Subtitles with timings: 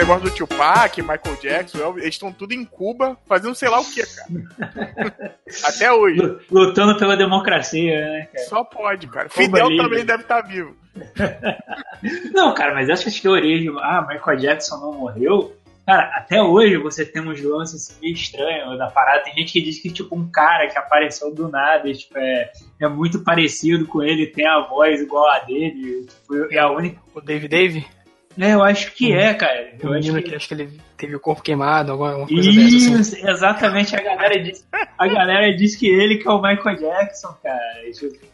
[0.00, 4.02] negócio do Tupac, Michael Jackson, eles estão tudo em Cuba fazendo sei lá o que,
[4.02, 5.36] cara.
[5.64, 6.20] Até hoje.
[6.50, 8.46] Lutando pela democracia, né, cara?
[8.46, 9.28] Só pode, cara.
[9.28, 10.76] Fidel também deve estar tá vivo.
[12.32, 15.54] não, cara, mas essas teorias de ah, Michael Jackson não morreu,
[15.86, 19.24] Cara, até hoje você tem uns lances meio estranhos da parada.
[19.24, 22.52] Tem gente que diz que, tipo, um cara que apareceu do nada e, tipo, é,
[22.80, 26.06] é muito parecido com ele, tem a voz igual a dele.
[26.06, 27.00] Tipo, é a única.
[27.12, 27.84] O Dave Dave?
[28.38, 29.72] É, eu acho que é, cara.
[29.80, 30.22] Eu acho que...
[30.22, 30.34] que...
[30.34, 33.28] acho que ele teve o corpo queimado, alguma coisa Isso, dessa, assim.
[33.28, 33.96] exatamente.
[33.96, 34.66] A galera, diz,
[34.96, 37.58] a galera diz que ele que é o Michael Jackson, cara.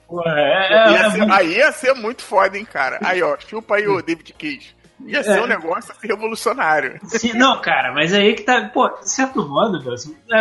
[0.06, 1.32] Porra, é, é, ia é ser, muito...
[1.32, 2.98] Aí ia ser muito foda, hein, cara.
[3.02, 4.76] Aí, ó, chupa aí o David Cage.
[5.04, 5.42] Ia ser é.
[5.42, 6.98] um negócio assim, revolucionário.
[7.04, 8.68] Sim, não, cara, mas aí que tá.
[8.72, 9.94] Pô, de certo modo, meu,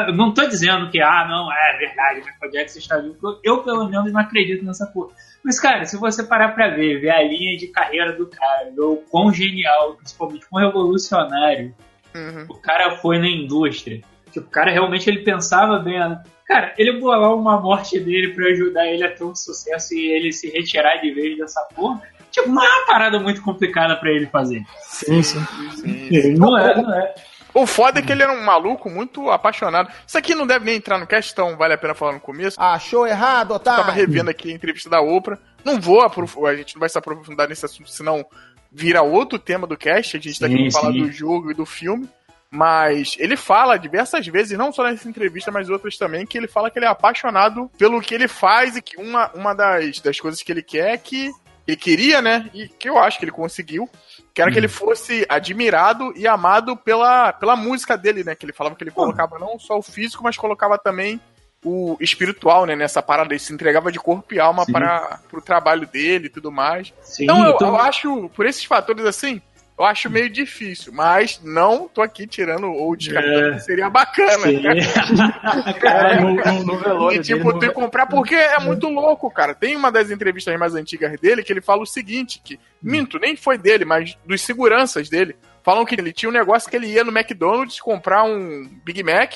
[0.07, 3.39] eu não tô dizendo que, ah, não, é verdade, o Michael Jackson está vivo.
[3.43, 5.13] Eu, pelo menos, não acredito nessa porra.
[5.45, 8.81] Mas, cara, se você parar pra ver, ver a linha de carreira do cara, ver
[8.81, 11.71] o quão genial, principalmente quão revolucionário
[12.15, 12.47] uhum.
[12.49, 14.01] o cara foi na indústria.
[14.31, 15.99] Tipo, o cara realmente ele pensava bem.
[15.99, 16.23] Né?
[16.47, 20.31] Cara, ele bolar uma morte dele para ajudar ele a ter um sucesso e ele
[20.31, 22.01] se retirar de vez dessa porra
[22.31, 24.63] tipo, não é uma parada muito complicada para ele fazer.
[24.81, 25.39] Sim, sim.
[25.75, 26.33] sim, sim.
[26.33, 27.13] Não é, não é.
[27.55, 29.89] O foda é que ele era um maluco muito apaixonado.
[30.05, 32.61] Isso aqui não deve nem entrar no cast, então vale a pena falar no começo.
[32.61, 33.79] Achou errado, otário?
[33.79, 35.39] Eu tava revendo aqui a entrevista da Oprah.
[35.63, 38.25] Não vou aprofundar, a gente não vai se aprofundar nesse assunto, senão
[38.69, 40.17] vira outro tema do cast.
[40.17, 42.09] A gente tá aqui pra falar do jogo e do filme.
[42.51, 46.69] Mas ele fala diversas vezes, não só nessa entrevista, mas outras também, que ele fala
[46.69, 50.41] que ele é apaixonado pelo que ele faz e que uma, uma das, das coisas
[50.41, 51.31] que ele quer é que
[51.67, 52.49] ele queria, né?
[52.53, 53.89] E que eu acho que ele conseguiu.
[54.33, 54.69] Que era que ele hum.
[54.69, 58.35] fosse admirado e amado pela, pela música dele, né?
[58.35, 61.19] Que ele falava que ele colocava não só o físico, mas colocava também
[61.63, 62.75] o espiritual, né?
[62.75, 63.33] Nessa parada.
[63.33, 66.93] Ele se entregava de corpo e alma para o trabalho dele e tudo mais.
[67.01, 67.67] Sim, então, eu, então...
[67.69, 69.41] eu acho, por esses fatores assim,
[69.77, 73.59] eu acho meio difícil, mas não tô aqui tirando ou descartando, é.
[73.59, 74.45] seria bacana.
[75.81, 79.53] cara, no, no, no velório e, tipo, dele, tu comprar, porque é muito louco, cara.
[79.53, 83.35] Tem uma das entrevistas mais antigas dele que ele fala o seguinte, que, minto, nem
[83.35, 87.03] foi dele, mas dos seguranças dele, falam que ele tinha um negócio que ele ia
[87.03, 89.35] no McDonald's comprar um Big Mac,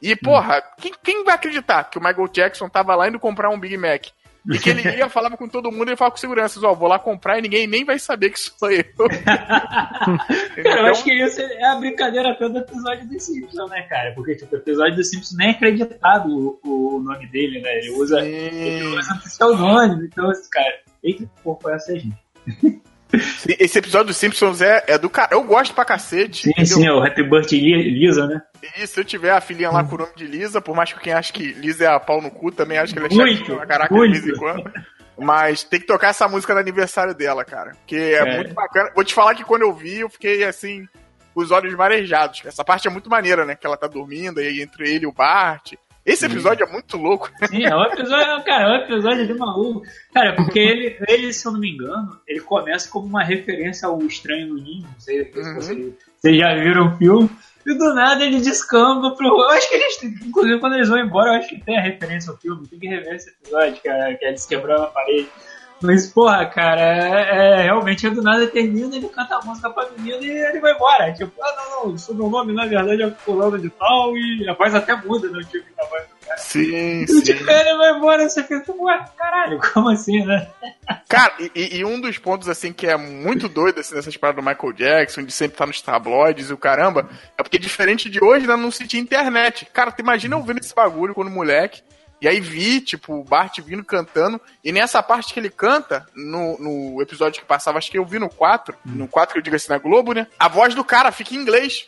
[0.00, 3.60] e, porra, quem, quem vai acreditar que o Michael Jackson tava lá indo comprar um
[3.60, 4.06] Big Mac?
[4.48, 6.98] E que ele ia, falava com todo mundo e falava com seguranças, ó, vou lá
[6.98, 8.84] comprar e ninguém nem vai saber que sou eu.
[10.62, 14.12] cara, eu acho que isso é a brincadeira toda do episódio do Simpson, né, cara?
[14.14, 17.70] Porque, tipo, o episódio do Simpson nem é acreditado o, o nome dele, né?
[17.78, 22.18] Ele usa, ele usa o seu nome, então, cara, eita, que porra foi essa gente?
[23.58, 25.30] Esse episódio dos Simpsons é, é do cara.
[25.32, 26.44] Eu gosto pra cacete.
[26.44, 26.76] Sim, entendeu?
[26.76, 28.42] sim, é o Happy Birthday Lisa, né?
[28.78, 31.00] E se eu tiver a filhinha lá com o nome de Lisa, por mais que
[31.00, 33.52] quem acha que Lisa é a pau no cu, também acho que ela é muito,
[33.52, 34.14] uma caraca muito.
[34.14, 34.70] de vez em quando.
[35.18, 37.72] Mas tem que tocar essa música no aniversário dela, cara.
[37.72, 38.90] Porque é, é, muito bacana.
[38.94, 40.86] Vou te falar que quando eu vi, eu fiquei assim,
[41.34, 42.42] com os olhos marejados.
[42.44, 43.54] Essa parte é muito maneira, né?
[43.54, 45.74] Que ela tá dormindo, aí entre ele e o Bart.
[46.04, 46.70] Esse episódio Sim.
[46.70, 47.30] é muito louco.
[47.46, 49.82] Sim, é um episódio, cara, é um episódio de maluco.
[50.12, 53.98] Cara, porque ele, ele, se eu não me engano, ele começa como uma referência ao
[54.02, 54.82] Estranho no Ninho.
[54.82, 55.54] Não sei se uhum.
[55.54, 57.30] vocês, vocês já viram o filme.
[57.66, 59.26] E do nada ele descamba pro.
[59.26, 60.02] Eu acho que eles.
[60.02, 62.66] Inclusive, quando eles vão embora, eu acho que tem a referência ao filme.
[62.66, 65.28] Tem que rever esse episódio, cara, que eles quebraram a parede.
[65.82, 70.18] Mas, porra, cara, é, é, realmente do nada termina, ele canta a música pra menina
[70.22, 71.12] e ele vai embora.
[71.12, 74.52] Tipo, ah, não, não, o meu nome na verdade é fulano de tal e a
[74.52, 75.40] voz até muda, né?
[75.50, 76.38] Tipo, a voz do cara.
[76.38, 77.22] Sim, e sim.
[77.22, 80.48] Tipo, ele vai embora, você fica, ué, caralho, como assim, né?
[81.08, 84.48] Cara, e, e, um dos pontos, assim, que é muito doido, assim, nessas paradas do
[84.48, 87.08] Michael Jackson, de sempre estar nos tabloides e o caramba,
[87.38, 89.66] é porque diferente de hoje, né, não se tinha internet.
[89.72, 91.82] Cara, tu imagina eu vendo esse bagulho quando moleque,
[92.20, 94.40] e aí vi, tipo, o Bart vindo cantando.
[94.62, 98.18] E nessa parte que ele canta, no, no episódio que passava, acho que eu vi
[98.18, 100.26] no 4, no 4 que eu digo assim na Globo, né?
[100.38, 101.86] A voz do cara fica em inglês.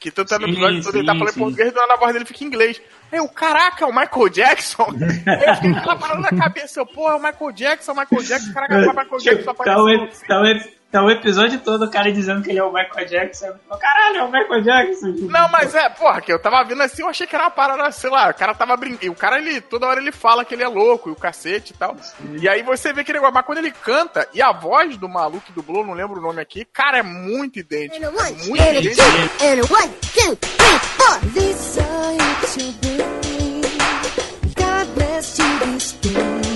[0.00, 2.44] Que tanto é no episódio todo ele tá falando em português, a voz dele fica
[2.44, 2.82] em inglês.
[3.12, 4.86] Eu, caraca, é o Michael Jackson?
[4.90, 8.22] eu fiquei com aquela parada na cabeça, eu, porra, é o Michael Jackson, o Michael
[8.22, 10.08] Jackson, caraca, é o Michael Jackson apareceu.
[10.26, 10.42] Tá o, tá
[10.94, 13.52] Tá o episódio todo o cara dizendo que ele é o Michael Jackson.
[13.80, 15.12] Caralho, é o Michael Jackson.
[15.28, 17.90] Não, mas é, porra, que eu tava vendo assim, eu achei que era uma parada,
[17.90, 19.10] sei lá, o cara tava brincando.
[19.10, 21.76] O cara, ele, toda hora ele fala que ele é louco, e o cacete e
[21.76, 21.96] tal.
[22.00, 22.36] Sim.
[22.40, 25.50] E aí você vê que ele, mas quando ele canta, e a voz do maluco
[25.50, 27.96] do Blue, não lembro o nome aqui, cara, é muito idêntico.
[27.96, 28.10] É
[28.46, 29.02] muito idêntico.
[29.42, 31.18] And one, two, three, four.
[31.34, 31.82] Lisa,
[32.40, 33.62] it's your birthday.
[34.54, 36.53] God bless you this day.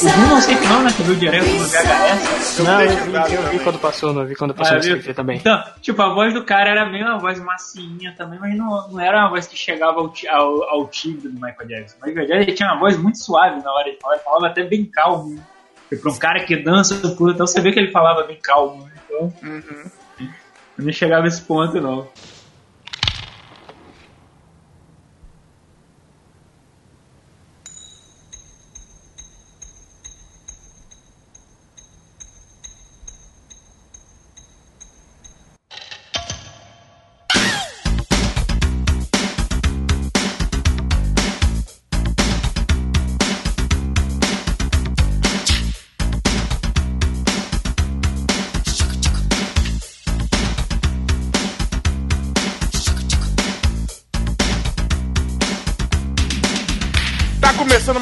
[0.00, 0.90] O Boom não sei que não, né?
[0.96, 2.58] Que viu direto no VHS.
[2.60, 5.38] Não, eu vi, eu vi quando passou, não vi quando passou ah, no SBT também.
[5.38, 9.00] Então, tipo, a voz do cara era meio uma voz massinha também, mas não, não
[9.00, 11.96] era uma voz que chegava ao, ao, ao timbre do Michael Jackson.
[12.00, 14.62] O Michael Jackson tinha uma voz muito suave na hora de falar, ele falava até
[14.62, 15.42] bem calmo.
[15.90, 18.84] E pra um cara que dança, então você vê que ele falava bem calmo.
[18.84, 18.92] Né?
[19.04, 20.30] Então, uhum.
[20.78, 22.06] não chegava a esse ponto, não.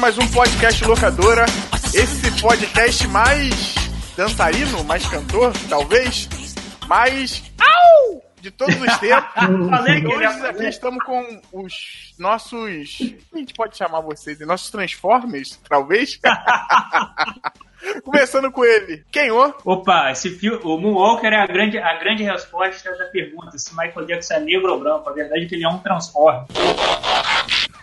[0.07, 1.43] Mais um podcast locadora.
[1.93, 3.75] Esse podcast mais
[4.15, 6.29] dançarino, mais cantor, talvez,
[6.87, 9.33] mais au de todos os tempos.
[10.15, 12.99] Hoje aqui estamos com os nossos,
[13.33, 16.17] a gente pode chamar vocês, nossos Transformers, talvez.
[18.05, 19.03] Começando com ele.
[19.11, 19.53] Quem o?
[19.65, 24.05] Opa, esse filme, o Moonwalker é a grande, a grande resposta da pergunta se Michael
[24.05, 25.09] Jackson é negro ou branco.
[25.09, 26.45] A verdade é que ele é um Transformer.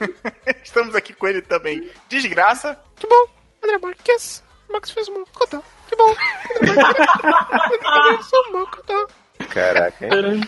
[0.62, 1.90] Estamos aqui com ele também.
[2.08, 2.78] Desgraça.
[2.96, 3.26] Que bom,
[3.62, 4.42] André Marques.
[4.70, 5.62] Max fez um cotão.
[5.88, 6.14] Que bom.
[9.50, 10.40] Caraca, hein?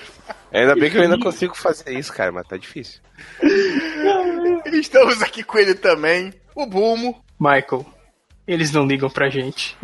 [0.52, 3.00] Ainda bem que eu ainda consigo fazer isso, cara, mas tá difícil.
[4.72, 7.22] Estamos aqui com ele também, o Bumo.
[7.38, 7.84] Michael,
[8.46, 9.76] eles não ligam pra gente.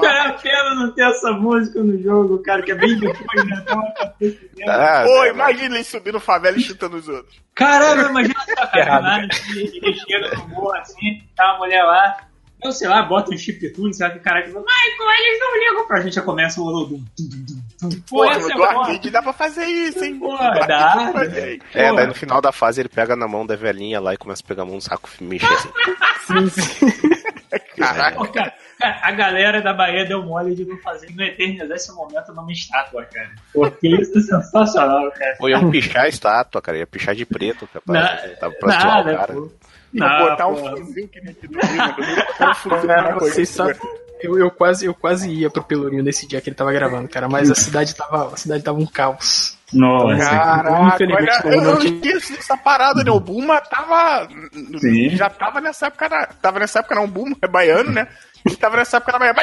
[0.00, 3.64] cara, é pena não ter essa música no jogo, cara, que é bem depois, né?
[4.68, 7.36] Ah, Pô, tá, imagina ele subir no favela e chutando os outros.
[7.54, 12.18] Caramba, imagina essa cara, ele chega no morro assim, tá uma mulher lá,
[12.62, 15.40] eu sei lá, bota um chip tudo, sabe que o cara que fala, Michael, eles
[15.40, 17.02] não ligam pra gente, já começa o Olodum.
[18.08, 20.18] Pô, no do arcade dá pra fazer isso, hein?
[20.18, 21.12] Pô, dá.
[21.74, 24.42] É, daí no final da fase ele pega na mão da velhinha lá e começa
[24.42, 25.70] a pegar a mão no saco e mexer assim.
[26.26, 26.48] sim,
[26.88, 26.90] sim.
[27.76, 28.16] Caraca.
[28.16, 32.32] Pô, cara, a galera da Bahia deu mole de não fazer, não eternizar esse momento
[32.32, 33.30] numa estátua, cara.
[33.52, 35.36] Porque isso é sensacional, cara.
[35.38, 36.78] Pô, iam pichar a estátua, cara.
[36.78, 37.98] Ia pichar de preto, capaz.
[37.98, 39.34] Na, tava pra nada, o cara.
[39.34, 39.52] Pô.
[39.92, 41.58] Não, botar um fiozinho que nem aqui do
[43.20, 43.76] Vocês sabem
[44.20, 47.28] eu, eu, quase, eu quase ia pro Pelourinho nesse dia que ele tava gravando, cara,
[47.28, 49.56] mas a cidade tava, a cidade tava um caos.
[49.72, 53.10] Nossa, Caraca, olha, eu não esqueço dessa parada, né?
[53.10, 54.28] O Buma tava.
[54.78, 55.10] Sim.
[55.10, 56.08] Já tava nessa época.
[56.40, 58.06] Tava nessa época, não, o Buma é baiano, né?
[58.60, 59.34] Tava nessa época Bahia.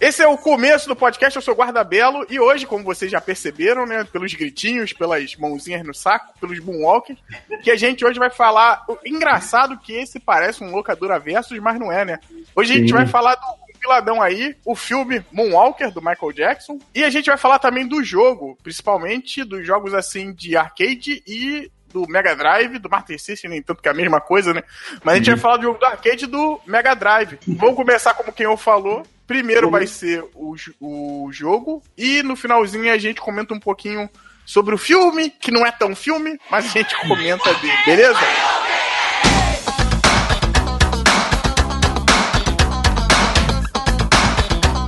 [0.00, 3.20] Esse é o começo do podcast, eu sou Guarda Belo, e hoje, como vocês já
[3.20, 7.18] perceberam, né, pelos gritinhos, pelas mãozinhas no saco, pelos moonwalkers,
[7.62, 8.84] que a gente hoje vai falar.
[9.04, 12.20] Engraçado que esse parece um locadora versus, mas não é, né?
[12.54, 12.94] Hoje a gente Sim.
[12.94, 16.78] vai falar do compiladão aí, o filme Moonwalker, do Michael Jackson.
[16.94, 21.70] E a gente vai falar também do jogo, principalmente dos jogos assim de arcade e
[21.92, 24.62] do Mega Drive, do Master System, nem tanto que é a mesma coisa, né?
[25.04, 27.38] Mas a gente vai falar do jogo do arcade do Mega Drive.
[27.46, 29.02] Vamos começar como quem eu falou.
[29.26, 34.10] Primeiro vai ser o, o jogo, e no finalzinho a gente comenta um pouquinho
[34.44, 38.18] sobre o filme, que não é tão filme, mas a gente comenta dele, beleza?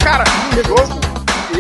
[0.02, 1.01] Cara, o jogo,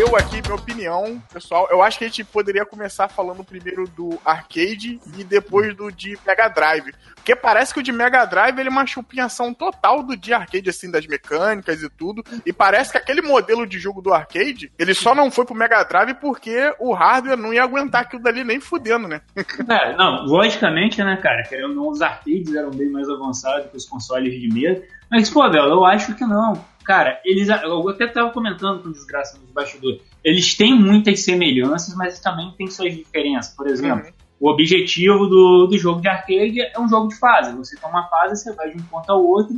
[0.02, 4.18] eu aqui, minha opinião, pessoal, eu acho que a gente poderia começar falando primeiro do
[4.24, 6.92] arcade e depois do de Mega Drive.
[7.14, 10.68] Porque parece que o de Mega Drive ele é uma chupinhação total do de arcade,
[10.68, 12.24] assim, das mecânicas e tudo.
[12.44, 15.84] E parece que aquele modelo de jogo do arcade, ele só não foi pro Mega
[15.84, 19.20] Drive porque o hardware não ia aguentar aquilo dali nem fudendo, né?
[19.68, 23.76] É, não, logicamente, né, cara, querendo ou não, os arcades eram bem mais avançados que
[23.76, 24.82] os consoles de mesa.
[25.12, 26.64] Mas, pô, velho, eu acho que não.
[26.84, 27.48] Cara, eles.
[27.48, 30.00] Eu até tava comentando com desgraça nos bastidores.
[30.24, 33.54] Eles têm muitas semelhanças, mas também têm suas diferenças.
[33.54, 34.12] Por exemplo, uhum.
[34.40, 37.56] o objetivo do, do jogo de arcade é um jogo de fase.
[37.56, 39.56] Você toma uma fase, você vai de um ponto ao outro,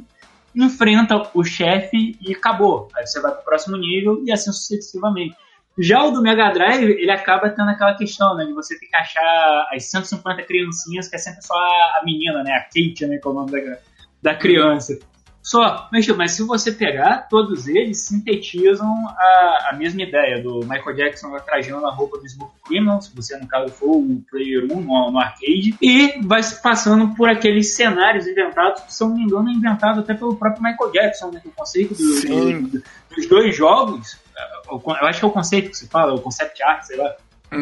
[0.55, 2.89] enfrenta o chefe e acabou.
[2.97, 5.35] Aí você vai pro próximo nível e assim sucessivamente.
[5.77, 8.45] Já o do Mega Drive, ele acaba tendo aquela questão, né?
[8.45, 12.53] De você ter que achar as 150 criancinhas, que é sempre só a menina, né?
[12.53, 13.19] A Kate, né?
[13.19, 13.79] Que é o nome da,
[14.23, 14.97] da criança.
[15.45, 20.97] Só, mas, mas se você pegar, todos eles sintetizam a, a mesma ideia do Michael
[20.97, 24.81] Jackson trajando a roupa do Smoke Criminal, se você no caso for o Player 1
[24.81, 29.23] no, no arcade, e vai se passando por aqueles cenários inventados, que se não me
[29.23, 32.83] engano é inventado até pelo próprio Michael Jackson, né, o conceito do, do, do,
[33.15, 34.19] dos dois jogos,
[34.67, 37.15] eu acho que é o conceito que se fala, o concept art, sei lá.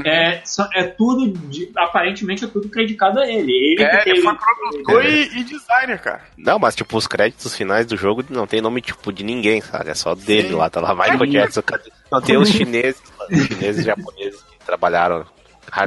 [0.06, 1.32] É, só, é tudo,
[1.76, 3.52] aparentemente é tudo creditado a ele.
[3.52, 6.22] Ele, é, ele foi produtor e, e, designer, cara.
[6.36, 9.90] Não, mas tipo, os créditos finais do jogo não tem nome tipo de ninguém, sabe?
[9.90, 10.54] É só dele Sim.
[10.54, 11.62] lá, tá lá Michael Jackson.
[12.10, 15.26] Não tem os chineses, os chineses e japoneses que trabalharam.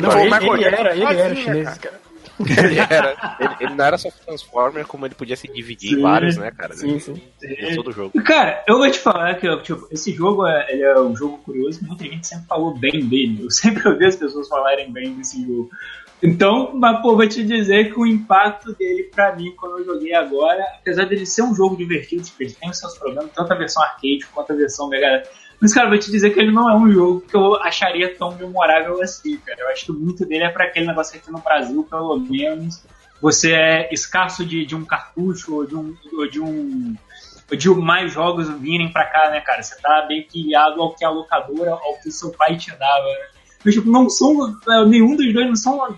[0.01, 2.04] Não, ele, ele, era, ele era chinês, cara
[2.63, 6.01] ele, era, ele, ele, não era só Transformer, como ele podia se dividir sim, em
[6.01, 6.73] vários, né, cara?
[6.75, 7.21] Sim, sim.
[7.75, 8.21] Todo jogo.
[8.23, 11.79] Cara, eu vou te falar que tipo, esse jogo é, ele é um jogo curioso,
[11.85, 13.43] muita gente sempre falou bem dele.
[13.43, 15.69] Eu sempre ouvi as pessoas falarem bem desse jogo.
[16.23, 20.13] Então, mas pô, vou te dizer que o impacto dele pra mim, quando eu joguei
[20.13, 23.55] agora, apesar dele ser um jogo divertido, tipo, ele tem os seus problemas, tanto a
[23.55, 25.23] versão arcade quanto a versão Mega
[25.65, 28.35] mas, cara, vou te dizer que ele não é um jogo que eu acharia tão
[28.35, 29.61] memorável assim, cara.
[29.61, 32.83] Eu acho que muito dele é para aquele negócio que aqui no Brasil, pelo menos,
[33.19, 36.95] você é escasso de, de um cartucho ou de um, ou de um
[37.49, 39.63] de mais jogos virem para cá, né, cara?
[39.63, 43.27] Você tá bem criado ao que a locadora, ao que seu pai te dava, né?
[43.65, 44.55] Mas, tipo, não são.
[44.69, 45.97] É, nenhum dos dois não são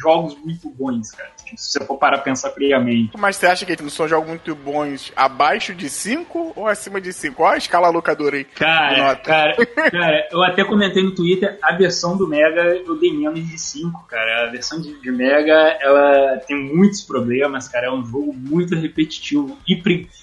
[0.00, 1.30] jogos muito bons, cara.
[1.44, 3.10] Tipo, se você for parar a pensar friamente.
[3.18, 7.12] Mas você acha que não são jogos muito bons abaixo de 5 ou acima de
[7.12, 7.42] 5?
[7.42, 8.44] Olha a escala locadora aí.
[8.44, 13.44] Cara, cara, cara, eu até comentei no Twitter, a versão do Mega eu dei menos
[13.44, 14.46] de 5, cara.
[14.46, 17.88] A versão de, de, Mega, ela tem muitos problemas, cara.
[17.88, 19.58] É um jogo muito repetitivo.
[19.66, 19.82] E,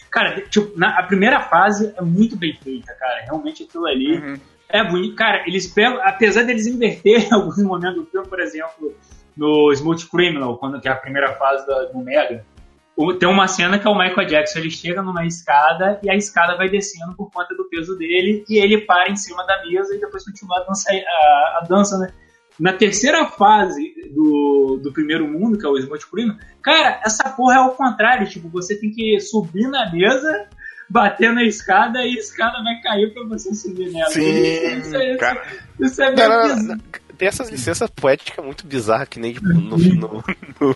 [0.09, 3.25] cara, tipo, na, a primeira fase é muito bem feita, cara.
[3.25, 4.17] Realmente aquilo ali.
[4.17, 4.37] Uhum
[4.69, 5.15] é bonito.
[5.15, 8.95] Cara, eles pegam, apesar deles inverterem alguns momentos do filme, por exemplo,
[9.35, 12.43] no Smooth Criminal, quando que é a primeira fase do Mega,
[13.19, 16.57] tem uma cena que é o Michael Jackson, ele chega numa escada e a escada
[16.57, 19.99] vai descendo por conta do peso dele e ele para em cima da mesa e
[19.99, 22.11] depois continua a dança, a, a dança né?
[22.59, 27.53] Na terceira fase do, do primeiro mundo, que é o Smooth Criminal, cara, essa porra
[27.53, 30.49] é ao contrário, tipo, você tem que subir na mesa
[30.89, 34.09] bater na escada e a escada vai cair pra você subir nela.
[34.09, 35.43] Sim, isso, isso, é, cara.
[35.79, 36.77] isso é não,
[37.17, 40.23] Tem essas licenças poéticas muito bizarras, que nem tipo, no, no,
[40.59, 40.75] no,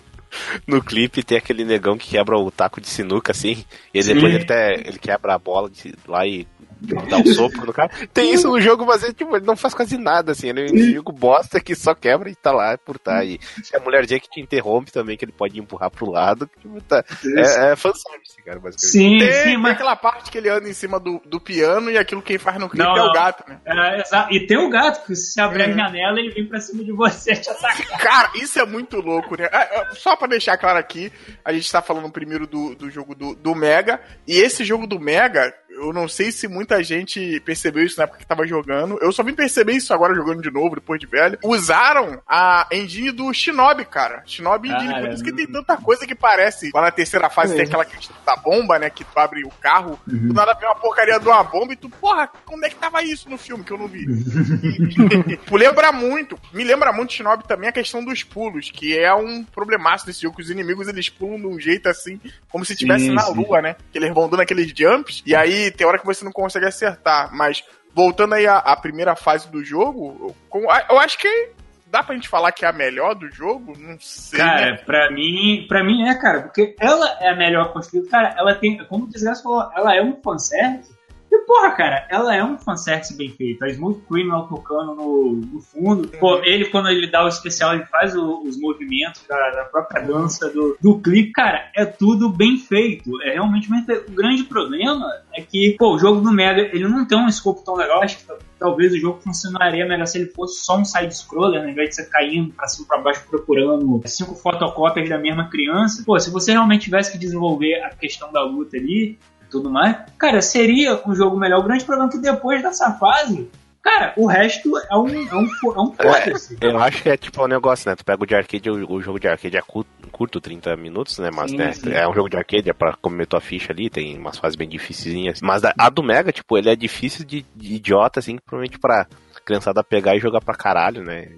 [0.67, 3.63] no, clipe tem aquele negão que quebra o taco de sinuca, assim,
[3.93, 6.47] e depois ele, até, ele quebra a bola de, lá e
[6.81, 7.91] dar um sopro no cara.
[8.13, 10.49] Tem isso no jogo, mas ele, tipo, ele não faz quase nada, assim.
[10.49, 13.23] Ele é um inimigo bosta que só quebra e tá lá por tá.
[13.23, 16.81] E se a mulher Jack te interrompe também, que ele pode empurrar pro lado, tipo,
[16.81, 17.03] tá.
[17.37, 18.91] É, é fanservice, cara, basicamente.
[18.91, 21.97] Sim, tem, sim, mas aquela parte que ele anda em cima do, do piano e
[21.97, 23.59] aquilo quem faz no clipe não, é o gato, né?
[23.65, 24.35] É.
[24.35, 25.65] E tem o gato, que se abrir é.
[25.65, 27.99] a janela, ele vem pra cima de você te atacar.
[27.99, 29.47] Cara, isso é muito louco, né?
[29.51, 31.11] É, é, só pra deixar claro aqui,
[31.43, 34.99] a gente tá falando primeiro do, do jogo do, do Mega, e esse jogo do
[34.99, 38.99] Mega, eu não sei se muita gente percebeu isso na época que tava jogando.
[39.01, 41.37] Eu só vim perceber isso agora jogando de novo, depois de velho.
[41.43, 44.23] Usaram a engine do Shinobi, cara.
[44.25, 44.93] Shinobi Engine.
[44.93, 46.71] Ah, por isso que tem tanta coisa que parece.
[46.73, 47.55] Lá na terceira fase é.
[47.57, 48.89] tem aquela questão da bomba, né?
[48.89, 50.27] Que tu abre o carro, uhum.
[50.27, 53.03] do nada vem uma porcaria de uma bomba e tu, porra, como é que tava
[53.03, 54.05] isso no filme que eu não vi?
[54.05, 59.43] e, lembra muito, me lembra muito Shinobi também a questão dos pulos, que é um
[59.43, 62.19] problemaço desse jogo, que os inimigos eles pulam de um jeito assim,
[62.49, 63.75] como se estivesse na lua, né?
[63.91, 67.29] Que eles vão dando aqueles jumps, e aí tem hora que você não consegue acertar.
[67.33, 67.63] Mas
[67.93, 71.49] voltando aí à, à primeira fase do jogo, eu, eu acho que
[71.87, 73.73] dá pra gente falar que é a melhor do jogo?
[73.77, 74.39] Não sei.
[74.39, 74.77] Cara, né?
[74.77, 78.09] pra mim, pra mim é, cara, porque ela é a melhor construída.
[78.09, 81.00] Cara, ela tem, como o Desgraça falou, ela é um fanservice
[81.31, 83.63] e, porra, cara, ela é um fanservice bem feito.
[83.63, 86.07] A Smooth Criminal tocando no, no fundo.
[86.19, 86.43] Pô, uhum.
[86.43, 90.49] ele, quando ele dá o especial, ele faz o, os movimentos cara, da própria dança
[90.49, 91.31] do, do clipe.
[91.31, 93.21] Cara, é tudo bem feito.
[93.21, 94.11] É realmente bem feito.
[94.11, 97.63] O grande problema é que, pô, o jogo do Mega, ele não tem um escopo
[97.63, 98.03] tão legal.
[98.03, 98.25] Acho que
[98.59, 101.67] talvez o jogo funcionaria melhor se ele fosse só um side-scroller, né?
[101.67, 106.03] ao invés de você caindo pra cima pra baixo procurando cinco fotocópias da mesma criança.
[106.05, 109.17] Pô, se você realmente tivesse que desenvolver a questão da luta ali,
[109.51, 111.59] tudo mais, cara, seria um jogo melhor.
[111.59, 113.49] O grande problema é que depois dessa fase,
[113.81, 117.43] Cara, o resto é um, é um, é um é, Eu acho que é tipo
[117.43, 117.95] um negócio, né?
[117.95, 121.17] Tu pega o de arcade, o, o jogo de arcade é curto, curto 30 minutos,
[121.17, 121.31] né?
[121.33, 121.73] Mas, sim, né?
[121.73, 121.91] Sim.
[121.91, 124.69] É um jogo de arcade, é pra comer tua ficha ali, tem umas fases bem
[124.69, 125.41] difíceis.
[125.41, 129.07] Mas a, a do Mega, tipo, ele é difícil de, de idiota, assim, provavelmente pra
[129.43, 131.29] criançada pegar e jogar pra caralho, né?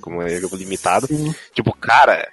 [0.00, 1.08] Como é jogo limitado.
[1.08, 1.34] Sim.
[1.52, 2.28] Tipo, cara,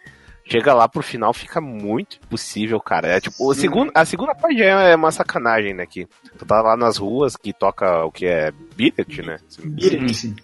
[0.49, 3.07] chega lá pro final, fica muito impossível, cara.
[3.07, 5.85] É tipo, a segunda, a segunda parte é uma sacanagem, né?
[5.85, 9.37] Que tu tá lá nas ruas que toca o que é billet, né?
[9.63, 10.35] Billet.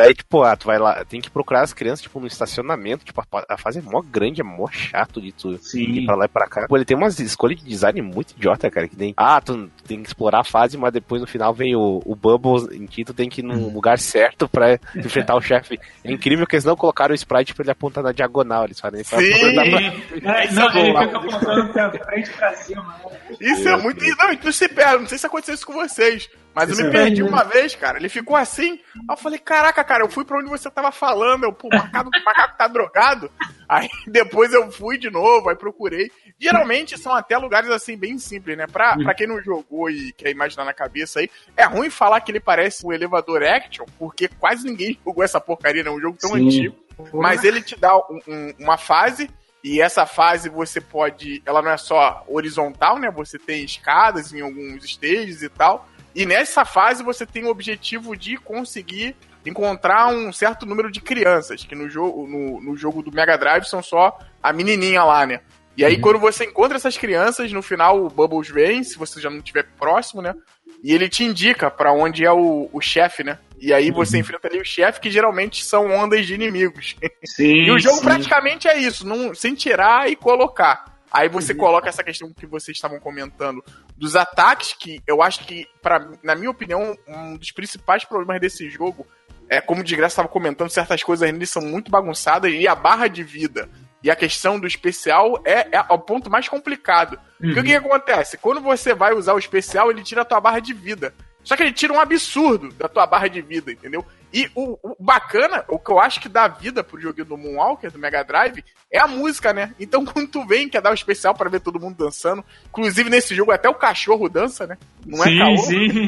[0.00, 3.22] Daí, tipo, ah, tu vai lá, tem que procurar as crianças, tipo, no estacionamento, tipo,
[3.46, 5.82] a, fase é mó grande, é mó chato de tu Sim.
[5.82, 6.66] ir pra lá e pra cá.
[6.66, 10.02] Pô, ele tem umas escolhas de design muito idiota, cara, que nem, ah, tu tem
[10.02, 13.12] que explorar a fase, mas depois no final vem o, o Bubbles em que tu
[13.12, 13.74] tem que ir no uhum.
[13.74, 15.78] lugar certo pra enfrentar o chefe.
[16.02, 19.02] É incrível que eles não colocaram o sprite pra ele apontar na diagonal, eles fazem
[19.02, 19.14] isso.
[19.14, 19.54] Sim!
[19.54, 20.40] Pra...
[20.40, 22.82] É, não, ele fica apontando pra frente pra cima.
[22.82, 23.36] Né?
[23.38, 24.02] Isso é muito...
[24.16, 27.22] Não, então você pega, não sei se aconteceu isso com vocês, Mas eu me perdi
[27.22, 27.98] uma vez, cara.
[27.98, 28.72] Ele ficou assim.
[28.94, 31.44] Aí eu falei, caraca, cara, eu fui pra onde você tava falando.
[31.44, 33.30] Eu, pô, o macaco, o macaco tá drogado.
[33.68, 36.10] Aí depois eu fui de novo, aí procurei.
[36.40, 38.66] Geralmente são até lugares assim, bem simples, né?
[38.66, 42.32] Pra, pra quem não jogou e quer imaginar na cabeça aí, é ruim falar que
[42.32, 45.90] ele parece um elevador action, porque quase ninguém jogou essa porcaria, né?
[45.90, 46.48] Um jogo tão Sim.
[46.48, 46.76] antigo.
[47.14, 49.30] Mas ele te dá um, um, uma fase
[49.62, 51.42] e essa fase você pode.
[51.46, 53.10] Ela não é só horizontal, né?
[53.10, 55.88] Você tem escadas em alguns stages e tal.
[56.14, 61.64] E nessa fase você tem o objetivo de conseguir encontrar um certo número de crianças,
[61.64, 65.40] que no jogo, no, no jogo do Mega Drive são só a menininha lá, né?
[65.76, 66.00] E aí, uhum.
[66.00, 69.66] quando você encontra essas crianças, no final o Bubbles vem, se você já não estiver
[69.78, 70.34] próximo, né?
[70.82, 73.38] E ele te indica para onde é o, o chefe, né?
[73.58, 74.20] E aí você uhum.
[74.20, 76.96] enfrenta ali o chefe, que geralmente são ondas de inimigos.
[77.24, 78.04] Sim, e o jogo sim.
[78.04, 80.89] praticamente é isso, não, sem tirar e colocar.
[81.10, 81.58] Aí você uhum.
[81.58, 83.64] coloca essa questão que vocês estavam comentando
[83.96, 88.68] dos ataques, que eu acho que, pra, na minha opinião, um dos principais problemas desse
[88.70, 89.06] jogo
[89.48, 92.74] é, como o de graça estava comentando, certas coisas ainda são muito bagunçadas e a
[92.74, 93.68] barra de vida
[94.02, 97.14] e a questão do especial é, é o ponto mais complicado.
[97.14, 97.48] Uhum.
[97.48, 98.38] Porque o que, que acontece?
[98.38, 101.12] Quando você vai usar o especial, ele tira a tua barra de vida.
[101.42, 104.06] Só que ele tira um absurdo da tua barra de vida, entendeu?
[104.32, 107.90] E o, o, bacana, o que eu acho que dá vida pro joguinho do Moonwalker,
[107.90, 109.74] do Mega Drive, é a música, né?
[109.78, 112.44] Então quando tu vem, quer dar o um especial para ver todo mundo dançando.
[112.68, 114.76] Inclusive nesse jogo até o cachorro dança, né?
[115.06, 115.56] Não é sim, é caô?
[115.58, 116.06] Sim,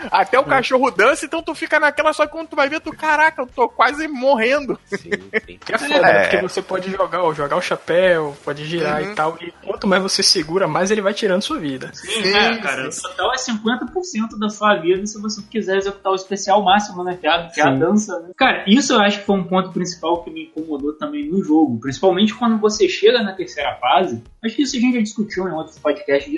[0.10, 2.92] Até o cachorro dança, então tu fica naquela, só que quando tu vai ver, tu,
[2.92, 4.78] caraca, eu tô quase morrendo.
[4.86, 5.10] Sim,
[5.46, 5.58] sim.
[5.68, 6.22] É foda, é.
[6.22, 9.12] porque você pode jogar, jogar o chapéu, pode girar uhum.
[9.12, 9.38] e tal.
[9.40, 11.90] E quanto mais você segura, mais ele vai tirando sua vida.
[11.92, 12.90] Sim, sim é, cara.
[12.90, 13.02] Sim.
[13.02, 17.16] Total é 50% da sua vida se você quiser executar o especial máximo, né?
[17.20, 18.30] Que é a, que é a dança, né?
[18.36, 21.78] Cara, isso eu acho que foi um ponto principal que me incomodou também no jogo.
[21.80, 24.22] Principalmente quando você chega na terceira fase.
[24.44, 26.32] Acho que isso a gente já discutiu em outros podcasts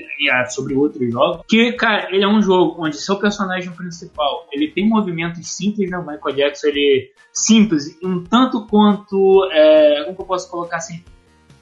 [0.51, 1.43] sobre outros jogos.
[1.49, 5.99] Que, cara, ele é um jogo onde seu personagem principal ele tem movimentos simples, né?
[5.99, 9.49] O Michael Jackson ele é simples, um tanto quanto.
[9.53, 11.03] É, como que eu posso colocar assim?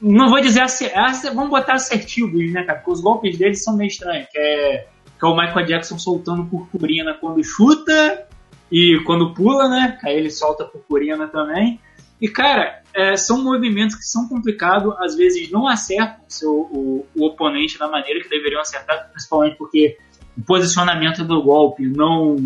[0.01, 0.87] Não vou dizer assim,
[1.35, 2.79] vamos botar assertivos, né, cara?
[2.79, 4.87] Porque os golpes dele são meio estranhos, que é,
[5.19, 8.28] que é o Michael Jackson soltando purpurina quando chuta
[8.71, 9.99] e quando pula, né?
[10.05, 11.81] Aí ele solta purpurina também.
[12.21, 17.27] E, cara, é, são movimentos que são complicados, às vezes não acertam seu, o, o
[17.27, 19.97] oponente da maneira que deveriam acertar, principalmente porque
[20.37, 22.37] o posicionamento do golpe não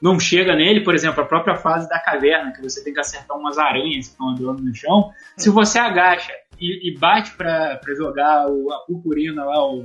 [0.00, 3.36] não chega nele, por exemplo, a própria fase da caverna, que você tem que acertar
[3.36, 5.10] umas aranhas que estão andando no chão.
[5.36, 9.84] Se você agacha e, e bate para jogar o, a purpurina lá, o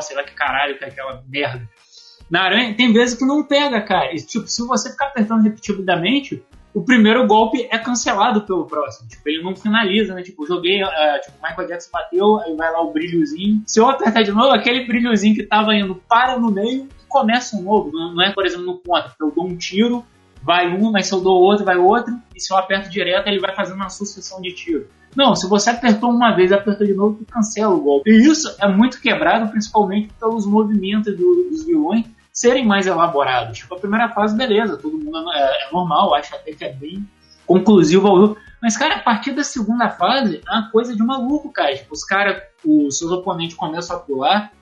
[0.00, 1.68] sei lá que caralho, que é aquela merda.
[2.30, 4.14] Na aranha, tem vezes que não pega, cara.
[4.14, 9.08] E, tipo, se você ficar apertando repetidamente, o primeiro golpe é cancelado pelo próximo.
[9.08, 10.22] Tipo, ele não finaliza, né?
[10.22, 10.88] Tipo, joguei, uh,
[11.24, 13.62] tipo, Michael Jackson bateu, aí vai lá o brilhozinho.
[13.66, 17.56] Se eu apertar de novo, aquele brilhozinho que tava indo para no meio e começa
[17.56, 17.90] um novo.
[17.92, 20.04] Não é, por exemplo, no contra, eu dou um tiro,
[20.40, 23.40] vai um, mas se eu dou outro, vai outro, e se eu aperto direto, ele
[23.40, 24.86] vai fazendo uma sucessão de tiros.
[25.16, 28.08] Não, se você apertou uma vez apertou de novo, tu cancela o golpe.
[28.10, 33.58] E isso é muito quebrado, principalmente pelos movimentos do, dos vilões serem mais elaborados.
[33.58, 37.06] Tipo, a primeira fase, beleza, todo mundo é, é normal, acho até que é bem
[37.50, 41.76] conclusivo Mas, cara, a partir da segunda fase é uma coisa de maluco, cara.
[41.76, 44.52] Tipo, os caras, os seus oponentes começam a pular,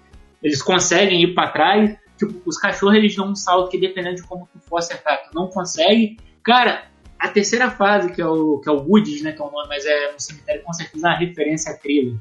[0.42, 1.98] eles conseguem ir para trás.
[2.16, 5.35] Tipo, os cachorros eles dão um salto que dependendo de como tu for acertar, tu
[5.35, 6.16] não consegue.
[6.42, 6.85] Cara,
[7.18, 9.68] a terceira fase, que é o, que é o Woods, né, que é o nome,
[9.68, 12.16] mas é no cemitério, com certeza é uma referência a trilha.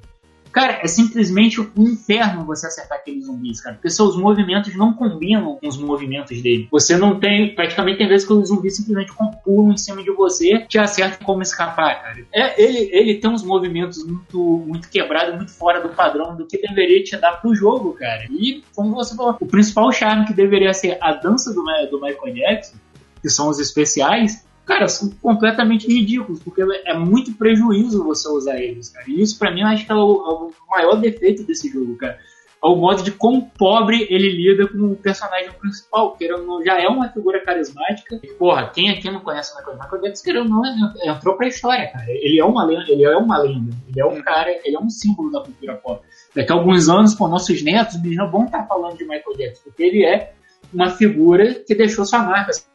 [0.58, 3.76] Cara, é simplesmente um inferno você acertar aqueles zumbis, cara.
[3.76, 6.68] Porque seus movimentos não combinam com os movimentos dele.
[6.72, 7.54] Você não tem.
[7.54, 11.44] Praticamente tem vezes que os zumbis simplesmente pulam em cima de você te acertam como
[11.44, 12.26] escapar, cara.
[12.34, 16.58] É, ele, ele tem uns movimentos muito, muito quebrados, muito fora do padrão do que
[16.58, 18.26] deveria te dar pro jogo, cara.
[18.32, 22.34] E, como você falou, o principal charme que deveria ser a dança do, do Michael
[22.34, 22.78] Jackson,
[23.22, 28.90] que são os especiais, cara, são completamente ridículos, porque é muito prejuízo você usar eles,
[28.90, 29.06] cara.
[29.08, 31.96] E isso, para mim, eu acho que é o, é o, maior defeito desse jogo,
[31.96, 32.20] cara.
[32.62, 36.28] É o modo de quão pobre ele lida com o personagem principal, que
[36.66, 38.20] já é uma figura carismática.
[38.22, 41.48] E, porra, quem aqui não conhece o Michael Michael Jackson, querendo não, é, entrou pra
[41.48, 42.06] história, cara.
[42.10, 44.90] Ele é uma lenda, ele é uma lenda, ele é um cara, ele é um
[44.90, 46.04] símbolo da cultura pop.
[46.36, 49.62] Daqui a alguns anos, com nossos netos, eles não vão estar falando de Michael Jackson,
[49.66, 50.34] porque ele é
[50.74, 52.66] uma figura que deixou sua marca, assim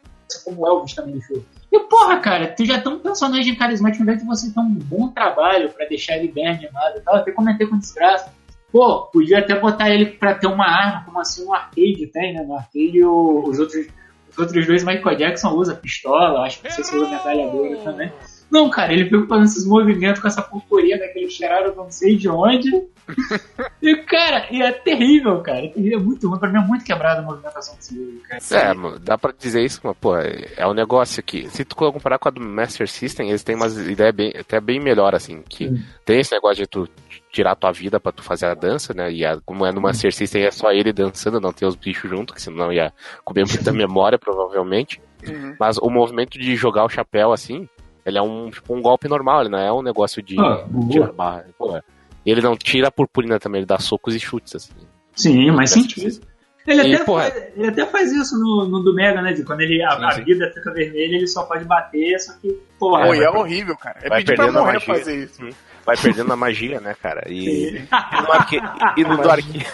[0.45, 1.45] como Elvis também deixou.
[1.73, 5.09] E porra, cara, tu já tem um personagem carismático, é que você tem um bom
[5.09, 7.17] trabalho para deixar ele bem animado e tal.
[7.17, 8.31] Até comentei com desgraça.
[8.71, 12.43] Pô, podia até botar ele pra ter uma arma, como assim no arcade tem, né?
[12.43, 13.87] No arcade os outros
[14.31, 18.13] os outros dois Michael Jackson usa pistola, acho que você usa metralhadora também.
[18.53, 22.29] Não, cara, ele fica fazendo esses movimentos com essa purpurinha daquele cheirado não sei de
[22.29, 22.69] onde.
[23.81, 25.65] e, cara, e é terrível, cara.
[25.65, 26.39] É, terrível, é muito ruim.
[26.39, 28.43] Pra mim é muito quebrado a movimentação desse jogo, cara.
[28.71, 31.49] É, dá pra dizer isso, mas, pô, é um negócio aqui.
[31.49, 34.79] Se tu comparar com a do Master System, eles têm umas ideias bem, até bem
[34.79, 35.43] melhor, assim.
[35.49, 35.83] Que hum.
[36.05, 36.87] tem esse negócio de tu
[37.31, 39.11] tirar tua vida para tu fazer a dança, né?
[39.11, 42.11] E a, como é no Master System, é só ele dançando, não tem os bichos
[42.11, 42.93] junto, que senão ia
[43.25, 45.01] comer muita memória, provavelmente.
[45.27, 45.57] Uhum.
[45.59, 47.67] Mas o movimento de jogar o chapéu assim,
[48.05, 51.13] ele é um, tipo, um golpe normal, ele não é um negócio de ah, tirar
[51.13, 51.47] barra.
[51.59, 51.81] Pô,
[52.25, 54.73] ele não tira a purpurina também, ele dá socos e chutes, assim.
[55.15, 56.21] Sim, mas sentido.
[56.65, 59.33] Ele, e, até porra, faz, ele até faz isso no, no do Mega, né?
[59.33, 62.57] De quando ele, a, sim, a vida fica vermelha, ele só pode bater, só que,
[62.79, 63.07] porra.
[63.07, 63.99] Pô, é horrível, cara.
[64.01, 65.45] É pedir pra morrer fazer isso.
[65.45, 65.51] Hum
[65.85, 67.25] vai perdendo a magia, né, cara?
[67.29, 67.89] E, e
[68.23, 68.57] no arcade,
[68.97, 69.67] e no, arcade,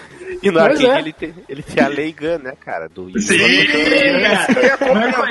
[0.42, 0.99] e no arcade é.
[0.99, 2.88] ele, tem, ele tem a Lei Gun, né, cara?
[2.88, 3.38] Do Sim,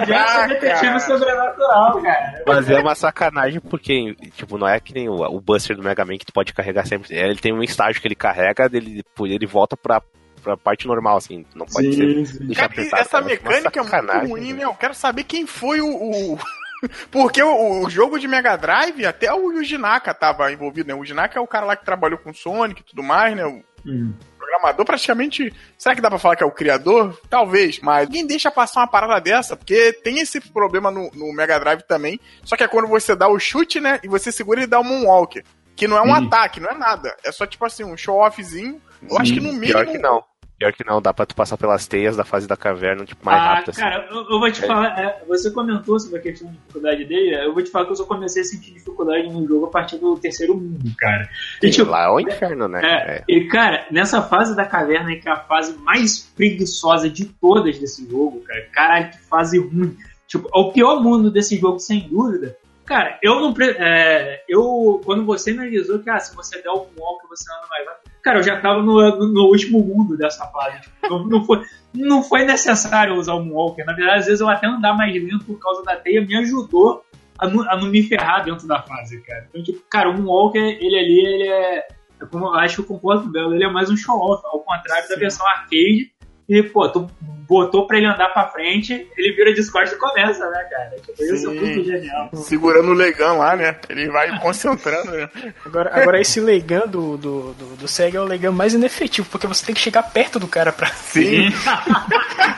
[0.08, 0.48] cara.
[0.48, 2.44] detetive sobrenatural, cara.
[2.46, 6.06] Mas é uma sacanagem porque, tipo, não é que nem o, o Buster do Mega
[6.06, 7.16] Man que tu pode carregar sempre.
[7.16, 10.02] É, ele tem um estágio que ele carrega, ele, ele volta pra
[10.44, 11.46] pra parte normal, assim.
[11.54, 12.26] Não pode sim, ser.
[12.26, 12.54] Sim.
[12.54, 14.64] Cara, essa mecânica é muito ruim, né?
[14.64, 16.40] Eu quero saber quem foi o, o,
[17.12, 20.94] porque o, o, jogo de Mega Drive, até o Yuji Naka tava envolvido, né?
[20.94, 23.46] O Yuji Naka é o cara lá que trabalhou com Sonic e tudo mais, né?
[23.46, 24.14] O hum.
[24.38, 25.54] programador praticamente.
[25.78, 27.20] Será que dá pra falar que é o criador?
[27.30, 31.60] Talvez, mas ninguém deixa passar uma parada dessa, porque tem esse problema no, no Mega
[31.60, 32.20] Drive também.
[32.44, 34.00] Só que é quando você dá o chute, né?
[34.04, 35.44] E você segura e dá o Moonwalker.
[35.76, 37.16] Que não é um ataque, não é nada.
[37.24, 38.82] É só tipo assim, um show-offzinho.
[39.08, 39.66] Eu acho que no mínimo.
[39.66, 40.24] Pior que não.
[40.58, 43.40] Pior que não, dá pra tu passar pelas teias da fase da caverna, tipo, mais
[43.40, 43.70] ah, rápido.
[43.70, 43.82] Assim.
[43.82, 44.68] Cara, eu, eu, vou te é.
[44.68, 47.92] falar, é, você comentou sobre a questão de dificuldade dele, eu vou te falar que
[47.92, 51.30] eu só comecei a sentir dificuldade no jogo a partir do terceiro mundo, cara.
[51.62, 52.82] E, tipo, lá é o inferno, né?
[52.84, 53.24] É, é.
[53.28, 58.10] E, cara, nessa fase da caverna, que é a fase mais preguiçosa de todas desse
[58.10, 59.96] jogo, cara, caralho, que fase ruim.
[60.28, 62.58] Tipo, é o pior mundo desse jogo, sem dúvida.
[62.88, 63.54] Cara, eu não.
[63.60, 67.68] É, eu, quando você me avisou que, ah, se você der o walk, você anda
[67.70, 70.82] mais rápido Cara, eu já tava no, no último mundo dessa fase.
[70.82, 73.86] Tipo, não, não, foi, não foi necessário usar o Moonwalker.
[73.86, 77.06] Na verdade, às vezes eu até andar mais lento por causa da teia me ajudou
[77.40, 79.48] a não, a não me ferrar dentro da fase, cara.
[79.50, 81.88] Então, tipo, cara, o Moonwalker, ele ali, ele é.
[82.30, 85.08] como eu acho que eu concordo o Belo, ele é mais um show-off, ao contrário
[85.08, 85.14] Sim.
[85.14, 86.12] da versão arcade,
[86.50, 87.10] e, pô, tu
[87.48, 90.96] botou pra ele andar pra frente, ele vira Discord e começa, né, cara?
[90.98, 92.30] Tipo, isso é muito genial.
[92.34, 93.76] Segurando o legão lá, né?
[93.90, 95.30] Ele vai concentrando, né?
[95.66, 99.48] Agora, agora esse legão do, do, do, do SEG é o legão mais inefetivo, porque
[99.48, 100.88] você tem que chegar perto do cara pra.
[100.88, 101.50] Sim!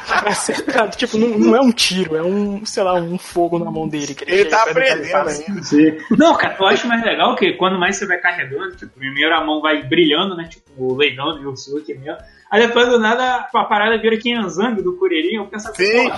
[0.07, 0.89] pra acertar.
[0.89, 4.15] Tipo, não, não é um tiro, é um, sei lá, um fogo na mão dele.
[4.15, 5.63] Que ele, ele tá aprendendo ainda.
[5.63, 5.97] Sim.
[6.17, 9.43] Não, cara, eu acho mais legal que quando mais você vai carregando, tipo, primeiro a
[9.43, 10.47] mão vai brilhando, né?
[10.49, 12.17] Tipo, o legão do Yusuke mesmo.
[12.51, 15.35] Aí depois do nada a parada vira Kianzang do Kuririn.
[15.35, 16.09] Eu penso assim,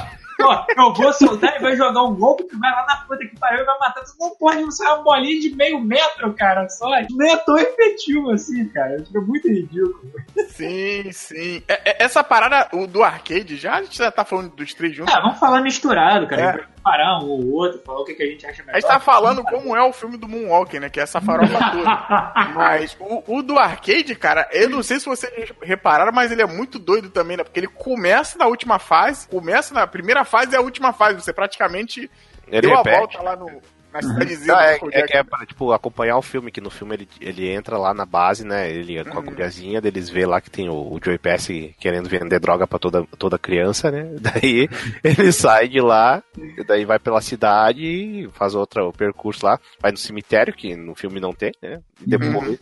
[0.41, 3.37] porra, eu vou soltar e vai jogar um golpe que vai lá na puta que
[3.37, 4.03] pariu e vai matar.
[4.03, 6.89] Tu não pode não sair uma bolinha de meio metro, cara, só.
[7.09, 9.03] Não é tão efetivo assim, cara.
[9.03, 10.01] Fica muito ridículo.
[10.49, 11.63] Sim, sim.
[11.67, 14.95] É, é, essa parada o do arcade, já a gente já tá falando dos três
[14.95, 15.13] juntos.
[15.13, 16.41] Ah, vamos falar misturado, cara.
[16.41, 16.80] É.
[16.83, 18.75] Comparar um ou outro, falar o que, que a gente acha melhor.
[18.75, 20.89] A gente tá falando como é o filme do Moonwalker, né?
[20.89, 22.33] Que é essa farofa toda.
[22.55, 26.47] Mas o, o, do arcade, cara, eu não sei se vocês repararam, mas ele é
[26.47, 27.43] muito doido também, né?
[27.43, 31.21] Porque ele começa na última fase, começa na primeira fase e a última fase.
[31.21, 32.09] Você praticamente
[32.47, 32.95] ele deu repete.
[32.95, 33.61] a volta lá no,
[33.91, 34.54] na cidadezinha.
[34.54, 37.49] Não, é, é, é, é pra, tipo, acompanhar o filme, que no filme ele, ele
[37.49, 38.69] entra lá na base, né?
[38.69, 39.88] Ele com a guriazinha, uhum.
[39.88, 41.47] eles vê lá que tem o, o Joey Pass
[41.80, 44.15] querendo vender droga pra toda, toda criança, né?
[44.19, 44.69] Daí
[45.04, 46.23] ele sai de lá,
[46.67, 51.34] daí vai pela cidade, faz outro percurso lá, vai no cemitério, que no filme não
[51.34, 51.82] tem, né?
[52.06, 52.58] E depois uhum.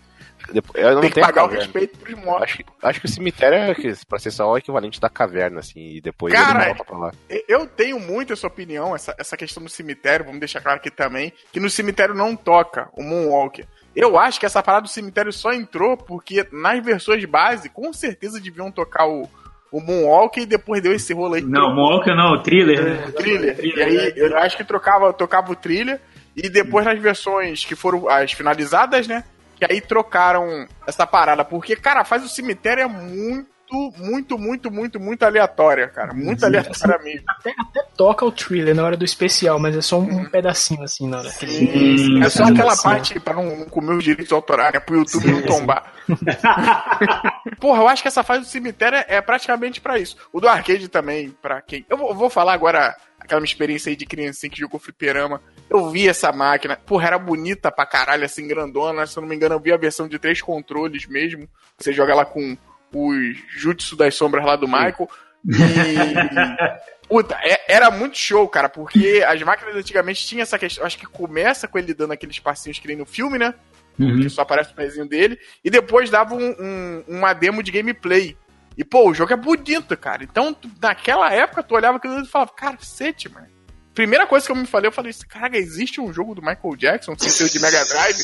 [0.73, 2.53] Eu não Tem que pagar o respeito pros mortos.
[2.53, 6.01] Acho, acho que o cemitério é, pra ser só o equivalente da caverna, assim, e
[6.01, 7.11] depois Cara, ele volta pra lá.
[7.47, 11.33] Eu tenho muito essa opinião, essa, essa questão do cemitério, vamos deixar claro aqui também,
[11.51, 13.65] que no cemitério não toca o Moonwalker.
[13.95, 17.91] Eu acho que essa parada do cemitério só entrou porque nas versões de base, com
[17.91, 19.27] certeza deviam tocar o,
[19.71, 21.41] o Moonwalker e depois deu esse rolo aí.
[21.41, 22.83] Não, Moonwalker não, o Thriller.
[22.83, 23.05] Né?
[23.07, 23.55] O thriller.
[23.55, 23.87] thriller.
[23.87, 25.99] E aí eu acho que trocava, tocava o Thriller
[26.35, 29.23] e depois nas versões que foram as finalizadas, né?
[29.59, 31.43] Que aí trocaram essa parada.
[31.43, 33.59] Porque, cara, faz o cemitério é muito
[33.97, 36.13] muito, muito, muito, muito aleatória, cara.
[36.13, 37.23] Muito aleatória mesmo.
[37.27, 40.83] Até, até, toca o thriller na hora do especial, mas é só um, um pedacinho
[40.83, 41.29] assim na hora.
[41.29, 44.79] Sim, é só aquela parte pra não, comer os direitos autorais, né?
[44.79, 45.93] Pro YouTube sim, não tombar.
[47.61, 50.17] Porra, eu acho que essa fase do cemitério é, é praticamente pra isso.
[50.33, 51.85] O do arcade também, pra quem.
[51.87, 52.95] Eu vou, eu vou falar agora
[53.29, 55.41] aquela experiência aí de criancinha que jogou fliperama.
[55.69, 59.05] Eu vi essa máquina, porra, era bonita pra caralho, assim, grandona.
[59.05, 61.47] Se eu não me engano, eu vi a versão de três controles mesmo.
[61.77, 62.57] Você joga lá com
[62.91, 64.67] os Jutsu das Sombras lá do.
[64.67, 65.07] Michael.
[65.45, 66.99] E.
[67.07, 70.85] Puta, é, era muito show, cara, porque as máquinas antigamente tinham essa questão.
[70.85, 73.55] Acho que começa com ele dando aqueles passinhos que nem no filme, né?
[73.97, 74.21] Uhum.
[74.21, 75.39] Que só aparece o pezinho dele.
[75.63, 78.37] E depois dava um, um, uma demo de gameplay.
[78.79, 80.23] E, pô, o jogo é bonito, cara.
[80.23, 83.49] Então, naquela época, tu olhava aquilo e falava, cacete, mano.
[83.93, 87.13] Primeira coisa que eu me falei, eu falei, cara, existe um jogo do Michael Jackson,
[87.17, 88.17] sem ser de Mega Drive?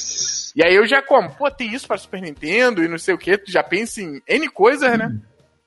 [0.55, 3.17] E aí eu já como, pô, tem isso para Super Nintendo e não sei o
[3.17, 5.19] que, tu já pensa em N coisas, né?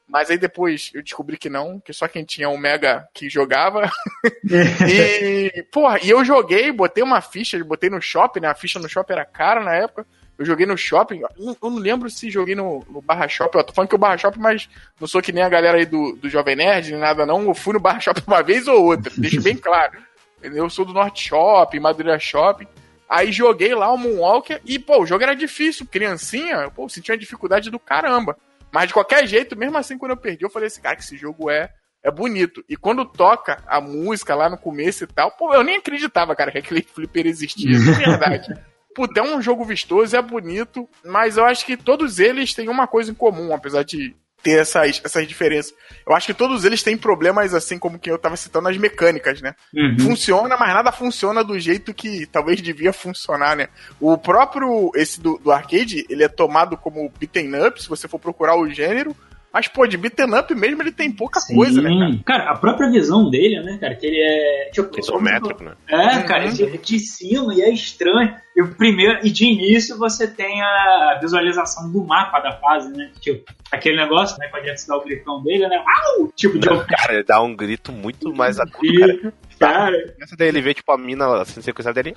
[0.08, 3.92] Mas aí depois eu descobri que não, que só quem tinha um Mega que jogava.
[4.88, 8.48] e, porra, e eu joguei, botei uma ficha, botei no shopping, né?
[8.48, 10.06] A ficha no shopping era cara na época.
[10.38, 13.72] Eu joguei no shopping, eu não lembro se joguei no, no Barra Shopping, eu tô
[13.72, 14.68] falando que o Barra Shopping, mas
[15.00, 17.54] não sou que nem a galera aí do, do Jovem Nerd, nem nada não, eu
[17.54, 19.98] fui no Barra Shopping uma vez ou outra, deixa bem claro.
[20.40, 22.68] Eu sou do Norte Shopping, Madureira Shopping,
[23.08, 27.18] aí joguei lá o Moonwalker e, pô, o jogo era difícil, criancinha, pô, senti uma
[27.18, 28.36] dificuldade do caramba.
[28.70, 31.16] Mas de qualquer jeito, mesmo assim, quando eu perdi, eu falei assim, cara, que esse
[31.16, 31.70] jogo é
[32.02, 32.64] é bonito.
[32.68, 36.52] E quando toca a música lá no começo e tal, pô, eu nem acreditava, cara,
[36.52, 38.54] que aquele flipper existia, de verdade.
[38.94, 42.86] Puta, é um jogo vistoso, é bonito, mas eu acho que todos eles têm uma
[42.86, 45.74] coisa em comum, apesar de ter essas, essas diferenças.
[46.06, 49.40] Eu acho que todos eles têm problemas, assim como que eu tava citando, as mecânicas,
[49.40, 49.54] né?
[49.74, 49.98] Uhum.
[49.98, 53.68] Funciona, mas nada funciona do jeito que talvez devia funcionar, né?
[54.00, 58.18] O próprio, esse do, do arcade, ele é tomado como beaten up, se você for
[58.18, 59.14] procurar o gênero,
[59.58, 61.56] mas, pô, de beaten up mesmo ele tem pouca Sim.
[61.56, 62.20] coisa, né, cara?
[62.24, 64.70] Cara, a própria visão dele, né, cara, que ele é.
[64.70, 65.72] Tipo, Isométrico, né?
[65.88, 66.26] É, uhum.
[66.26, 68.36] cara, de, de cima e é estranho.
[68.56, 73.10] E, primeiro, e de início você tem a visualização do mapa da fase, né?
[73.20, 74.46] Tipo, aquele negócio, né?
[74.46, 75.76] Quando gente dá o gritão dele, né?
[75.78, 76.28] Uau!
[76.36, 76.86] Tipo, Não, de...
[76.86, 79.34] Cara, ele dá um grito muito mais agudo, cara.
[79.58, 80.14] Cara.
[80.20, 82.14] Essa daí ele vê, tipo, a mina assim, sequenciada dele.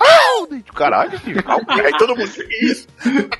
[0.63, 1.65] Tipo, caralho, filho, calma.
[1.83, 2.29] Aí todo mundo
[2.61, 2.87] isso.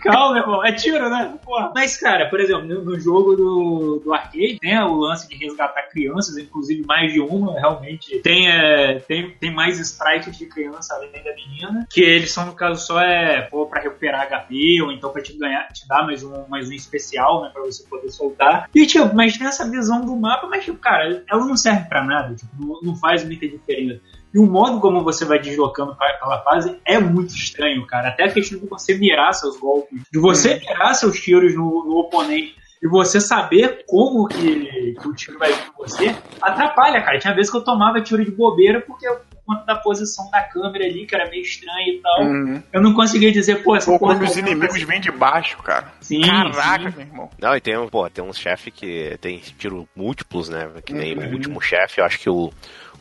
[0.01, 0.65] Calma, meu irmão.
[0.65, 1.37] É tiro, né?
[1.43, 1.71] Porra.
[1.75, 4.83] Mas, cara, por exemplo, no, no, jogo do, do arcade, né?
[4.83, 8.19] O lance de resgatar crianças, inclusive mais de uma, realmente.
[8.19, 11.87] Tem, é, tem, tem mais sprites de criança além da menina.
[11.89, 15.37] Que eles são, no caso, só é pô, pra recuperar HP, ou então pra te
[15.37, 17.49] ganhar, te dar mais um, mais um especial, né?
[17.51, 18.69] Pra você poder soltar.
[18.73, 22.03] E, tipo, mas tem essa visão do mapa, mas, tipo, cara, ela não serve pra
[22.03, 22.35] nada.
[22.35, 23.90] Tipo, não, não faz muita diferença.
[24.33, 28.09] E o modo como você vai deslocando pela fase é muito estranho, cara.
[28.09, 30.59] Até a questão de você mirar seus golpes, de você uhum.
[30.59, 35.53] mirar seus tiros no, no oponente e você saber como que, que, o tiro vai
[35.53, 37.19] vir com você, atrapalha, cara.
[37.19, 39.07] Tinha vezes que eu tomava tiro de bobeira porque
[39.45, 42.23] conta da posição da câmera ali, que era meio estranha e tal.
[42.23, 42.63] Uhum.
[42.71, 44.23] Eu não conseguia dizer, pô, essa pô, porra.
[44.23, 45.91] os inimigos vêm de baixo, cara.
[45.99, 46.21] Sim.
[46.21, 46.97] Caraca, sim.
[46.97, 47.29] meu irmão.
[47.39, 50.69] Não, e tem, pô, tem uns chefes que tem tiro múltiplos, né?
[50.85, 51.29] Que nem uhum.
[51.29, 52.51] o último chefe, eu acho que o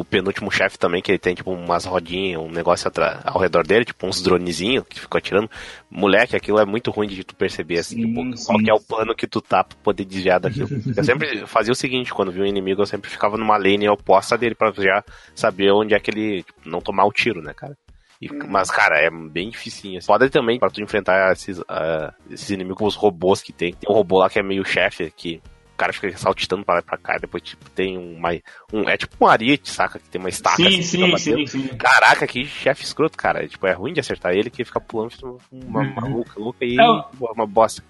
[0.00, 2.90] o penúltimo chefe também, que ele tem tipo umas rodinhas, um negócio
[3.22, 5.50] ao redor dele, tipo uns dronezinhos que ficou atirando.
[5.90, 8.46] Moleque, aquilo é muito ruim de tu perceber, assim, sim, tipo, sim.
[8.46, 10.68] qual que é o plano que tu tá pra poder desviar daquilo.
[10.96, 14.38] eu sempre fazia o seguinte, quando vi um inimigo, eu sempre ficava numa lane oposta
[14.38, 17.76] dele pra já saber onde é que ele tipo, não tomar o tiro, né, cara?
[18.22, 18.38] E, hum.
[18.48, 19.98] mas, cara, é bem dificinho.
[19.98, 20.06] Assim.
[20.06, 23.74] Pode também, para tu enfrentar esses, uh, esses inimigos, os robôs que tem.
[23.74, 25.42] Tem um robô lá que é meio chefe, que
[25.80, 28.30] cara fica saltitando pra lá e pra cá, depois tipo, tem uma,
[28.70, 28.86] um.
[28.86, 29.98] É tipo um ariete, saca?
[29.98, 33.48] Que tem uma estaca sim, assim, sim, sim, sim, Caraca, que chefe escroto, cara.
[33.48, 35.94] Tipo, é ruim de acertar ele que fica pulando uma uhum.
[35.94, 36.84] maluca, louca e é,
[37.18, 37.82] uma bosta,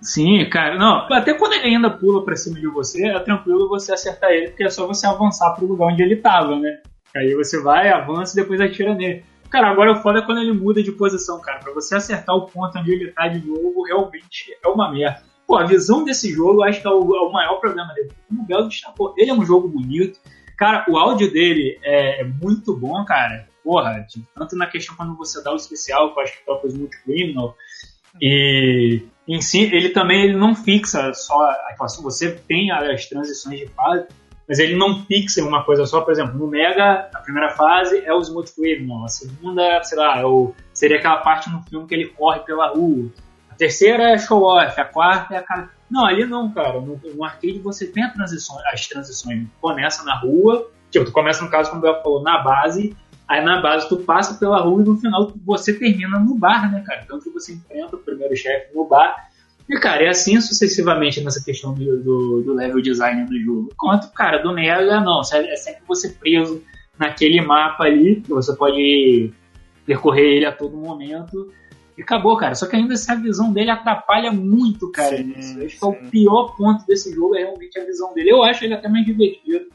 [0.00, 1.06] Sim, cara, não.
[1.12, 4.64] Até quando ele ainda pula pra cima de você, é tranquilo você acertar ele, porque
[4.64, 6.80] é só você avançar pro lugar onde ele tava, né?
[7.14, 9.22] Aí você vai, avança e depois atira nele.
[9.50, 11.58] Cara, agora o foda é quando ele muda de posição, cara.
[11.58, 15.29] Pra você acertar o ponto onde ele tá de novo, realmente é uma merda.
[15.50, 18.12] Pô, a visão desse jogo acho que é o, é o maior problema dele.
[18.28, 20.20] Como o Belo destacou, ele é um jogo bonito.
[20.56, 23.48] Cara, o áudio dele é, é muito bom, cara.
[23.64, 26.68] Porra, tipo, tanto na questão quando você dá o especial, que eu acho que toca
[26.68, 27.56] os multicriminal,
[28.22, 31.52] e em si, ele também ele não fixa só.
[32.00, 34.06] Você tem as transições de fase,
[34.46, 36.00] mas ele não fixa uma coisa só.
[36.02, 40.20] Por exemplo, no Mega, a primeira fase é o Smooth Criminal, a segunda, sei lá,
[40.20, 43.10] é o, seria aquela parte no filme que ele corre pela rua
[43.60, 45.68] terceira é show off, a quarta é a cara.
[45.90, 46.80] Não, ali não, cara.
[46.80, 49.46] No, no arcade você tem as transições.
[49.60, 52.96] Começa na rua, tipo, tu começa no caso, como o Bel falou, na base,
[53.28, 56.82] aí na base tu passa pela rua e no final você termina no bar, né,
[56.86, 57.02] cara?
[57.04, 59.28] Então que você enfrenta o primeiro chefe no bar.
[59.68, 63.68] E, cara, é assim sucessivamente nessa questão do, do, do level design do jogo.
[63.72, 65.20] Enquanto, cara, do Nega, não.
[65.20, 66.62] É sempre você preso
[66.98, 69.32] naquele mapa ali, que você pode
[69.84, 71.52] percorrer ele a todo momento.
[72.00, 72.54] E acabou, cara.
[72.54, 75.18] Só que ainda essa visão dele atrapalha muito, cara.
[75.18, 75.34] Sim,
[75.66, 78.30] Acho que é o pior ponto desse jogo é realmente a visão dele.
[78.30, 79.66] Eu acho ele até mais divertido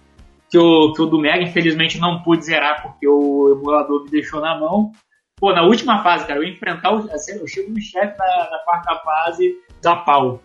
[0.49, 4.41] que o, que o do Mega, infelizmente, não pude zerar porque o emulador me deixou
[4.41, 4.91] na mão.
[5.37, 7.11] Pô, na última fase, cara, eu enfrentar o.
[7.11, 10.41] Assim, eu chego no chefe na, na quarta fase da pau.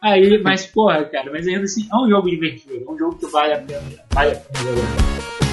[0.00, 3.26] Aí, mas porra, cara, mas ainda assim, é um jogo divertido, é um jogo que
[3.26, 3.80] vale a pena,
[4.12, 5.43] vale a pena jogar.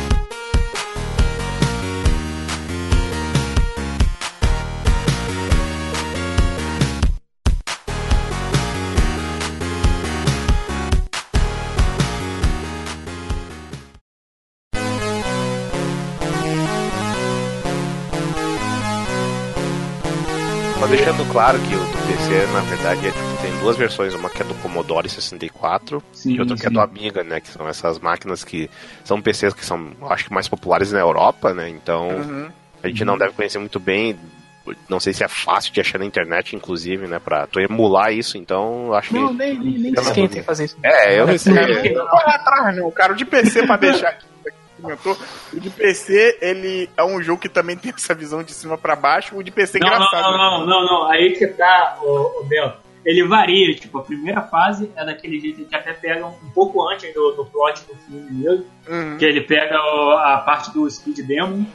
[21.12, 24.42] Deixando claro que o do PC, na verdade, é, tipo, tem duas versões, uma que
[24.42, 26.62] é do Commodore 64 sim, e outra sim.
[26.62, 27.42] que é do Amiga, né?
[27.42, 28.70] Que são essas máquinas que
[29.04, 31.70] são PCs que são, acho que mais populares na Europa, né?
[31.70, 32.50] Então uhum.
[32.82, 34.18] a gente não deve conhecer muito bem.
[34.88, 37.20] Não sei se é fácil de achar na internet, inclusive, né?
[37.20, 39.34] Pra tu emular isso, então acho não, que.
[39.34, 40.78] Nem, nem, nem esquenta fazer isso.
[40.84, 41.54] É, eu não sei.
[41.54, 42.88] Não não.
[42.88, 44.31] O cara de PC pra deixar aqui
[44.82, 45.18] comentou.
[45.54, 48.96] O de PC, ele é um jogo que também tem essa visão de cima para
[48.96, 49.38] baixo.
[49.38, 50.24] O de PC é não, engraçado.
[50.24, 50.66] Não, não, né?
[50.66, 52.74] não, não, Aí que tá, o, o Bel.
[53.04, 57.12] Ele varia, tipo, a primeira fase é daquele jeito que até pega um, pouco antes
[57.14, 58.66] do, do plot do filme mesmo.
[58.88, 59.18] Uhum.
[59.18, 61.66] Que ele pega o, a parte do Speed Demon.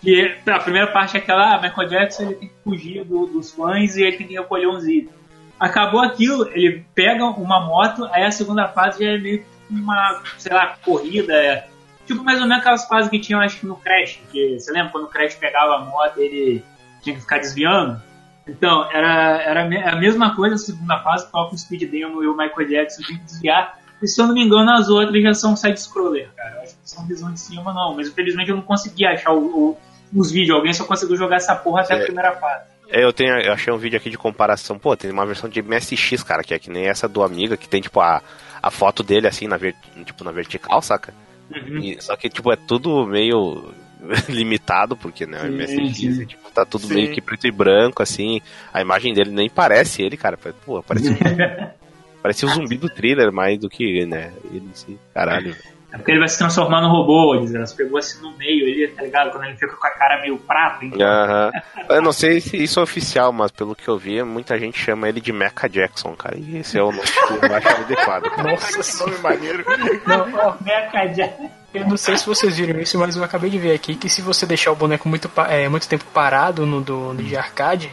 [0.00, 3.52] Que a primeira parte é aquela, ah, Michael Jackson ele tem que fugir do, dos
[3.52, 5.16] fãs e ele tem que recolher uns itens.
[5.58, 10.22] Acabou aquilo, ele pega uma moto, aí a segunda fase já é meio que uma,
[10.38, 11.66] sei lá, corrida, é
[12.06, 14.20] Tipo, mais ou menos aquelas fases que tinham, acho que no Crash.
[14.30, 16.62] Que, você lembra quando o Crash pegava a moto ele
[17.02, 18.00] tinha que ficar desviando?
[18.46, 22.36] Então, era, era a mesma coisa a segunda fase, toca o Speed Demon e o
[22.36, 23.78] Michael Jackson tem que desviar.
[24.00, 26.56] E se eu não me engano, as outras já são side-scroller, cara.
[26.56, 27.94] Eu acho que são visão de cima, não.
[27.96, 29.78] Mas infelizmente eu não consegui achar o, o,
[30.14, 30.56] os vídeos.
[30.56, 32.02] Alguém só conseguiu jogar essa porra até é.
[32.02, 32.64] a primeira fase.
[32.88, 34.78] É, eu tenho, eu achei um vídeo aqui de comparação.
[34.78, 37.68] Pô, tem uma versão de MSX, cara, que é que nem essa do Amiga, que
[37.68, 38.22] tem, tipo, a,
[38.62, 41.12] a foto dele, assim, na, ver, tipo, na vertical, saca?
[41.50, 41.78] Uhum.
[41.78, 43.72] E, só que, tipo, é tudo meio
[44.28, 46.94] limitado, porque, né, o MSX, tipo, tá tudo sim.
[46.94, 48.40] meio que preto e branco, assim.
[48.72, 50.36] A imagem dele nem parece ele, cara.
[50.36, 51.16] Pô, parece um,
[52.22, 55.54] parece o zumbi do thriller mais do que, né, ele, assim, caralho.
[55.96, 59.02] É porque ele vai se transformar no robô, elas pegou assim no meio, ele, tá
[59.02, 59.30] ligado?
[59.30, 60.84] Quando ele fica com a cara meio prata.
[60.84, 61.00] Então.
[61.00, 61.50] Aham.
[61.88, 65.08] Eu não sei se isso é oficial, mas pelo que eu vi, muita gente chama
[65.08, 66.36] ele de Mecha Jackson, cara.
[66.36, 68.24] E esse é o nome que eu acho adequado.
[68.36, 69.64] Nossa, que nome maneiro.
[70.06, 71.50] Não, Mecha Jackson.
[71.72, 74.20] Eu não sei se vocês viram isso, mas eu acabei de ver aqui que se
[74.20, 77.90] você deixar o boneco muito, é, muito tempo parado no do, no de arcade,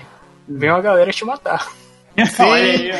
[0.48, 1.70] vem uma galera te matar.
[2.26, 2.92] Sim.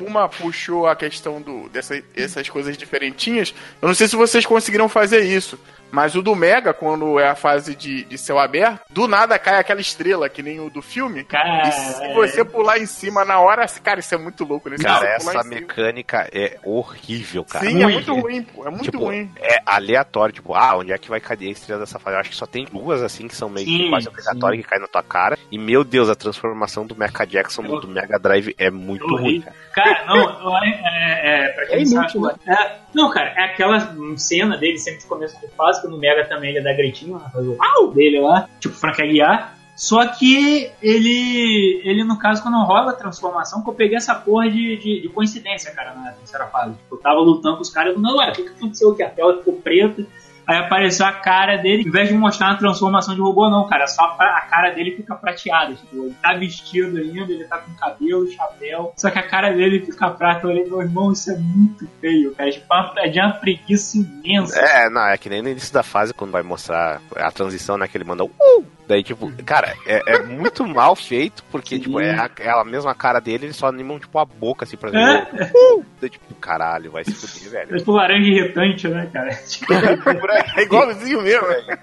[0.00, 3.54] Uma puxou a questão do, dessa, dessas coisas diferentinhas.
[3.80, 5.58] Eu não sei se vocês conseguiram fazer isso.
[5.90, 9.58] Mas o do Mega, quando é a fase de, de céu aberto, do nada cai
[9.58, 11.24] aquela estrela, que nem o do filme.
[11.24, 12.14] Cara, e se é...
[12.14, 14.76] você pular em cima na hora, cara, isso é muito louco, né?
[14.76, 17.64] Cara, essa mecânica é horrível, cara.
[17.64, 18.66] Sim, é muito ruim, pô.
[18.66, 19.30] É muito tipo, ruim.
[19.40, 22.16] É aleatório, tipo, ah, onde é que vai cair a estrela dessa fase?
[22.16, 24.68] Eu acho que só tem duas, assim, que são meio sim, que quase obrigatórias, que
[24.68, 25.38] caem na tua cara.
[25.50, 27.80] E, meu Deus, a transformação do Mecha Jackson Eu...
[27.80, 29.56] do Mega Drive é muito ruim, cara.
[29.74, 32.54] Cara, não, é, é, é, pra quem é inútil, sabe, né?
[32.54, 36.24] é, não, cara, é aquela cena dele sempre de começo de fase, que no Mega
[36.26, 39.56] também ele é da gritinho, né, faz o uau dele lá, tipo Frank Aguiar.
[39.76, 44.48] Só que ele, ele no caso, quando rola a transformação, que eu peguei essa porra
[44.48, 46.74] de, de, de coincidência, cara, na terceira fase.
[46.76, 49.02] Tipo, eu tava lutando com os caras, não, ué, o que, que aconteceu aqui?
[49.02, 50.06] A tela ficou preta
[50.46, 53.86] Aí apareceu a cara dele, ao invés de mostrar uma transformação de robô, não, cara.
[53.88, 55.74] Só a cara dele fica prateada.
[55.74, 58.92] Tipo, ele tá vestido ainda, ele tá com cabelo, chapéu.
[58.96, 60.46] Só que a cara dele fica prata.
[60.46, 62.50] Eu falei, meu irmão, isso é muito feio, cara.
[62.50, 62.66] Tipo,
[62.98, 64.60] é de uma preguiça imensa.
[64.60, 67.88] É, não, é que nem no início da fase, quando vai mostrar a transição, né?
[67.88, 68.66] Que ele manda uh!
[68.86, 71.82] Daí, tipo, cara, é, é muito mal feito, porque, Sim.
[71.82, 74.76] tipo, é a, é a, mesma cara dele, eles só animam, tipo, a boca, assim,
[74.76, 74.98] pra ver.
[74.98, 75.50] É.
[75.52, 75.84] Uh!
[76.00, 77.74] Daí, tipo, caralho, vai se fuder, velho.
[77.74, 79.30] É tipo laranja irritante, né, cara?
[80.56, 81.78] é igualzinho mesmo, velho.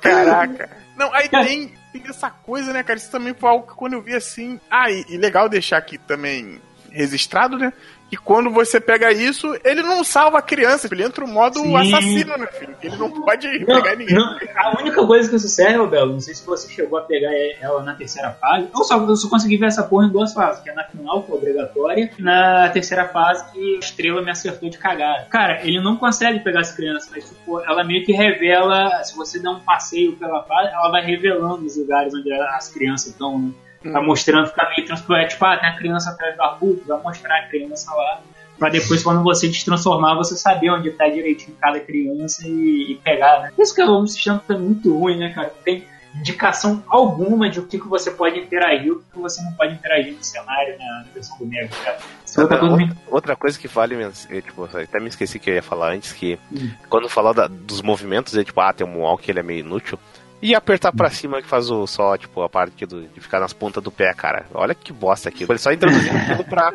[0.00, 0.70] Caraca.
[0.96, 2.98] Não, aí tem, tem essa coisa, né, cara?
[2.98, 4.58] Isso também foi algo que quando eu vi assim.
[4.68, 7.72] Ah, e, e legal deixar aqui também registrado, né?
[8.12, 11.76] E quando você pega isso, ele não salva a criança, ele entra no modo Sim.
[11.76, 12.76] assassino, né, filho?
[12.82, 14.14] Ele não pode não, pegar ninguém.
[14.14, 17.30] Não, a única coisa que isso serve, Belo, não sei se você chegou a pegar
[17.60, 20.62] ela na terceira fase, ou só eu só consegui ver essa porra em duas fases,
[20.62, 24.30] que é na final, que é obrigatória, e na terceira fase, que a estrela me
[24.30, 25.26] acertou de cagar.
[25.28, 29.40] Cara, ele não consegue pegar as crianças, mas tipo, ela meio que revela, se você
[29.40, 33.50] der um passeio pela fase, ela vai revelando os lugares onde as crianças estão, né?
[33.92, 35.30] Tá mostrando, fica meio transparente.
[35.30, 38.20] Tipo, ah, tem a criança atrás da rua, vai mostrar a criança lá.
[38.58, 43.40] Pra depois, quando você destransformar, você saber onde tá direitinho cada criança e, e pegar,
[43.40, 43.52] né?
[43.58, 45.52] Isso que é um sistema que é muito ruim, né, cara?
[45.64, 49.52] Tem indicação alguma de o que, que você pode interagir e o que, você não
[49.52, 51.98] pode interagir no cenário né, na versão do Mega, cara.
[52.36, 53.96] É outra, coisa, outra, coisa que vale,
[54.30, 56.70] é, tipo, até me esqueci que eu ia falar antes, que hum.
[56.88, 59.98] quando falar da, dos movimentos, é tipo, ah, tem um que ele é meio inútil.
[60.44, 63.54] E apertar pra cima que faz o só, tipo, a parte do, de ficar nas
[63.54, 64.44] pontas do pé, cara.
[64.52, 65.50] Olha que bosta aquilo.
[65.50, 66.70] Ele só introduziu aquilo pra,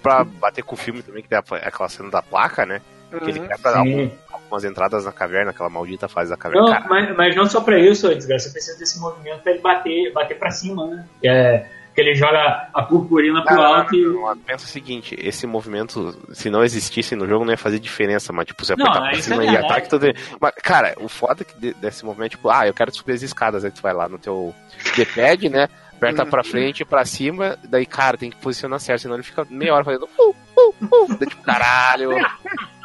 [0.00, 2.80] pra bater com o filme também, que tem aquela cena da placa, né?
[3.10, 3.48] Que ele uhum.
[3.48, 6.70] quebra algum, algumas entradas na caverna, aquela maldita fase da caverna.
[6.70, 8.46] Não, mas, mas, não só pra isso, desgraça.
[8.46, 11.04] Você precisa desse movimento pra ele bater, bater pra cima, né?
[11.20, 14.04] Que é que ele joga a purpurina pro alto e.
[14.46, 18.46] Pensa o seguinte, esse movimento, se não existisse no jogo, não ia fazer diferença, mas
[18.46, 20.06] tipo, você apertar pra cima é e ataque tudo.
[20.40, 23.70] Mas, cara, o foda é desse movimento, tipo, ah, eu quero subir as escadas, aí
[23.70, 24.54] tu vai lá no teu
[24.96, 25.68] D-pad, né?
[25.96, 29.74] Aperta pra frente, pra cima, daí, cara, tem que posicionar certo, senão ele fica meia
[29.74, 30.08] hora fazendo.
[30.18, 32.10] Uh, uh, uh, daí, tipo, caralho.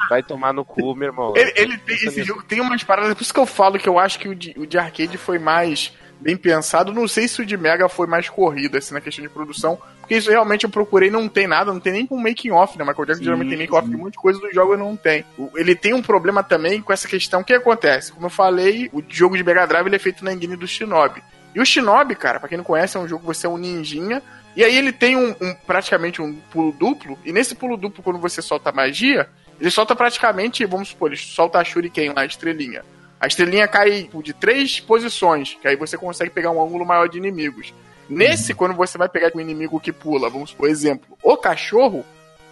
[0.09, 1.33] Vai tomar no cu, meu irmão.
[1.35, 3.97] Ele, ele tem, esse jogo tem umas paradas, por isso que eu falo que eu
[3.97, 5.93] acho que o de, o de arcade foi mais
[6.25, 6.91] bem pensado.
[6.91, 10.15] Não sei se o de Mega foi mais corrido, assim, na questão de produção, porque
[10.15, 12.83] isso realmente eu procurei não tem nada, não tem nem com making off, né?
[12.83, 15.23] Michael Jackson sim, geralmente tem making off de muita coisa do jogo não tem.
[15.55, 17.41] Ele tem um problema também com essa questão.
[17.41, 18.11] O que acontece?
[18.11, 21.21] Como eu falei, o jogo de Mega Drive ele é feito na engine do Shinobi.
[21.53, 23.57] E o Shinobi, cara, pra quem não conhece, é um jogo que você é um
[23.57, 24.21] ninjinha.
[24.55, 27.19] E aí ele tem um, um praticamente um pulo duplo.
[27.23, 29.29] E nesse pulo duplo, quando você solta magia,
[29.61, 32.83] ele solta praticamente, vamos supor, ele solta a Shuriken lá, a estrelinha.
[33.25, 37.09] A estrelinha cai tipo, de três posições, que aí você consegue pegar um ângulo maior
[37.09, 37.73] de inimigos.
[38.07, 38.57] Nesse, uhum.
[38.59, 42.05] quando você vai pegar com um inimigo que pula, vamos por exemplo, o cachorro,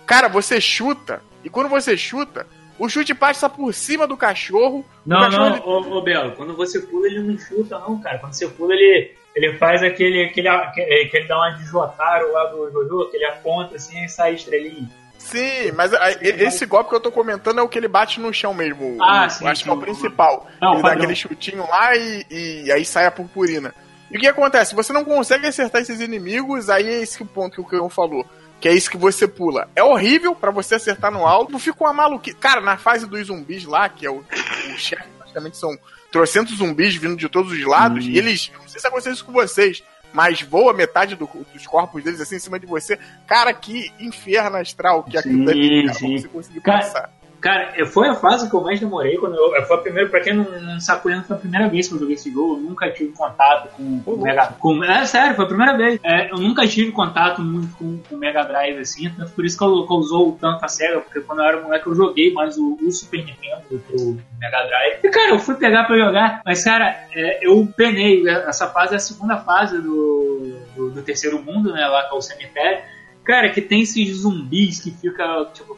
[0.03, 2.47] cara, você chuta, e quando você chuta,
[2.80, 4.84] o chute passa por cima do cachorro.
[5.05, 5.63] Não, cachorro, não, ele...
[5.63, 8.17] ô, ô, Belo, quando você pula, ele não chuta, não, cara.
[8.17, 12.32] Quando você pula, ele, ele faz aquele, aquele, aquele, que ele dá uma de Jotaro
[12.32, 14.89] lá do Jojo, que ele aponta assim e sai estrelinha.
[15.24, 18.34] Sim, mas a, esse golpe que eu tô comentando é o que ele bate no
[18.34, 18.97] chão mesmo.
[19.01, 20.47] Ah, o, sim, acho sim, que é o principal.
[20.61, 23.74] Não, ele dá aquele chutinho lá e, e aí sai a purpurina.
[24.11, 24.76] E o que acontece?
[24.76, 28.26] Você não consegue acertar esses inimigos, aí é esse o ponto que o Cão falou.
[28.59, 29.67] Que é isso que você pula.
[29.76, 31.57] É horrível para você acertar no alto.
[31.57, 32.38] Fica uma maluquice.
[32.38, 35.76] Cara, na fase dos zumbis lá, que é o, o chefe, praticamente são
[36.11, 38.05] trocentos zumbis vindo de todos os lados.
[38.05, 38.09] Hum.
[38.09, 38.51] E eles.
[38.53, 39.84] Não sei se aconteceu isso com vocês
[40.14, 42.97] mas voa metade do, dos corpos deles assim em cima de você.
[43.26, 47.11] Cara, que inferno astral que aquilo deve cara, você conseguir passar.
[47.44, 49.66] Cara, foi a fase que eu mais demorei quando eu.
[49.66, 52.16] Foi a primeira, pra quem não, não sabe, foi a primeira vez que eu joguei
[52.16, 52.54] esse jogo.
[52.54, 54.56] Eu nunca tive contato com o Mega.
[54.58, 56.00] Com, é sério, foi a primeira vez.
[56.06, 59.10] É, eu nunca tive contato muito com o Mega Drive, assim.
[59.10, 61.86] Tanto por isso que eu, que usou tanto a SEGA, porque quando eu era moleque
[61.86, 65.00] eu joguei mais o, o Super Nintendo pro Mega Drive.
[65.04, 68.26] E, cara, eu fui pegar pra jogar, mas, cara, é, eu penei.
[68.26, 71.86] Essa fase é a segunda fase do, do, do terceiro mundo, né?
[71.88, 72.84] Lá que é o cemitério.
[73.24, 75.78] Cara, que tem esses zumbis que fica, tipo,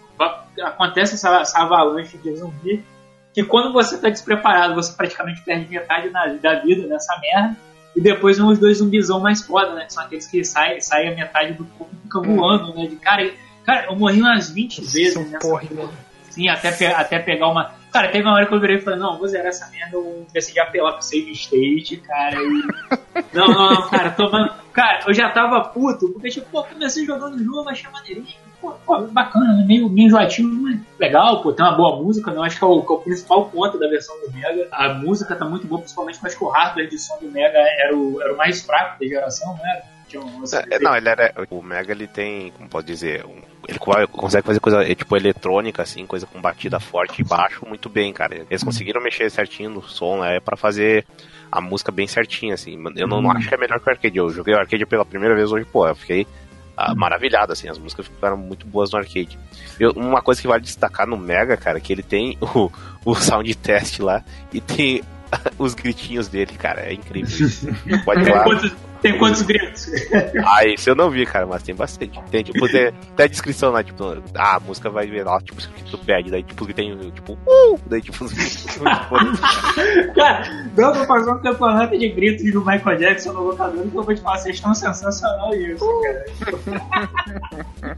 [0.61, 2.83] acontece essa, essa avalanche de zumbi
[3.35, 7.57] que quando você tá despreparado, você praticamente perde metade da, da vida nessa merda.
[7.93, 9.85] E depois vem os dois zumbizão mais foda, né?
[9.85, 12.87] Que são aqueles que saem, saem a metade do corpo e ficam voando, né?
[12.87, 13.29] De cara,
[13.65, 15.63] cara, eu morri umas 20 vezes nessa porra,
[16.29, 17.73] Sim, até, até pegar uma.
[17.95, 20.27] Cara, teve uma hora que eu virei e falei, não, vou zerar essa merda, eu
[20.33, 22.67] decidi apelar pro save state, cara, e...
[23.31, 24.51] não, não, não, cara, tomando...
[24.73, 28.27] Cara, eu já tava puto, porque, tipo, pô, comecei jogando o jogo, achei maneirinho,
[28.59, 29.63] pô, pô, bacana, né?
[29.65, 32.81] meio, meio enjoativo, mas legal, pô, tem uma boa música, não, acho que é, o,
[32.81, 34.67] que é o principal ponto da versão do Mega.
[34.73, 38.21] A música tá muito boa, principalmente porque o hardware de som do Mega era o,
[38.21, 39.83] era o mais fraco da geração, né?
[40.69, 41.33] É, não, ele era.
[41.49, 43.79] O Mega ele tem, como pode dizer, um, ele
[44.11, 48.13] consegue fazer coisa é, tipo eletrônica, assim, coisa com batida forte e baixo muito bem,
[48.13, 48.45] cara.
[48.49, 51.05] Eles conseguiram mexer certinho no som, né, para fazer
[51.51, 52.77] a música bem certinha, assim.
[52.95, 54.17] Eu não, não, acho que é melhor que o arcade.
[54.17, 56.27] Eu joguei o arcade pela primeira vez hoje, pô, eu fiquei
[56.77, 59.39] ah, maravilhado, assim, as músicas ficaram muito boas no arcade.
[59.79, 62.69] Eu, uma coisa que vale destacar no Mega, cara, é que ele tem o,
[63.05, 65.01] o sound test lá e tem
[65.57, 67.49] os gritinhos dele, cara, é incrível.
[68.05, 68.43] Pode falar.
[68.43, 69.89] Quantos, tem quantos gritos?
[70.45, 72.19] Ah, isso eu não vi, cara, mas tem bastante.
[72.31, 74.03] Tem, tipo, tem, tem a descrição lá, tipo,
[74.35, 78.01] ah, a música vai ver lá, tipo, escrito pad, daí, tipo, tem, tipo, uh, daí,
[78.01, 78.25] tipo,
[80.15, 84.03] Cara, dá pra fazer um campeonato de gritos do Michael Jackson no locador que eu
[84.03, 87.97] vou te falar, vocês estão sensacional isso, cara.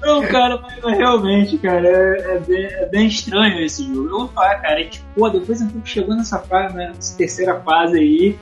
[0.00, 4.08] Não, cara, mas realmente, cara, é, é, bem, é, bem, estranho esse jogo.
[4.08, 7.16] Eu vou falar, cara, é tipo, pô, depois um pouco chegou nessa fase, né, nessa
[7.16, 8.38] terceira fase aí,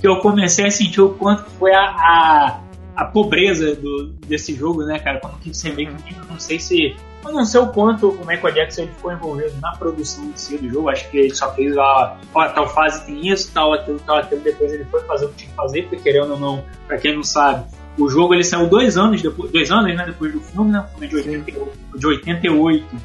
[0.00, 2.60] que eu comecei a sentir o quanto foi a, a,
[2.96, 5.20] a pobreza do, desse jogo, né, cara?
[5.20, 6.96] Quando quis ser meio que não sei se.
[7.24, 10.88] Eu não sei o quanto o Michael Jackson ficou envolvido na produção si do jogo.
[10.88, 12.16] Acho que ele só fez a.
[12.32, 14.40] Ó, tal fase tem isso, tal aquilo, tal aquilo.
[14.42, 17.16] Depois ele foi fazer o que tinha que fazer, porque querendo ou não, pra quem
[17.16, 17.64] não sabe,
[17.98, 20.80] o jogo ele saiu dois anos depois, dois anos, né, depois do filme, né?
[20.80, 22.96] O filme de, 88, de 88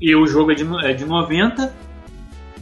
[0.00, 1.72] e o jogo é de, é de 90.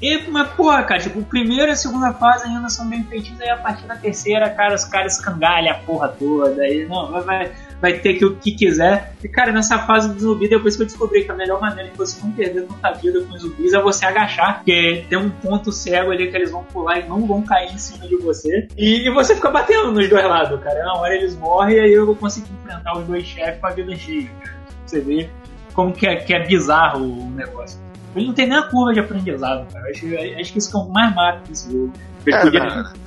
[0.00, 3.40] E, mas, porra, cara, tipo, o primeiro e a segunda fase ainda são bem feitinhos,
[3.40, 6.62] aí a partir da terceira, cara, os caras escangalham a porra toda.
[6.62, 9.12] Aí, não, vai, vai, vai ter que o que quiser.
[9.22, 11.96] E, cara, nessa fase do zumbi, depois que eu descobri que a melhor maneira de
[11.96, 15.72] você não perder tanta vida com os zumbis é você agachar, porque tem um ponto
[15.72, 18.68] cego ali que eles vão pular e não vão cair em cima de você.
[18.76, 20.82] E, e você fica batendo nos dois lados, cara.
[20.82, 23.70] Na hora eles morrem e aí eu vou conseguir enfrentar os dois chefes com a
[23.70, 24.30] vida cheia.
[24.84, 25.30] Você vê
[25.74, 27.87] como que é, que é bizarro o negócio.
[28.16, 29.90] Ele não tem nem a curva de aprendizado, cara.
[29.90, 30.06] Acho,
[30.40, 31.92] acho que isso é o mais massa desse jogo.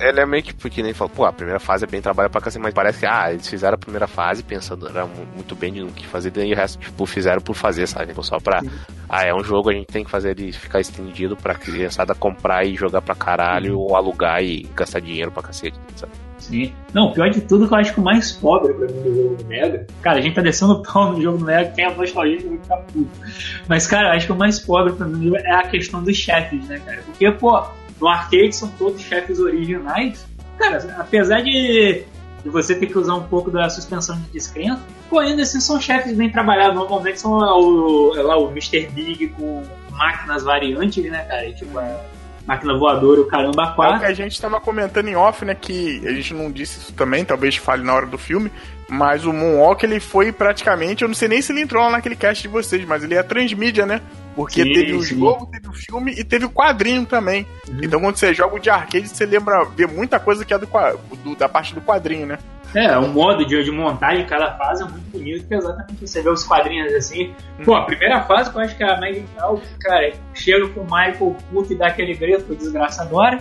[0.00, 2.28] É, ele é meio que porque nem falou, pô, a primeira fase é bem trabalho
[2.28, 5.70] pra cacete, mas parece que, ah, eles fizeram a primeira fase pensando era muito bem
[5.70, 8.06] no que fazer, e o resto, tipo, fizeram por fazer, sabe?
[8.06, 8.70] Tipo, só pra, Sim.
[9.08, 12.64] ah, é um jogo, a gente tem que fazer ele ficar estendido pra criançada comprar
[12.66, 16.12] e jogar pra caralho, ou alugar e gastar dinheiro pra cacete, sabe?
[16.52, 16.70] Sim.
[16.92, 19.16] Não, pior de tudo é que eu acho que o mais pobre pra mim do
[19.16, 19.86] jogo do Mega.
[20.02, 22.58] Cara, a gente tá descendo o pau no jogo do Mega, tem a nostalgia vai
[22.58, 23.08] ficar puto.
[23.66, 26.68] Mas, cara, eu acho que o mais pobre pra mim é a questão dos chefes,
[26.68, 27.02] né, cara?
[27.06, 27.64] Porque, pô,
[27.98, 30.26] no arcade são todos chefes originais.
[30.58, 32.04] Cara, apesar de,
[32.44, 35.80] de você ter que usar um pouco da suspensão de descrença, pô, ainda assim são
[35.80, 36.76] chefes bem trabalhados.
[36.76, 38.88] Normalmente são lá o, lá, o Mr.
[38.88, 41.46] Big com máquinas variantes, né, cara?
[41.46, 41.98] E, tipo, é
[42.46, 43.94] máquina voadora, o caramba, quatro.
[43.94, 45.54] É o que a gente estava comentando em off, né?
[45.54, 48.50] Que a gente não disse isso também, talvez fale na hora do filme.
[48.88, 51.02] Mas o Moonwalk, ele foi praticamente.
[51.02, 53.22] Eu não sei nem se ele entrou lá naquele cast de vocês, mas ele é
[53.22, 54.02] transmídia, né?
[54.34, 57.46] Porque sim, teve o jogo, teve o filme e teve o quadrinho também.
[57.68, 57.78] Uhum.
[57.82, 60.68] Então quando você joga o de arcade, você lembra, vê muita coisa que é do,
[61.24, 62.38] do da parte do quadrinho, né?
[62.74, 66.22] É, o modo de, de montagem cada fase é muito bonito, que é exatamente você
[66.22, 67.34] vê os quadrinhos assim.
[67.58, 67.64] Uhum.
[67.64, 70.80] Pô, a primeira fase que eu acho que é a mais legal, cara, chega com
[70.80, 73.38] o Michael puto e dá aquele grito desgraçadora.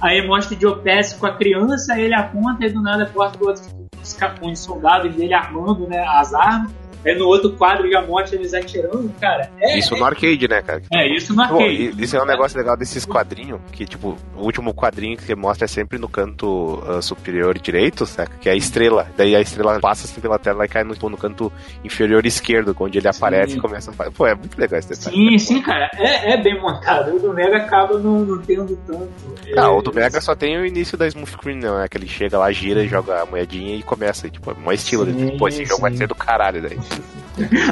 [0.00, 3.64] Aí mostra o Pass com a criança, ele aponta e do nada corta do outro
[4.02, 6.72] os capões soldados dele armando né, as armas.
[7.06, 9.48] Aí no outro quadro já mostra eles atirando, cara.
[9.60, 10.82] É, isso no arcade, né, cara?
[10.92, 11.92] É, isso no arcade.
[11.94, 15.34] Pô, isso é um negócio legal desses quadrinhos, que, tipo, o último quadrinho que você
[15.34, 18.36] mostra é sempre no canto uh, superior direito, saca?
[18.38, 19.06] Que é a estrela.
[19.16, 21.52] Daí a estrela passa assim pela tela e cai no, tipo, no canto
[21.84, 23.58] inferior esquerdo, onde ele aparece sim.
[23.58, 24.10] e começa a.
[24.10, 25.16] Pô, é muito legal esse detalhe.
[25.16, 25.88] Sim, sim, cara.
[25.94, 27.14] É, é bem montado.
[27.14, 29.08] O do Mega acaba não, não tendo tanto.
[29.56, 31.86] Ah, o do Mega só tem o início da Smooth Screen, não, né?
[31.88, 34.26] Que ele chega lá, gira, joga a moedinha e começa.
[34.26, 35.04] E, tipo, é mó estilo.
[35.06, 35.36] Sim, né?
[35.38, 36.78] Pô, esse jogo vai ser do caralho daí.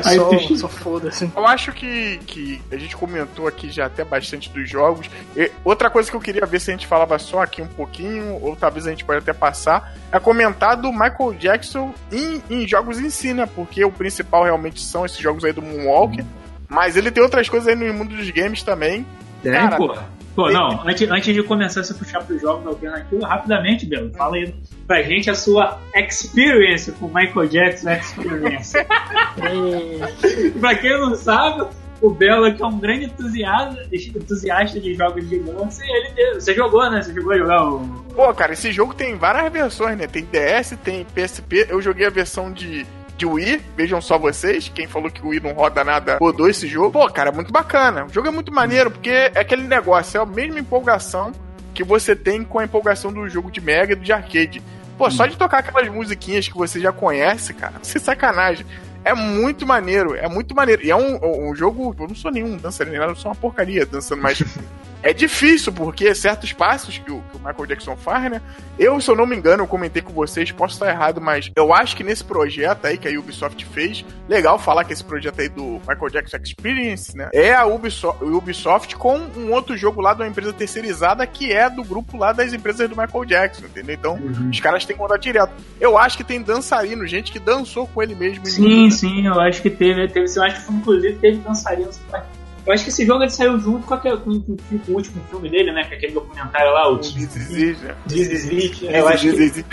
[0.04, 1.30] Aí só, só foda-se.
[1.34, 5.08] Eu acho que, que a gente comentou aqui já até bastante dos jogos.
[5.36, 8.38] E outra coisa que eu queria ver se a gente falava só aqui um pouquinho,
[8.42, 12.98] ou talvez a gente pode até passar, é comentar do Michael Jackson em, em jogos
[12.98, 13.48] em si, né?
[13.54, 16.24] Porque o principal realmente são esses jogos aí do Moonwalker.
[16.68, 19.06] Mas ele tem outras coisas aí no mundo dos games também.
[19.44, 20.13] É, Cara, porra.
[20.34, 24.36] Pô, não, antes, antes de começar a puxar para os jogos alternativos, rapidamente, Belo, fala
[24.36, 24.52] aí
[24.86, 28.74] pra gente a sua experience com Michael Jackson Experience.
[30.60, 31.68] pra quem não sabe,
[32.02, 36.52] o Belo que é um grande entusiasta, entusiasta de jogos de dança, e ele você
[36.52, 37.00] jogou, né?
[37.00, 38.04] Você jogou a jogar o.
[38.14, 40.08] Pô, cara, esse jogo tem várias versões, né?
[40.08, 42.84] Tem DS, tem PSP, eu joguei a versão de
[43.16, 43.60] de Wii.
[43.76, 46.90] Vejam só vocês, quem falou que o Wii não roda nada, rodou esse jogo.
[46.90, 48.04] Pô, cara, é muito bacana.
[48.04, 51.32] O jogo é muito maneiro, porque é aquele negócio, é a mesma empolgação
[51.72, 54.62] que você tem com a empolgação do jogo de Mega e do de arcade.
[54.96, 58.64] Pô, só de tocar aquelas musiquinhas que você já conhece, cara, sem sacanagem.
[59.04, 60.82] É muito maneiro, é muito maneiro.
[60.82, 61.94] E é um, um jogo.
[61.98, 64.42] Eu não sou nenhum dançarino, eu sou uma porcaria dançando, mas
[65.04, 68.40] é difícil, porque certos passos que o, que o, Michael Jackson faz, né?
[68.78, 71.74] Eu, se eu não me engano, eu comentei com vocês, posso estar errado, mas eu
[71.74, 75.48] acho que nesse projeto aí que a Ubisoft fez, legal falar que esse projeto aí
[75.50, 77.28] do Michael Jackson Experience, né?
[77.34, 81.68] É a Ubisoft, Ubisoft com um outro jogo lá de uma empresa terceirizada que é
[81.68, 83.94] do grupo lá das empresas do Michael Jackson, entendeu?
[83.94, 84.48] Então, uhum.
[84.48, 85.52] os caras têm contato direto.
[85.78, 88.46] Eu acho que tem dançarino, gente que dançou com ele mesmo.
[88.46, 91.98] Sim, sim, eu acho que teve, teve, eu acho que inclusive teve dançarinos
[92.66, 95.22] eu acho que esse jogo ele saiu junto com, aquele, com, com, com o último
[95.28, 95.84] filme dele, né?
[95.84, 97.14] Com é aquele documentário lá, o This
[98.08, 98.86] Is It.
[98.86, 99.64] Eu acho que...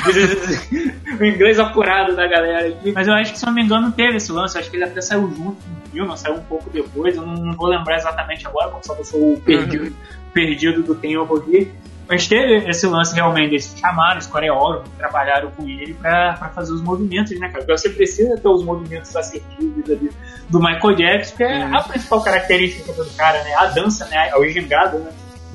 [1.20, 2.92] o inglês apurado da galera aqui.
[2.92, 4.56] Mas eu acho que, se não me engano, teve esse lance.
[4.56, 7.16] Eu acho que ele até saiu junto com o filme, saiu um pouco depois.
[7.16, 9.94] Eu não, não vou lembrar exatamente agora, porque só eu sou o perdido, uhum.
[10.34, 11.72] perdido do tempo aqui.
[12.12, 16.82] Mas teve esse lance realmente, eles chamaram os coreógrafos, trabalharam com ele para fazer os
[16.82, 17.60] movimentos, né, cara?
[17.60, 20.12] Porque você precisa ter os movimentos assertivos ali
[20.50, 23.54] do Michael Jackson, que é a principal característica do cara, né?
[23.54, 24.30] A dança, né?
[24.36, 25.10] O gingado, né?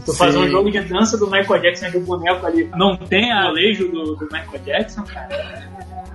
[0.07, 3.31] Tu fazer um jogo de dança do Michael Jackson onde o boneco ali não tem
[3.31, 5.29] a alejo do, do Michael Jackson, cara.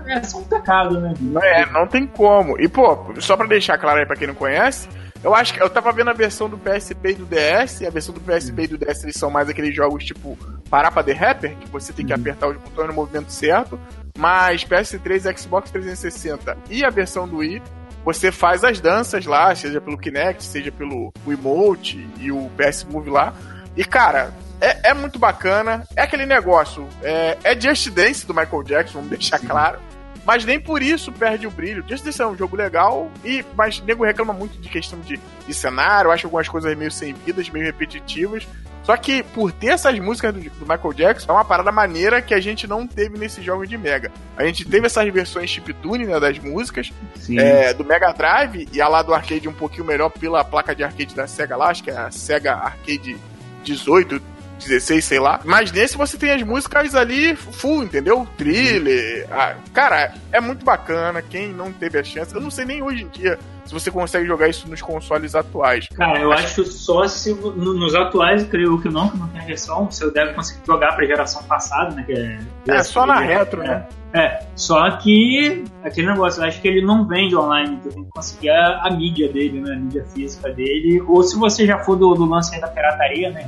[0.07, 1.13] É, é só um pecado, né?
[1.19, 2.59] Não, é, não tem como.
[2.59, 4.89] E, pô, só pra deixar claro aí pra quem não conhece,
[5.23, 7.89] eu acho que eu tava vendo a versão do PSP e do DS, e a
[7.89, 10.37] versão do PSP e do DS eles são mais aqueles jogos tipo
[10.69, 12.19] Parapa de Rapper, que você tem que uhum.
[12.19, 13.79] apertar os botões no movimento certo,
[14.17, 17.61] mas PS3, Xbox 360 e a versão do Wii,
[18.03, 23.11] você faz as danças lá, seja pelo Kinect, seja pelo Emote e o PS Move
[23.11, 23.33] lá.
[23.77, 25.87] E cara, é, é muito bacana.
[25.95, 29.79] É aquele negócio, é, é Just Dance do Michael Jackson, vamos deixar claro.
[30.25, 31.83] Mas nem por isso perde o brilho.
[31.87, 35.19] Just Dance é um jogo legal, e, mas o nego reclama muito de questão de,
[35.47, 38.47] de cenário, acho algumas coisas meio sem vidas, meio repetitivas.
[38.83, 42.33] Só que por ter essas músicas do, do, Michael Jackson, é uma parada maneira que
[42.33, 44.11] a gente não teve nesse jogo de Mega.
[44.35, 46.91] A gente teve essas versões chiptune né, das músicas
[47.37, 50.83] é, do Mega Drive e a lá do arcade um pouquinho melhor pela placa de
[50.83, 53.17] arcade da Sega lá, acho que é a Sega Arcade
[53.63, 54.21] 18,
[54.63, 55.39] 16, sei lá.
[55.43, 58.27] Mas nesse você tem as músicas ali full, entendeu?
[58.37, 59.27] Thriller.
[59.31, 61.21] Ah, cara, é muito bacana.
[61.21, 64.25] Quem não teve a chance, eu não sei nem hoje em dia se você consegue
[64.25, 65.87] jogar isso nos consoles atuais.
[65.95, 69.85] Cara, eu acho que só se nos atuais, creio que não, que não tem versão,
[69.89, 72.03] você deve conseguir jogar pra geração passada, né?
[72.03, 72.39] Que é,
[72.75, 73.85] é só na retro, né?
[74.13, 78.09] É, só que aquele negócio, eu acho que ele não vende online, então tem que
[78.09, 79.73] conseguir a, a mídia dele, né?
[79.73, 81.01] A mídia física dele.
[81.07, 83.47] Ou se você já for do, do lance da pirataria, né?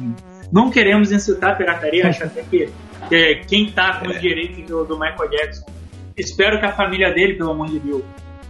[0.51, 2.69] Não queremos incitar a pirataria, acho até que,
[3.09, 5.65] que quem tá com os direitos do, do Michael Jackson,
[6.17, 8.03] espero que a família dele, pelo amor de Deus,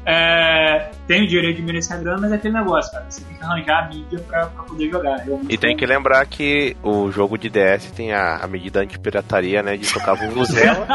[0.05, 3.05] é, tem o direito de merecer a grana, mas é aquele negócio, cara.
[3.07, 5.25] Você tem que arranjar a mídia pra, pra poder jogar.
[5.47, 9.77] e tem que lembrar que o jogo de DS tem a, a medida anti-pirataria, né?
[9.77, 10.85] De tocar Vuvuzela.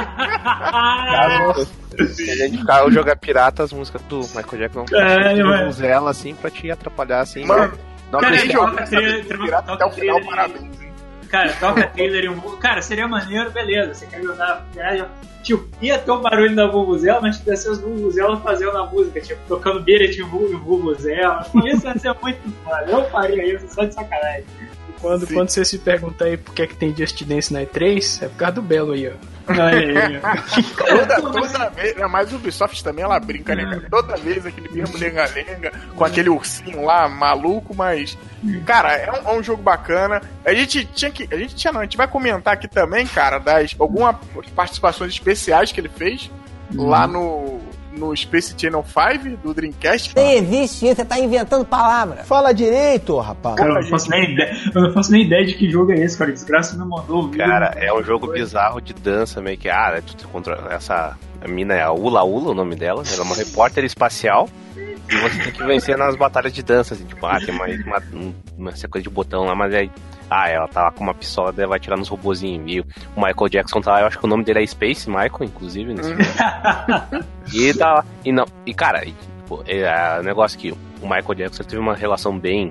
[2.06, 6.50] Se a gente ficar jogar pirata, as músicas do Michael Jackson é, Vuvuzela, assim, pra
[6.50, 7.46] te atrapalhar, assim.
[7.46, 7.72] Mano,
[8.12, 10.87] não cara, joga pirata até o final, parabéns.
[11.28, 12.40] Cara, toca trailer e um.
[12.58, 13.94] Cara, seria maneiro, beleza.
[13.94, 14.66] Você quer jogar
[15.42, 19.20] Tipo, ia ter um barulho da Vuvuzela, mas tivesse tipo, as Vuvuzela fazendo a música,
[19.20, 21.46] tipo, tocando Beat Vuvuzela.
[21.64, 22.90] Isso ia ser muito foda.
[22.90, 24.44] Eu faria isso só de sacanagem.
[25.00, 28.22] Quando, quando você se pergunta aí por que, é que tem Just Dance na E3,
[28.22, 29.38] é por causa do Belo aí, ó.
[30.76, 33.86] toda, toda vez, mas o Ubisoft também ela brinca, né, cara?
[33.90, 38.18] Toda vez aquele mesmo lenga-lenga com aquele ursinho lá maluco, mas.
[38.66, 40.20] Cara, é um, é um, jogo bacana.
[40.44, 41.26] A gente tinha que.
[41.32, 44.16] A gente tinha não, a gente vai comentar aqui também, cara, das algumas
[44.54, 46.30] participações especiais que ele fez
[46.74, 46.86] uhum.
[46.86, 47.60] lá no
[47.98, 50.14] no Space Channel 5 do Dreamcast.
[50.14, 52.24] Nem existe isso, você tá inventando palavra.
[52.24, 53.56] Fala direito, rapaz.
[53.56, 55.96] Cara, eu não, faço nem ideia, eu não faço nem ideia de que jogo é
[55.96, 56.32] esse, cara.
[56.32, 59.68] Desgraça me mandou o Cara, é um jogo bizarro de dança, meio que.
[59.68, 61.16] Ah, tu contra essa.
[61.40, 63.02] A mina é a Ula Ula, o nome dela.
[63.06, 64.48] Ela é uma repórter espacial.
[65.10, 68.02] E você tem que vencer nas batalhas de dança, assim, tipo, ah, tem mais uma,
[68.56, 69.90] uma sequência de botão lá, mas aí
[70.30, 72.70] ah, ela tá lá com uma pistola, vai tirar nos robozinhos.
[72.70, 72.86] E o
[73.16, 76.10] Michael Jackson tá lá, eu acho que o nome dele é Space Michael, inclusive, nesse
[76.10, 76.24] filme.
[77.52, 78.04] e tá lá.
[78.24, 78.44] E não.
[78.66, 82.70] E cara, e, tipo, é, é, negócio que o Michael Jackson teve uma relação bem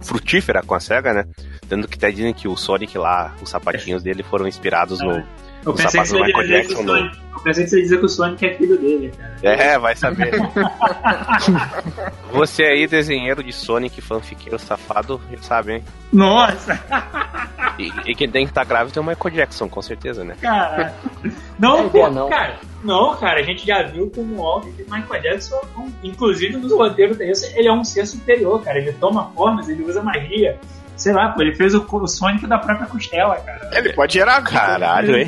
[0.00, 1.24] frutífera com a SEGA, né?
[1.68, 5.24] Tanto que tá dizendo que o Sonic lá, os sapatinhos dele foram inspirados no,
[5.64, 6.96] eu pensei, que você Michael Jackson no...
[6.96, 9.34] eu pensei que você ia dizer que o Sonic é filho dele, cara.
[9.42, 10.32] É, vai saber.
[12.32, 15.84] você aí, desenheiro de Sonic, fanfiqueiro safado, já sabe, hein?
[16.12, 16.78] Nossa!
[17.78, 20.36] E, e quem tem que estar tá grávido é o Michael Jackson, com certeza, né?
[20.40, 20.94] Cara,
[21.58, 22.28] não, pô, não.
[22.28, 25.60] cara, não, cara, a gente já viu como o Alvin de Michael Jackson,
[26.02, 28.78] inclusive nos roteiros desse, ele é um ser superior, cara.
[28.78, 30.58] Ele toma formas, ele usa magia.
[30.96, 33.70] Sei lá, pô, ele fez o, o Sonic da própria costela, cara.
[33.72, 35.26] Ele pode gerar caralho, hein?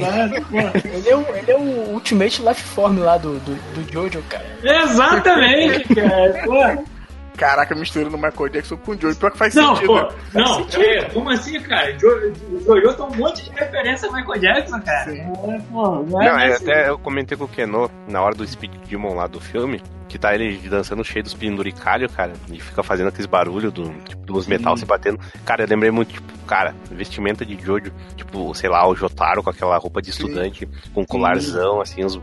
[0.84, 4.44] ele, é o, ele é o Ultimate Life Form lá do, do, do Jojo, cara.
[4.62, 6.42] Exatamente, cara.
[6.44, 6.95] Pô.
[7.36, 9.18] Caraca, misturando Michael Jackson com o Jojo.
[9.18, 9.86] Pior que faz não, sentido.
[9.86, 10.08] Pô, né?
[10.34, 10.82] não, sentido.
[10.82, 11.98] É, como assim, cara?
[11.98, 12.32] Jojo,
[12.64, 15.12] Jojo tem um monte de referência a Michael Jackson, cara.
[15.12, 18.46] É, pô, não, é não é, até eu comentei com o Keno na hora do
[18.46, 22.82] Speed Demon lá do filme que tá ele dançando cheio dos penduricalhos, cara, e fica
[22.82, 25.18] fazendo aqueles barulhos do, tipo, dos metal se batendo.
[25.44, 29.50] Cara, eu lembrei muito, tipo, cara, vestimenta de Jojo, tipo, sei lá, o Jotaro com
[29.50, 30.90] aquela roupa de estudante, Sim.
[30.94, 32.20] com um colarzão, assim, os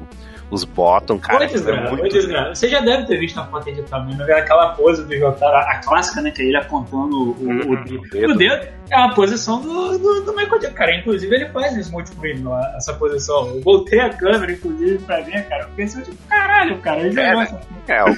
[0.53, 1.39] os bottom, cara.
[1.39, 2.15] Oi, é muito...
[2.49, 4.33] Você já deve ter visto a foto editada, né?
[4.33, 6.31] Aquela pose do Jotaro, a clássica, né?
[6.31, 8.33] Que é ele apontando o, uhum, o, dedo.
[8.33, 8.67] o, dedo.
[8.89, 10.77] É uma posição do, do, do Michael Jackson.
[10.77, 12.37] Cara, inclusive ele faz esse multiplayer,
[12.75, 13.47] essa posição.
[13.47, 15.63] Eu voltei a câmera, inclusive, pra ver, cara.
[15.63, 17.59] Eu pensei, tipo, caralho, cara, ele é, gosta.
[17.87, 18.15] É, o,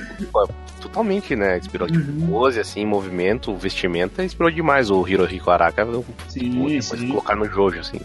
[0.81, 1.57] totalmente, né?
[1.57, 2.27] Inspirou, tipo, uhum.
[2.27, 5.85] pose, assim, movimento, vestimenta, inspirou demais o Hirohiko Araka.
[6.27, 7.07] Sim, sim.
[7.09, 7.99] colocar no Jojo, assim.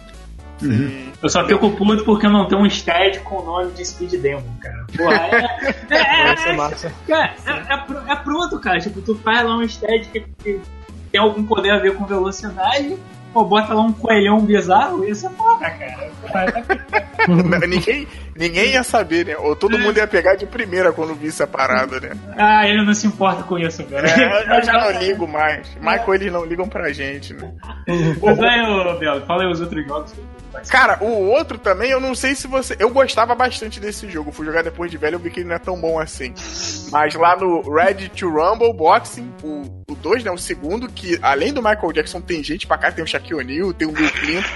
[0.63, 1.13] Uhum.
[1.23, 4.15] Eu só fico puto porque eu não tenho um stat com o nome de Speed
[4.21, 4.87] Demon, cara.
[4.97, 5.17] Porra,
[5.91, 5.95] é.
[5.95, 6.93] É, é, é, massa.
[7.07, 8.79] Cara, é, é, pronto, cara.
[8.81, 10.61] Tipo, tu faz lá um stat que, que
[11.11, 12.99] tem algum poder a ver com velocidade
[13.33, 16.49] Pô, bota lá um coelhão bizarro, isso é foda, cara.
[17.69, 19.37] ninguém, ninguém ia saber, né?
[19.37, 22.11] Ou todo mundo ia pegar de primeira quando visse a parada, né?
[22.37, 24.09] Ah, ele não se importa com isso, cara.
[24.09, 25.69] É, eu já não ligo mais.
[25.77, 27.51] Michael, eles não ligam pra gente, né?
[28.23, 30.13] Mas aí, ô, Belo, fala aí os outros jogos.
[30.69, 32.77] Cara, o outro também, eu não sei se você.
[32.79, 34.33] Eu gostava bastante desse jogo.
[34.33, 36.35] Fui jogar depois de velho, eu vi que ele não é tão bom assim.
[36.91, 40.31] Mas lá no Ready to Rumble Boxing, o 2, né?
[40.31, 43.73] O segundo, que além do Michael Jackson, tem gente pra cá, tem o Shaquille O'Neal,
[43.73, 44.49] tem o Bill Clinton.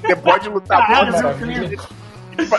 [0.00, 1.34] Você pode lutar ah,
[1.68, 1.94] Tipo,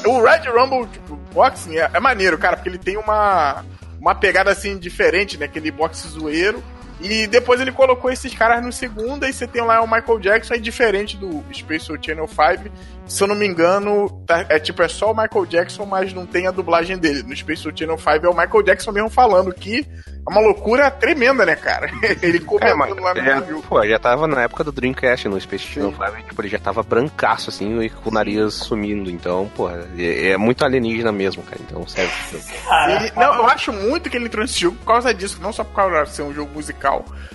[0.06, 3.64] o Red Rumble tipo, Boxing é, é, maneiro, cara, porque ele tem uma,
[4.00, 5.46] uma pegada assim diferente, né?
[5.46, 6.64] Aquele boxe zoeiro.
[7.02, 10.54] E depois ele colocou esses caras no segundo, e você tem lá o Michael Jackson,
[10.54, 12.72] é diferente do Space Channel 5.
[13.06, 16.26] Se eu não me engano, tá, é tipo, é só o Michael Jackson, mas não
[16.26, 17.24] tem a dublagem dele.
[17.24, 19.86] No Space Channel 5 é o Michael Jackson mesmo falando que
[20.26, 21.92] é uma loucura tremenda, né, cara?
[22.24, 25.66] ele comentando é, lá no é, Pô, já tava na época do Dreamcast no Space
[25.66, 29.10] Channel 5, tipo, ele já tava brancaço, assim, e com o nariz sumindo.
[29.10, 31.60] Então, pô, é, é, muito alienígena mesmo, cara.
[31.62, 32.14] Então, serve.
[32.38, 35.64] E, não, eu acho muito que ele entrou nesse jogo por causa disso, não só
[35.64, 36.83] por causa de ser um jogo musical,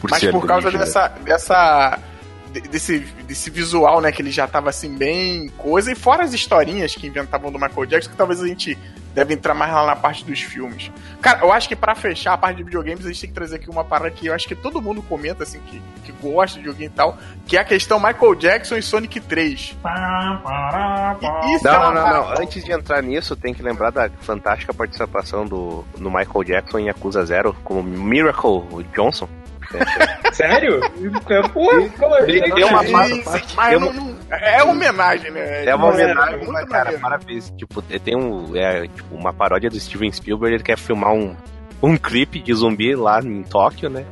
[0.00, 1.98] por mas por causa dessa, dessa
[2.70, 4.10] desse, desse visual, né?
[4.10, 5.92] Que ele já tava assim, bem coisa.
[5.92, 8.76] E fora as historinhas que inventavam do Michael Jackson, que talvez a gente
[9.14, 10.90] deve entrar mais lá na parte dos filmes.
[11.20, 13.56] Cara, eu acho que para fechar a parte de videogames, a gente tem que trazer
[13.56, 16.64] aqui uma parada que eu acho que todo mundo comenta, assim, que, que gosta de
[16.64, 19.76] joguinho e tal, que é a questão Michael Jackson e Sonic 3.
[21.20, 22.30] E, isso não, é não, não, não.
[22.40, 26.88] Antes de entrar nisso, tem que lembrar da fantástica participação do, do Michael Jackson em
[26.88, 28.62] Acusa Zero como Miracle
[28.94, 29.28] Johnson.
[30.32, 30.80] Sério?
[31.52, 33.22] Porra, como Ele deu uma parte.
[34.30, 35.64] É uma homenagem, né?
[35.64, 37.50] É uma homenagem, mas, cara, parabéns.
[37.56, 41.34] Tipo, tem um, é, tipo, uma paródia do Steven Spielberg, ele quer filmar um,
[41.82, 44.04] um clipe de zumbi lá em Tóquio, né?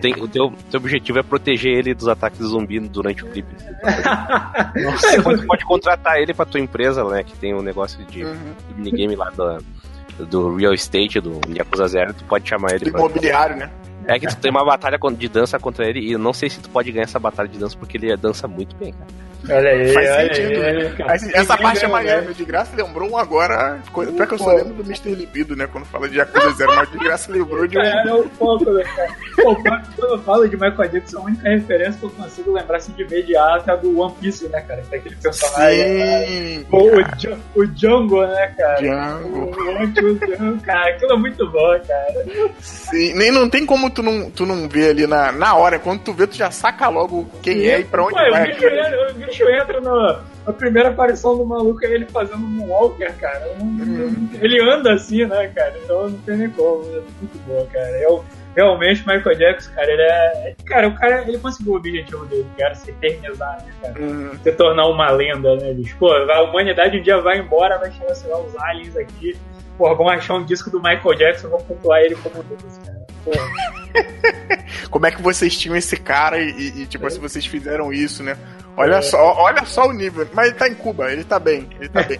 [0.00, 3.54] Tem, o teu, teu objetivo é proteger ele dos ataques de zumbi durante o clipe.
[4.74, 7.22] Você pode, pode, contratar ele pra tua empresa, né?
[7.22, 8.54] Que tem um negócio de, uhum.
[8.68, 12.86] de minigame lá do, do Real Estate, do Yakuza Zero, tu pode chamar ele.
[12.86, 13.00] Do pra...
[13.00, 13.70] imobiliário, né?
[14.06, 16.60] É que tu tem uma batalha de dança contra ele e eu não sei se
[16.60, 19.26] tu pode ganhar essa batalha de dança porque ele dança muito bem, cara.
[19.48, 20.62] Olha aí, Faz olha sentido.
[21.08, 22.34] Aí, essa parte é maneira.
[22.34, 23.80] De graça lembrou um agora.
[23.92, 25.14] Pior que eu só lembro do Mr.
[25.14, 25.68] Libido, né?
[25.70, 27.82] Quando fala de Yakuza Zero, mas de graça lembrou de um.
[27.82, 29.14] É, é o foco, né, cara?
[29.36, 32.92] Pô, quando eu falo de Michael Jackson, a única referência que eu consigo lembrar assim,
[32.92, 34.82] de imediato é a do One Piece, né, cara?
[34.82, 35.84] Que tem aquele personagem.
[36.26, 36.66] Sim, né?
[36.72, 38.80] o, o Django, né, cara?
[38.80, 39.38] Django.
[39.38, 42.52] O, o cara, aquilo é muito bom, cara.
[42.60, 45.78] Sim, nem não tem como tu não, tu não ver ali na, na hora.
[45.78, 47.66] Quando tu vê, tu já saca logo quem Sim.
[47.66, 48.44] é e pra onde Pô, vai.
[48.44, 53.10] O bicho, bicho entra no, a primeira aparição do maluco é ele fazendo um walker,
[53.14, 53.48] cara.
[53.58, 54.28] Uhum.
[54.34, 55.74] Ele anda assim, né, cara?
[55.82, 56.84] Então não tem nem como.
[56.84, 57.98] É muito bom, cara.
[58.02, 58.22] Eu,
[58.54, 60.54] realmente, Michael Jackson, cara, ele é.
[60.66, 63.98] Cara, o cara ele conseguiu o objetivo dele, era se eternizar, né, cara?
[63.98, 64.38] Uhum.
[64.42, 65.96] Se tornar uma lenda, né, bicho?
[65.98, 69.34] Pô, a humanidade um dia vai embora, vai chegar, sei lá, os aliens aqui.
[69.78, 72.95] Porra, vão achar um disco do Michael Jackson, vão pontuar ele como Deus, cara.
[74.90, 78.36] Como é que vocês tinham esse cara e, e tipo, se vocês fizeram isso, né?
[78.76, 79.02] Olha, é.
[79.02, 80.28] só, olha só o nível.
[80.32, 82.18] Mas ele tá em Cuba, ele tá bem, ele tá bem.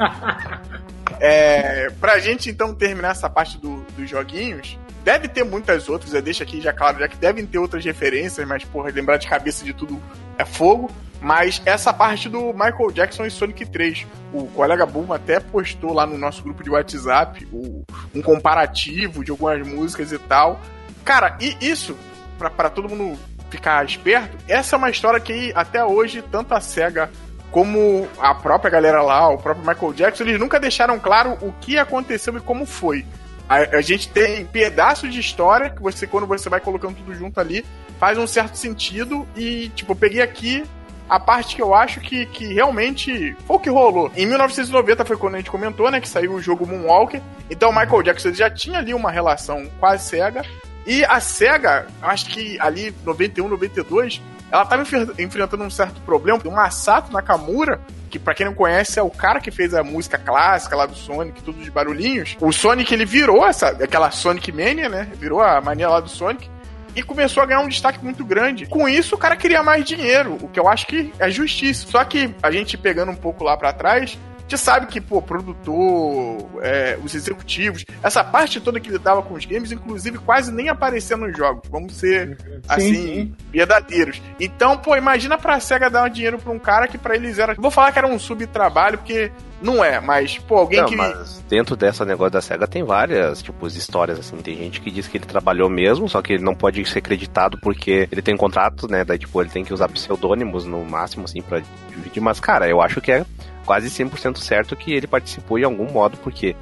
[1.21, 6.23] é, pra gente então terminar essa parte do, dos joguinhos, deve ter muitas outras, eu
[6.23, 9.65] deixo aqui já claro, já que devem ter outras referências, mas porra, lembrar de cabeça
[9.65, 10.01] de tudo
[10.39, 10.91] é fogo.
[11.21, 16.07] Mas essa parte do Michael Jackson e Sonic 3, o colega Boom até postou lá
[16.07, 17.85] no nosso grupo de WhatsApp o,
[18.15, 20.61] um comparativo de algumas músicas e tal.
[21.07, 21.97] Cara, e isso,
[22.37, 23.17] para todo mundo
[23.49, 27.09] ficar esperto, essa é uma história que até hoje, tanto a SEGA
[27.53, 31.79] como a própria galera lá, o próprio Michael Jackson, eles nunca deixaram claro o que
[31.79, 33.07] aconteceu e como foi.
[33.49, 37.39] A, a, gente tem pedaços de história que você, quando você vai colocando tudo junto
[37.39, 37.65] ali,
[38.01, 39.29] faz um certo sentido.
[39.37, 40.65] E, tipo, eu peguei aqui
[41.09, 44.11] a parte que eu acho que, que realmente foi o que rolou.
[44.17, 47.23] Em 1990 foi quando a gente comentou, né, que saiu o jogo Moonwalker.
[47.49, 50.45] Então o Michael Jackson já tinha ali uma relação com a SEGA.
[50.87, 54.85] E a SEGA, acho que ali 91, 92, ela estava
[55.19, 56.39] enfrentando um certo problema.
[56.45, 60.17] O Masato Nakamura, que para quem não conhece é o cara que fez a música
[60.17, 62.37] clássica lá do Sonic, tudo de barulhinhos.
[62.41, 65.09] O Sonic ele virou essa aquela Sonic Mania, né?
[65.15, 66.49] Virou a mania lá do Sonic
[66.95, 68.65] e começou a ganhar um destaque muito grande.
[68.67, 71.87] Com isso, o cara queria mais dinheiro, o que eu acho que é justiça.
[71.87, 74.17] Só que a gente pegando um pouco lá para trás,
[74.49, 79.45] gente sabe que, pô, produtor, é, os executivos, essa parte toda que lidava com os
[79.45, 81.69] games, inclusive quase nem aparecia nos jogos.
[81.69, 83.35] Vamos ser, sim, assim, sim.
[83.51, 84.23] verdadeiros.
[84.39, 87.55] Então, pô, imagina pra SEGA dar dinheiro pra um cara que para eles era.
[87.55, 90.97] Vou falar que era um subtrabalho, porque não é, mas, pô, alguém não, que.
[90.97, 94.37] Mas dentro dessa negócio da SEGA tem várias, tipo, histórias, assim.
[94.37, 97.59] Tem gente que diz que ele trabalhou mesmo, só que ele não pode ser acreditado
[97.61, 99.05] porque ele tem um contrato, né?
[99.05, 102.23] Daí, tipo, ele tem que usar pseudônimos no máximo, assim, pra dividir.
[102.23, 103.25] Mas, cara, eu acho que é
[103.67, 106.55] quase 100% certo que ele participou em algum modo, porque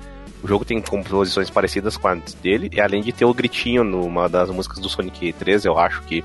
[0.42, 4.28] o jogo tem composições parecidas com as dele, e além de ter o gritinho numa
[4.28, 6.24] das músicas do Sonic 3, eu acho que.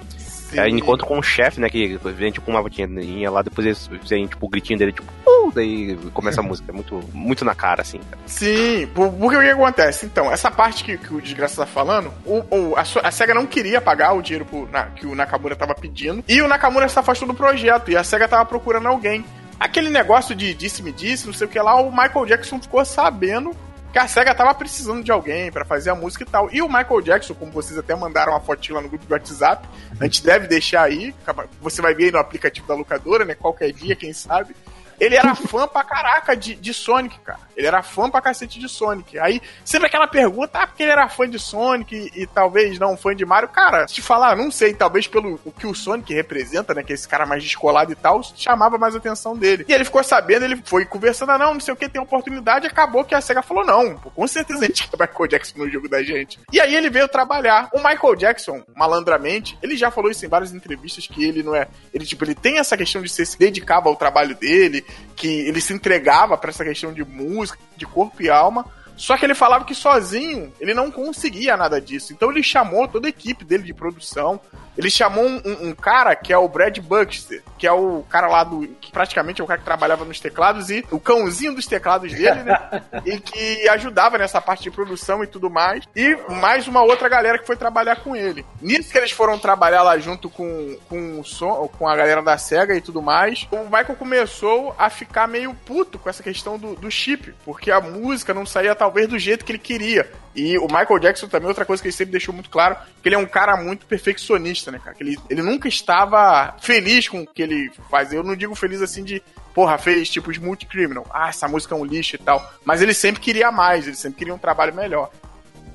[0.52, 1.70] É, encontro com o chefe, né?
[1.70, 5.52] Que vem tipo uma botinha lá, depois eles vem tipo o gritinho dele, tipo, uh,
[5.54, 6.72] daí começa a música.
[6.72, 8.00] É muito, muito na cara, assim.
[8.00, 8.22] Cara.
[8.26, 10.08] Sim, porque o que acontece?
[10.08, 13.46] Então, essa parte que, que o Desgraça tá falando, o, o a, a, SEGA não
[13.46, 16.98] queria pagar o dinheiro pro, na, que o Nakamura tava pedindo, e o Nakamura se
[16.98, 19.24] afastou do projeto, e a SEGA tava procurando alguém
[19.60, 23.56] aquele negócio de disse-me disse, não sei o que lá, o Michael Jackson ficou sabendo
[23.92, 26.50] que a SEGA tava precisando de alguém para fazer a música e tal.
[26.52, 29.68] E o Michael Jackson, como vocês até mandaram uma fotinha lá no grupo do WhatsApp,
[30.00, 31.14] a gente deve deixar aí,
[31.60, 33.34] você vai ver aí no aplicativo da locadora, né?
[33.34, 34.56] Qualquer dia, quem sabe.
[35.00, 37.40] Ele era fã pra caraca de, de Sonic, cara.
[37.56, 39.20] Ele era fã pra cacete de Sonic.
[39.20, 42.96] Aí, sempre aquela pergunta, ah, porque ele era fã de Sonic e, e talvez não
[42.96, 43.50] fã de Mario.
[43.50, 46.84] Cara, se te falar, não sei, talvez pelo o que o Sonic representa, né?
[46.84, 49.66] Que é esse cara mais descolado e tal, chamava mais a atenção dele.
[49.68, 52.68] E ele ficou sabendo, ele foi conversando, ah, não, não sei o que, tem oportunidade,
[52.68, 55.70] acabou que a SEGA falou, não, pô, com certeza a gente quer Michael Jackson no
[55.70, 56.40] jogo da gente.
[56.52, 57.70] E aí ele veio trabalhar.
[57.74, 61.68] O Michael Jackson, malandramente, ele já falou isso em várias entrevistas, que ele não é.
[61.94, 64.86] Ele, tipo, ele tem essa questão de ser, se dedicava ao trabalho dele,
[65.16, 68.66] que ele se entregava para essa questão de música, de corpo e alma,
[68.96, 72.12] só que ele falava que sozinho ele não conseguia nada disso.
[72.12, 74.42] Então ele chamou toda a equipe dele de produção.
[74.78, 78.44] Ele chamou um, um, cara que é o Brad Buxter, que é o cara lá
[78.44, 78.68] do.
[78.80, 82.44] que praticamente é o cara que trabalhava nos teclados e o cãozinho dos teclados dele,
[82.44, 82.84] né?
[83.06, 85.84] e que ajudava nessa parte de produção e tudo mais.
[85.96, 88.46] E mais uma outra galera que foi trabalhar com ele.
[88.62, 92.38] Nisso que eles foram trabalhar lá junto com, com, o som, com a galera da
[92.38, 96.76] SEGA e tudo mais, o Michael começou a ficar meio puto com essa questão do,
[96.76, 100.10] do chip, porque a música não saía talvez do jeito que ele queria.
[100.36, 103.16] E o Michael Jackson também, outra coisa que ele sempre deixou muito claro, que ele
[103.16, 104.96] é um cara muito perfeccionista, né, cara?
[104.96, 108.20] Que ele, ele nunca estava feliz com o que ele fazia.
[108.20, 109.22] Eu não digo feliz assim de,
[109.54, 111.06] porra, fez tipo Smooth Criminal.
[111.12, 112.54] Ah, essa música é um lixo e tal.
[112.64, 115.10] Mas ele sempre queria mais, ele sempre queria um trabalho melhor.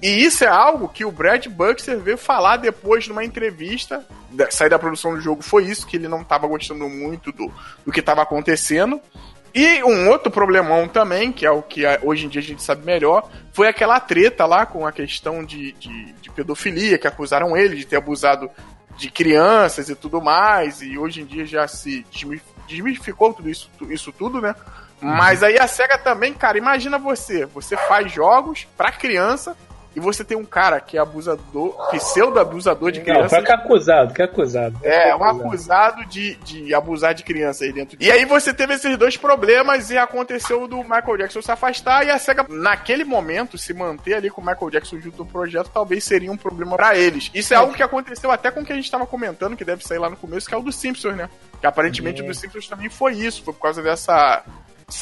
[0.01, 4.07] E isso é algo que o Brad Buxer veio falar depois numa entrevista.
[4.51, 7.51] Sair da produção do jogo foi isso, que ele não estava gostando muito do,
[7.87, 9.01] do que estava acontecendo.
[9.55, 12.85] E um outro problemão também, que é o que hoje em dia a gente sabe
[12.85, 17.77] melhor, foi aquela treta lá com a questão de, de, de pedofilia, que acusaram ele
[17.77, 18.51] de ter abusado
[18.97, 22.05] de crianças e tudo mais, e hoje em dia já se
[22.67, 24.57] desmistificou tudo isso, isso tudo, né?
[25.01, 25.15] Uhum.
[25.15, 29.57] Mas aí a SEGA também, cara, imagina você, você faz jogos para criança
[29.95, 33.37] e você tem um cara que é abusador, pseudo-abusador de criança.
[33.37, 34.79] Não, que acusado, que acusado.
[34.83, 37.97] É, um acusado de, de abusar de criança aí dentro.
[38.01, 42.11] E aí você teve esses dois problemas e aconteceu do Michael Jackson se afastar e
[42.11, 46.05] a SEGA, naquele momento, se manter ali com o Michael Jackson junto do projeto, talvez
[46.05, 47.31] seria um problema para eles.
[47.35, 49.65] Isso é, é algo que aconteceu até com o que a gente tava comentando, que
[49.65, 51.29] deve sair lá no começo, que é o do Simpsons, né?
[51.61, 52.25] Que aparentemente é.
[52.25, 54.43] o do Simpsons também foi isso, foi por causa dessa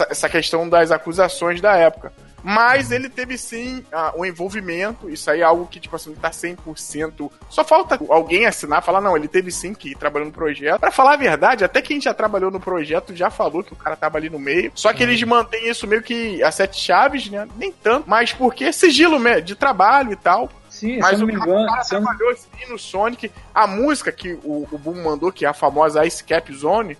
[0.09, 2.13] essa questão das acusações da época.
[2.43, 6.31] Mas ele teve sim uh, um envolvimento, isso aí é algo que, tipo assim, tá
[6.31, 7.31] 100%.
[7.49, 10.81] Só falta alguém assinar, falar, não, ele teve sim que ir trabalhando no projeto.
[10.81, 13.95] Para falar a verdade, até quem já trabalhou no projeto já falou que o cara
[13.95, 14.73] tava ali no meio.
[14.75, 17.47] Só que eles mantêm isso meio que a sete chaves, né?
[17.57, 20.51] Nem tanto, mas porque é sigilo de trabalho e tal.
[20.69, 23.31] Sim, mas o cara, cara trabalhou assim no Sonic.
[23.55, 26.97] A música que o, o Boom mandou, que é a famosa Ice Cap Zone,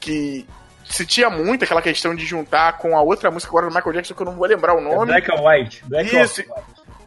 [0.00, 0.44] que
[0.92, 4.14] se tinha muito aquela questão de juntar com a outra música agora do Michael Jackson,
[4.14, 5.10] que eu não vou lembrar o é nome.
[5.10, 5.84] É Black and White.
[5.86, 6.42] Black Isso.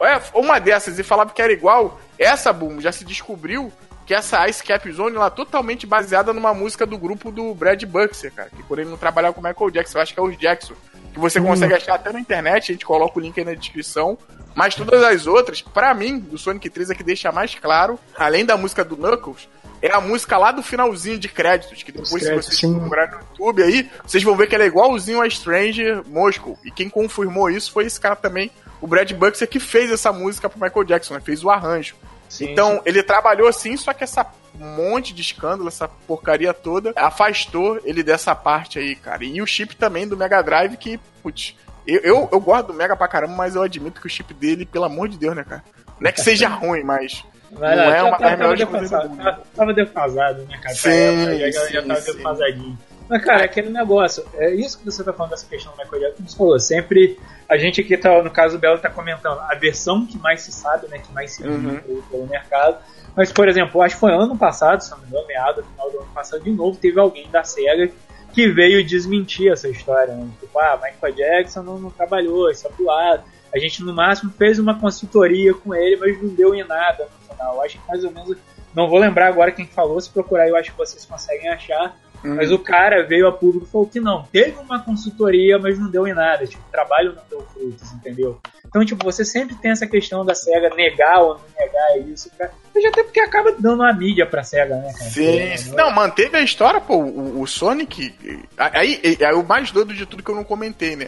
[0.01, 1.99] É, uma dessas, e falava que era igual.
[2.17, 3.71] Essa, Boom, já se descobriu
[4.05, 7.81] que essa Ice Cap Zone ela é totalmente baseada numa música do grupo do Brad
[7.83, 8.49] Buxer, cara.
[8.49, 10.73] Que por ele não trabalhava com o Michael Jackson, eu acho que é os Jackson.
[11.13, 11.45] Que você hum.
[11.45, 14.17] consegue achar até na internet, a gente coloca o link aí na descrição.
[14.55, 18.45] Mas todas as outras, para mim, do Sonic 3 é que deixa mais claro, além
[18.45, 19.49] da música do Knuckles,
[19.81, 23.19] é a música lá do finalzinho de créditos, que depois, créditos, se vocês procurar no
[23.19, 26.57] YouTube aí, vocês vão ver que ela é igualzinho a Stranger Moscow.
[26.63, 28.51] E quem confirmou isso foi esse cara também,
[28.81, 31.19] o Brad Buxer, que fez essa música pro Michael Jackson, né?
[31.19, 31.95] fez o arranjo.
[32.27, 32.81] Sim, então, sim.
[32.85, 34.25] ele trabalhou assim, só que essa
[34.57, 39.23] monte de escândalo, essa porcaria toda, afastou ele dessa parte aí, cara.
[39.23, 41.55] E o chip também do Mega Drive, que, putz,
[41.85, 44.65] eu, eu, eu gosto do Mega pra caramba, mas eu admito que o chip dele,
[44.65, 45.63] pelo amor de Deus, né, cara?
[45.99, 47.23] Não é que seja ruim, mas
[47.55, 49.23] Vai não lá, é uma das melhores coisas do mundo.
[49.23, 50.75] Tava, tava defasado, né, cara?
[50.75, 52.17] Sim, já, sim, já tava sim.
[52.17, 52.77] defasadinho.
[53.07, 56.01] Mas, cara, é aquele negócio, é isso que você tá falando dessa questão do Michael
[56.01, 59.39] Jackson, como você falou, sempre, a gente aqui tá, no caso o Belo tá comentando,
[59.41, 62.01] a versão que mais se sabe, né, que mais se viu uhum.
[62.09, 62.77] pelo mercado,
[63.15, 65.99] mas, por exemplo, acho que foi ano passado, se não me engano, meado, final do
[65.99, 67.91] ano passado, de novo, teve alguém da SEGA
[68.33, 70.27] que veio desmentir essa história, né?
[70.41, 73.23] Tipo, ah, Michael Jackson não, não trabalhou, isso é lado.
[73.55, 77.33] A gente, no máximo, fez uma consultoria com ele, mas não deu em nada no
[77.33, 77.61] final.
[77.61, 78.37] Acho que mais ou menos.
[78.75, 81.97] Não vou lembrar agora quem falou, se procurar eu acho que vocês conseguem achar.
[82.21, 82.35] Uhum.
[82.35, 84.23] Mas o cara veio a público e falou que não.
[84.23, 86.45] Teve uma consultoria, mas não deu em nada.
[86.45, 88.41] Tipo, o trabalho não deu frutos, entendeu?
[88.67, 92.51] Então, tipo, você sempre tem essa questão da SEGA negar ou não negar isso, cara.
[92.73, 95.09] Mas até porque acaba dando uma mídia pra SEGA, né, cara?
[95.11, 96.97] Sim, não, manteve a história, pô.
[96.97, 98.13] O, o Sonic.
[98.57, 101.07] Aí, é o mais doido de tudo que eu não comentei, né?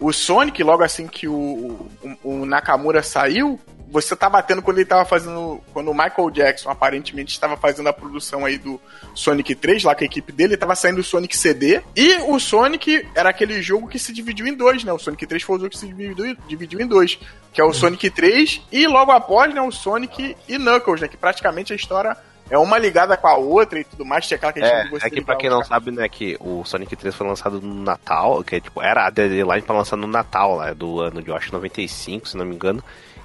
[0.00, 4.86] O Sonic, logo assim que o, o, o Nakamura saiu, você tá batendo quando ele
[4.86, 5.60] tava fazendo.
[5.72, 8.80] Quando o Michael Jackson aparentemente estava fazendo a produção aí do
[9.14, 11.82] Sonic 3, lá com a equipe dele, tava saindo o Sonic CD.
[11.96, 14.92] E o Sonic era aquele jogo que se dividiu em dois, né?
[14.92, 17.18] O Sonic 3 foi o jogo que se dividiu, dividiu em dois.
[17.52, 17.74] Que é o uhum.
[17.74, 21.08] Sonic 3 e logo após, né, o Sonic e Knuckles, né?
[21.08, 22.16] Que praticamente a história
[22.50, 25.06] é uma ligada com a outra e tudo mais, tinha aquela questão é, de você.
[25.06, 28.42] É que pra quem não sabe, né, que o Sonic 3 foi lançado no Natal,
[28.42, 31.52] que tipo, era a deadline pra lançar no Natal lá, do ano de, eu acho,
[31.52, 32.82] 95, se não me engano.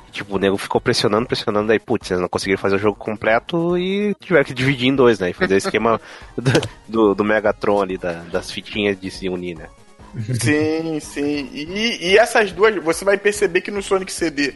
[0.08, 2.98] E, tipo, o nego ficou pressionando, pressionando, aí, putz, eles não conseguiram fazer o jogo
[2.98, 5.32] completo e tiveram que dividir em dois, né?
[5.32, 6.00] E fazer o esquema
[6.38, 6.52] do,
[6.88, 9.68] do, do, Megatron ali, da, das fitinhas de se unir, né?
[10.40, 11.50] Sim, sim.
[11.52, 14.54] E, e essas duas, você vai perceber que no Sonic CD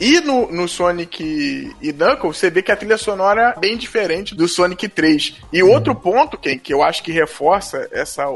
[0.00, 4.34] e no, no Sonic e Knuckles, você vê que a trilha sonora é bem diferente
[4.34, 5.36] do Sonic 3.
[5.52, 5.72] E uhum.
[5.72, 8.26] outro ponto, que, que eu acho que reforça essa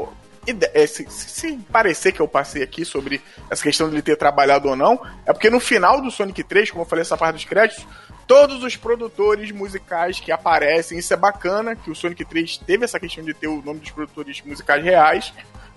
[0.87, 4.75] se, se, parecer que eu passei aqui sobre essa questão de ele ter trabalhado ou
[4.75, 7.87] não, é porque no final do Sonic 3, como eu falei essa parte dos créditos,
[8.27, 12.99] todos os produtores musicais que aparecem, isso é bacana, que o Sonic 3 teve essa
[12.99, 15.33] questão de ter o nome dos produtores musicais reais,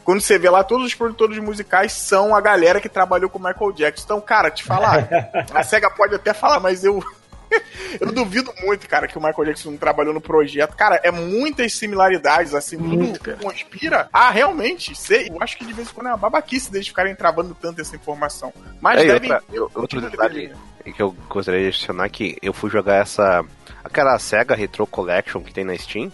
[0.08, 3.42] quando você vê lá, todos os produtores musicais são a galera que trabalhou com o
[3.42, 4.04] Michael Jackson.
[4.06, 5.06] Então, cara, te falar,
[5.52, 7.04] a SEGA pode até falar, mas eu.
[8.00, 10.74] eu duvido muito, cara, que o Michael Jackson trabalhou no projeto.
[10.74, 15.30] Cara, é muitas similaridades, assim, muito, tudo conspira a realmente ser.
[15.30, 17.94] Eu acho que de vez em quando é uma babaquice deles ficarem travando tanto essa
[17.94, 18.50] informação.
[18.80, 19.30] Mas é, devem.
[19.30, 20.54] Outra, outro detalhe
[20.90, 23.44] que eu gostaria de adicionar é que eu fui jogar essa.
[23.84, 26.10] aquela SEGA Retro Collection que tem na Steam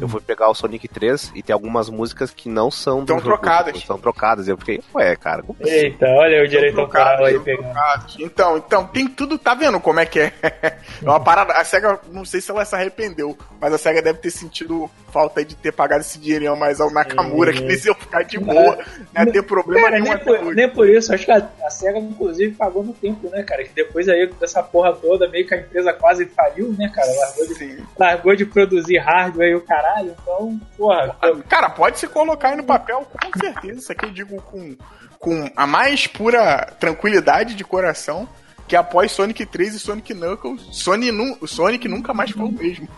[0.00, 3.20] eu fui pegar o Sonic 3 e tem algumas músicas que não são do Estão
[3.20, 3.76] trocadas.
[3.76, 4.48] Estão trocadas.
[4.48, 5.42] Eu fiquei, ué, cara.
[5.42, 5.70] Como assim?
[5.70, 7.72] Eita, olha o direito autoral aí pegando.
[8.18, 10.32] Então, então, tem tudo, tá vendo como é que é?
[10.42, 11.52] é uma parada.
[11.54, 15.44] A SEGA, não sei se ela se arrependeu, mas a SEGA deve ter sentido falta
[15.44, 17.54] de ter pagado esse dinheirinho mais ao Nakamura, é.
[17.54, 18.78] que eles iam ficar de boa,
[19.14, 21.70] não ia ter problema cara, nenhum nem por, nem por isso, acho que a, a
[21.70, 23.62] SEGA, inclusive, pagou no tempo, né, cara?
[23.62, 27.08] Que depois aí dessa porra toda, meio que a empresa quase faliu, né, cara?
[27.12, 31.14] Largou de, largou de produzir hardware e o caralho, então porra.
[31.48, 33.78] Cara, pode se colocar aí no papel, com certeza.
[33.78, 34.76] Isso aqui eu digo com,
[35.18, 38.28] com a mais pura tranquilidade de coração.
[38.72, 42.88] Que após Sonic 3 e Sonic Knuckles, Sonic, nu Sonic nunca mais foi o mesmo.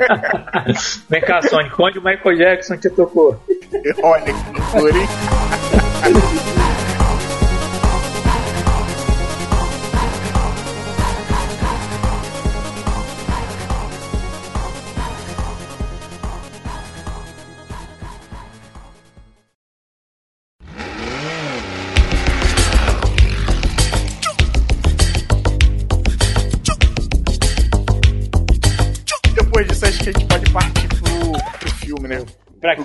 [1.10, 3.38] Vem cá, Sonic, onde o Michael Jackson te tocou?
[4.02, 5.08] Olha que loucura, hein?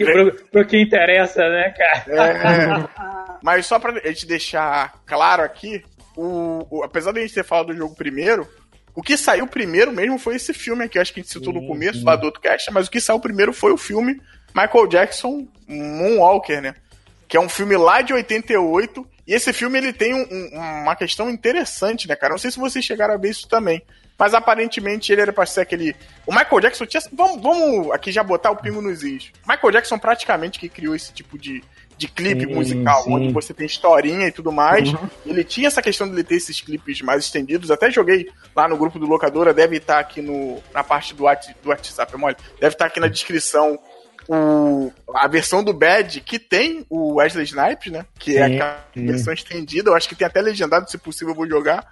[0.05, 2.03] pro, pro que interessa, né, cara?
[2.07, 5.83] É, mas só pra gente deixar claro aqui,
[6.15, 8.47] o, o, apesar de a gente ter falado do jogo primeiro,
[8.95, 11.59] o que saiu primeiro mesmo foi esse filme aqui, acho que a gente citou sim,
[11.59, 14.19] no começo, lá do outro cast, mas o que saiu primeiro foi o filme
[14.53, 16.75] Michael Jackson Moonwalker, né?
[17.27, 20.95] Que é um filme lá de 88, e esse filme ele tem um, um, uma
[20.95, 22.31] questão interessante, né, cara?
[22.31, 23.81] Não sei se vocês chegaram a ver isso também.
[24.19, 25.95] Mas aparentemente ele era pra ser aquele.
[26.27, 27.01] O Michael Jackson tinha.
[27.13, 29.31] Vamos, vamos aqui já botar o pingo nos is.
[29.47, 31.63] Michael Jackson praticamente que criou esse tipo de,
[31.97, 33.13] de clipe sim, musical, sim.
[33.13, 34.91] onde você tem historinha e tudo mais.
[34.91, 35.09] Uhum.
[35.25, 37.71] Ele tinha essa questão de ele ter esses clipes mais estendidos.
[37.71, 41.23] Até joguei lá no grupo do Locadora, deve estar aqui no, na parte do,
[41.63, 42.35] do WhatsApp, mole.
[42.59, 43.79] Deve estar aqui na descrição
[44.27, 48.05] o, a versão do Bad que tem o Wesley Snipes, né?
[48.19, 49.89] Que é sim, é a versão estendida.
[49.89, 51.87] Eu acho que tem até legendado, se possível eu vou jogar.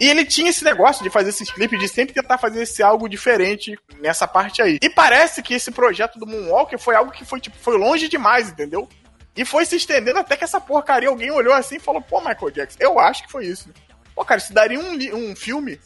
[0.00, 3.08] E ele tinha esse negócio de fazer esses clipes, de sempre tentar fazer esse algo
[3.08, 4.78] diferente nessa parte aí.
[4.82, 8.50] E parece que esse projeto do Moonwalker foi algo que foi, tipo, foi longe demais,
[8.50, 8.88] entendeu?
[9.36, 12.50] E foi se estendendo até que essa porcaria, alguém olhou assim e falou, pô, Michael
[12.50, 13.70] Jackson, eu acho que foi isso.
[14.14, 15.80] Pô, cara, se daria um, um filme.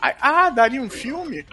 [0.00, 1.46] Ah, daria um filme?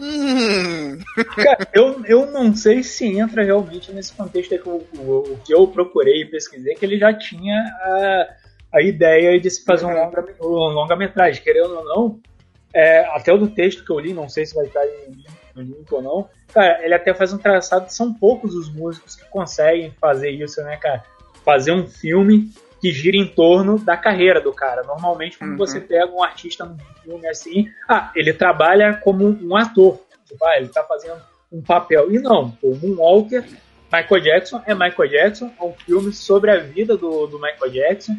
[0.00, 0.98] Hum.
[1.34, 6.22] Cara, eu, eu não sei se entra realmente nesse contexto que o, que eu procurei
[6.22, 8.28] e pesquisei, que ele já tinha a
[8.72, 12.20] a ideia de se fazer um longa, um longa metragem, querendo ou não,
[12.74, 14.84] é, até o do texto que eu li, não sei se vai estar
[15.54, 19.24] no link ou não, cara, ele até faz um traçado, são poucos os músicos que
[19.30, 21.02] conseguem fazer isso, né, cara?
[21.44, 22.50] Fazer um filme
[22.80, 24.82] que gira em torno da carreira do cara.
[24.82, 25.56] Normalmente, quando uhum.
[25.56, 30.56] você pega um artista num filme assim, ah, ele trabalha como um ator, tipo, ah,
[30.58, 32.12] ele tá fazendo um papel.
[32.12, 33.44] E não, o Moonwalker
[33.92, 38.16] Michael Jackson é Michael Jackson, é um filme sobre a vida do, do Michael Jackson,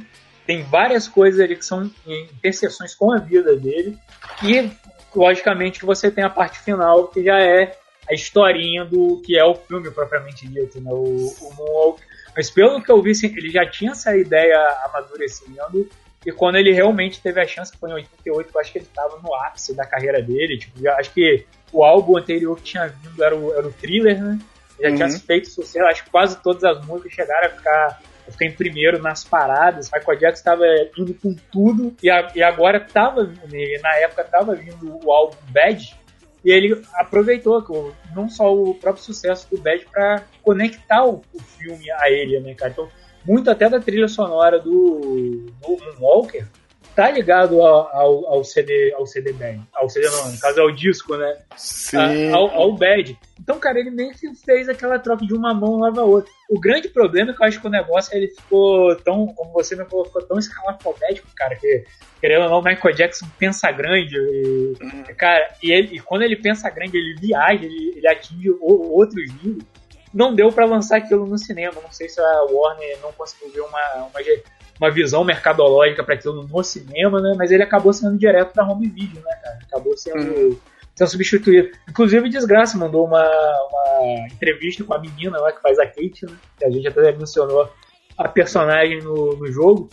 [0.49, 3.95] tem várias coisas ali que são interseções com a vida dele.
[4.43, 4.67] E,
[5.15, 7.77] logicamente, você tem a parte final, que já é
[8.09, 10.89] a historinha do que é o filme propriamente dito, né?
[10.91, 12.01] O, o Moonwalk.
[12.35, 15.87] Mas pelo que eu vi, assim, ele já tinha essa ideia amadurecendo
[16.25, 18.85] E quando ele realmente teve a chance, que foi em 88, eu acho que ele
[18.85, 20.57] estava no ápice da carreira dele.
[20.57, 24.39] Tipo, acho que o álbum anterior que tinha vindo era o, era o Thriller, né?
[24.81, 24.95] Já uhum.
[24.95, 28.51] tinha feito sucesso, acho que quase todas as músicas chegaram a ficar, a ficar em
[28.51, 29.89] primeiro nas paradas.
[29.91, 30.65] Michael Jackson estava
[30.97, 35.97] indo com tudo e, a, e agora estava, na época estava vindo o álbum Bad,
[36.43, 41.91] e ele aproveitou não só o próprio sucesso do Bad para conectar o, o, filme
[41.91, 42.71] a ele, né, cara?
[42.71, 42.89] Então,
[43.25, 46.47] muito até da trilha sonora do, do Moonwalker
[46.99, 49.61] tá ligado ao, ao, ao, CD, ao CD Bad.
[49.73, 51.37] Ao CD não, no caso é o disco, né?
[51.55, 51.95] Sim.
[51.95, 53.17] A, ao, ao Bad.
[53.39, 56.29] Então, cara, ele que fez aquela troca de uma mão lava a outra.
[56.49, 59.77] O grande problema é que eu acho que o negócio ele ficou tão, como você
[59.77, 61.85] me falou, ficou tão escalafobético, cara, que
[62.19, 64.17] querendo ou não, o Michael Jackson pensa grande.
[64.17, 65.03] E, uhum.
[65.17, 69.23] Cara, e, ele, e quando ele pensa grande, ele viaja, ele, ele atinge o, outros
[69.41, 69.63] níveis
[70.13, 71.79] não deu para lançar aquilo no cinema.
[71.81, 74.23] Não sei se a Warner não conseguiu ver uma, uma,
[74.79, 77.33] uma visão mercadológica para aquilo no cinema, né?
[77.37, 79.59] Mas ele acabou sendo direto da home video, né, cara?
[79.67, 80.57] Acabou sendo, uhum.
[80.95, 81.71] sendo substituído.
[81.87, 86.35] Inclusive, Desgraça mandou uma, uma entrevista com a menina lá que faz a Kate, né?
[86.57, 87.69] Que a gente até mencionou
[88.17, 89.89] a personagem no, no jogo.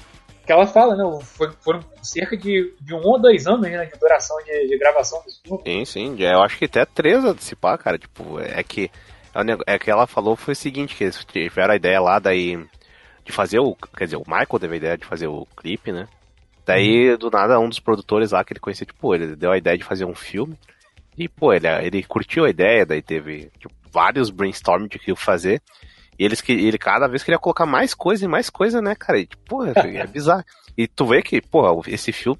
[0.46, 1.18] Que ela fala, né?
[1.22, 5.20] Foi, foram cerca de, de um ou dois anos né, de duração de, de gravação
[5.24, 5.60] desse filme.
[5.66, 6.16] Sim, sim.
[6.22, 7.98] Eu acho que até três a dissipar, cara.
[7.98, 8.88] Tipo, é que.
[9.34, 12.64] É, é que ela falou foi o seguinte, que eles tiveram a ideia lá, daí
[13.26, 13.74] de fazer o.
[13.96, 16.06] Quer dizer, o Michael teve a ideia de fazer o clipe, né?
[16.64, 17.18] Daí, uhum.
[17.18, 19.84] do nada, um dos produtores lá que ele conhecia, tipo, ele deu a ideia de
[19.84, 20.56] fazer um filme.
[21.18, 25.60] E, pô, ele, ele curtiu a ideia, daí teve tipo, vários brainstorms de que fazer.
[26.18, 29.18] E eles, ele cada vez queria colocar mais coisa e mais coisa, né, cara?
[29.18, 30.44] E, tipo, é bizarro.
[30.76, 32.38] E tu vê que, porra, esse filme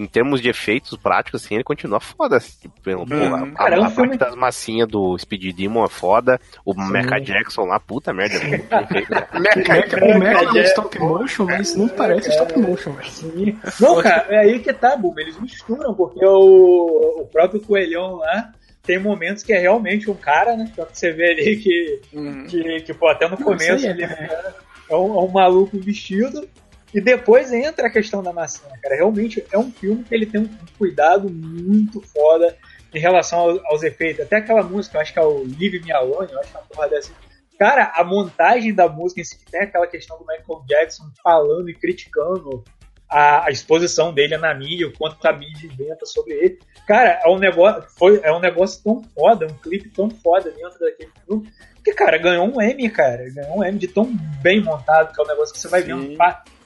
[0.00, 2.38] em termos de efeitos práticos, assim, ele continua foda.
[2.38, 3.52] Assim, tipo, uhum.
[3.56, 6.40] a, a, a parte das massinhas do Speed Demon é foda.
[6.64, 6.90] O Sim.
[6.90, 8.36] Mecha Jackson lá, puta merda.
[8.36, 13.58] É muito o Mecha é stop motion, mas não parece stop motion, velho.
[13.78, 15.14] Não, cara, é aí que tá, Boom.
[15.18, 20.56] Eles misturam, porque o, o próprio coelhão lá tem momentos que é realmente um cara,
[20.56, 20.72] né?
[20.74, 22.46] Só que você vê ali que, uhum.
[22.46, 24.54] que, que pô, até no começo ele é,
[24.88, 26.48] é, um, é um maluco vestido.
[26.92, 28.96] E depois entra a questão da maçã, cara.
[28.96, 32.56] Realmente é um filme que ele tem um cuidado muito foda
[32.92, 34.24] em relação aos, aos efeitos.
[34.24, 36.60] Até aquela música, eu acho que é o Live Me Alone, eu acho que é
[36.60, 37.12] uma porra dessa.
[37.58, 41.74] Cara, a montagem da música em si, tem aquela questão do Michael Jackson falando e
[41.74, 42.64] criticando
[43.08, 46.58] a, a exposição dele na mídia, o quanto a mídia inventa sobre ele.
[46.86, 50.78] Cara, é um negócio, foi, é um negócio tão foda, um clipe tão foda dentro
[50.78, 51.52] daquele filme.
[51.84, 53.28] Que, cara, ganhou um M, cara.
[53.30, 54.10] Ganhou um M de tão
[54.42, 56.16] bem montado, que é um negócio que você vai vendo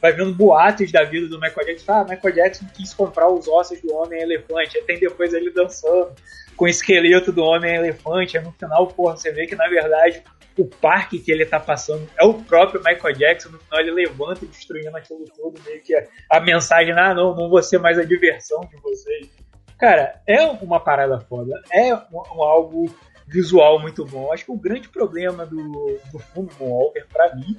[0.05, 1.91] vai vendo boatos da vida do Michael Jackson.
[1.91, 4.77] Ah, Michael Jackson quis comprar os ossos do Homem-Elefante.
[4.77, 6.13] Aí tem depois ele dançando
[6.55, 8.37] com o esqueleto do Homem-Elefante.
[8.37, 10.23] Aí no final, porra, você vê que na verdade
[10.59, 13.49] o parque que ele tá passando é o próprio Michael Jackson.
[13.49, 17.49] No final ele levanta destruindo aquilo tudo, meio que a, a mensagem, ah, não, não
[17.49, 19.31] vou ser mais a diversão de vocês.
[19.79, 21.63] Cara, é uma parada foda.
[21.73, 22.95] É um, um algo
[23.27, 24.31] visual muito bom.
[24.31, 27.57] Acho que o grande problema do, do filme Moonwalker, pra mim,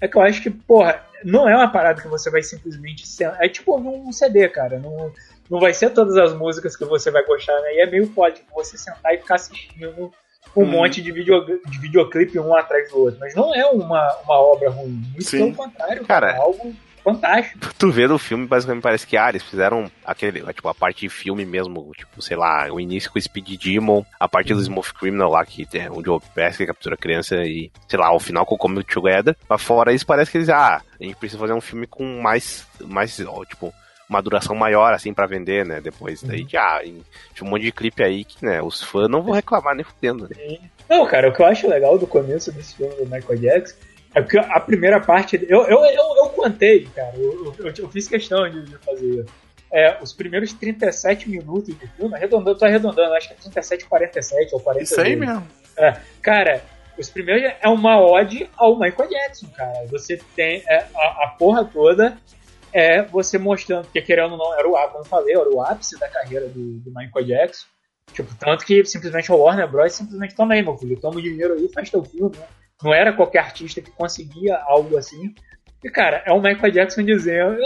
[0.00, 3.04] é que eu acho que, porra, não é uma parada que você vai simplesmente.
[3.40, 4.78] É tipo um CD, cara.
[4.78, 5.12] Não,
[5.50, 7.74] não vai ser todas as músicas que você vai gostar, né?
[7.74, 10.12] E é meio pode você sentar e ficar assistindo
[10.56, 10.66] um hum.
[10.66, 13.18] monte de, video, de videoclipe um atrás do outro.
[13.20, 15.02] Mas não é uma, uma obra ruim.
[15.12, 15.38] Muito Sim.
[15.38, 16.32] pelo contrário, cara.
[16.32, 16.74] É algo
[17.06, 17.72] fantástico.
[17.78, 21.08] Tu vê no filme, basicamente parece que ah, eles fizeram aquele, tipo, a parte de
[21.08, 24.58] filme mesmo, tipo, sei lá, o início com o Speed Demon, a parte uhum.
[24.58, 28.12] do Smooth Criminal lá, que é onde o Pesca captura a criança e, sei lá,
[28.12, 29.36] o final com o Come Together.
[29.48, 32.66] Mas fora isso, parece que eles, ah, a gente precisa fazer um filme com mais,
[32.80, 33.72] mais, ó, tipo,
[34.08, 35.80] uma duração maior, assim, para vender, né?
[35.80, 36.48] Depois daí, uhum.
[36.48, 39.84] já, tinha um monte de clipe aí que, né, os fãs não vão reclamar nem
[39.84, 40.28] fudendo.
[40.28, 40.58] Né?
[40.88, 43.76] Não, cara, o que eu acho legal do começo desse filme do Michael Jackson
[44.16, 45.36] é porque a primeira parte.
[45.46, 47.12] Eu, eu, eu, eu contei, cara.
[47.18, 49.26] Eu, eu, eu fiz questão de, de fazer.
[49.70, 54.54] É, os primeiros 37 minutos de filme, arredondando, tô arredondando, acho que é 37, 47
[54.54, 54.84] ou 40.
[54.84, 55.46] Isso aí mesmo.
[55.76, 56.62] É, cara,
[56.96, 59.86] os primeiros é uma ode ao Michael Jackson, cara.
[59.90, 62.16] Você tem é, a, a, porra toda
[62.72, 65.98] é você mostrando, porque querendo ou não, era o, como eu falei, era o ápice
[65.98, 67.66] da carreira do, do Michael Jackson.
[68.14, 69.92] Tipo, tanto que simplesmente o Warner Bros.
[69.92, 72.46] simplesmente toma aí, meu filho, toma o dinheiro aí e faz teu filme, né?
[72.82, 75.34] Não era qualquer artista que conseguia algo assim.
[75.82, 77.58] E, cara, é o Michael Jackson dizendo.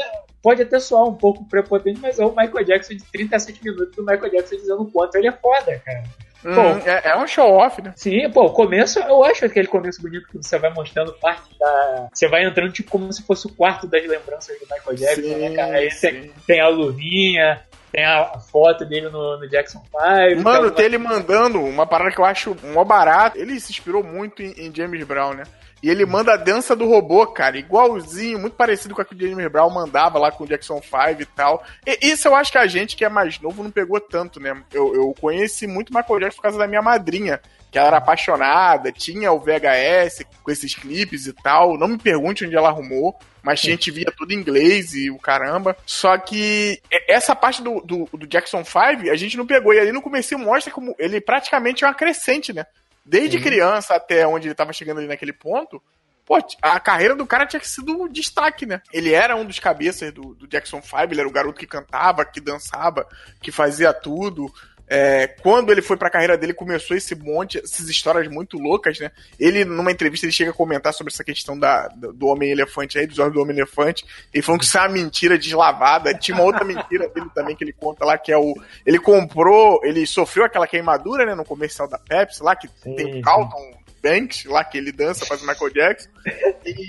[0.43, 4.03] Pode até soar um pouco prepotente, mas é o Michael Jackson de 37 minutos do
[4.03, 6.03] Michael Jackson dizendo o quanto ele é foda, cara.
[6.45, 7.93] Hum, pô, é, é, um show-off, né?
[7.95, 12.09] Sim, pô, o começo, eu acho aquele começo bonito que você vai mostrando parte da.
[12.13, 15.35] Você vai entrando tipo como se fosse o quarto das lembranças do Michael Jackson, sim,
[15.35, 15.77] né, cara?
[15.77, 20.43] Aí tem, tem, a luvinha, tem a foto dele no, no Jackson 5.
[20.43, 23.39] Mano, tem ele mandando uma parada que eu acho mó barato.
[23.39, 25.45] Ele se inspirou muito em, em James Brown, né?
[25.83, 29.19] E ele manda a dança do robô, cara, igualzinho, muito parecido com a que o
[29.19, 31.65] James Brown mandava lá com o Jackson 5 e tal.
[31.87, 34.63] E isso eu acho que a gente que é mais novo não pegou tanto, né?
[34.73, 38.91] Eu, eu conheci muito Michael Jackson por causa da minha madrinha, que ela era apaixonada,
[38.91, 41.79] tinha o VHS com esses clipes e tal.
[41.79, 45.19] Não me pergunte onde ela arrumou, mas a gente via tudo em inglês e o
[45.19, 45.77] caramba.
[45.87, 49.73] Só que essa parte do, do, do Jackson 5 a gente não pegou.
[49.73, 52.67] E ali no começo mostra como ele praticamente é uma crescente, né?
[53.05, 53.45] Desde Sim.
[53.45, 55.83] criança até onde ele estava chegando ali naquele ponto,
[56.27, 58.81] pô, a carreira do cara tinha sido um destaque, né?
[58.93, 62.25] Ele era um dos cabeças do, do Jackson 5, ele era o garoto que cantava,
[62.25, 63.07] que dançava,
[63.41, 64.53] que fazia tudo.
[64.93, 69.13] É, quando ele foi pra carreira dele, começou esse monte, essas histórias muito loucas, né?
[69.39, 73.21] Ele, numa entrevista, ele chega a comentar sobre essa questão da, do Homem-Elefante aí, dos
[73.21, 74.05] olhos do Homem-Elefante.
[74.35, 76.13] Ele falou que isso é uma mentira deslavada.
[76.13, 78.53] Tinha uma outra mentira dele também que ele conta lá, que é o.
[78.85, 83.21] Ele comprou, ele sofreu aquela queimadura, né, no comercial da Pepsi lá, que sim, tem
[83.21, 86.09] o Calton Banks, lá que ele dança, faz o Michael Jackson.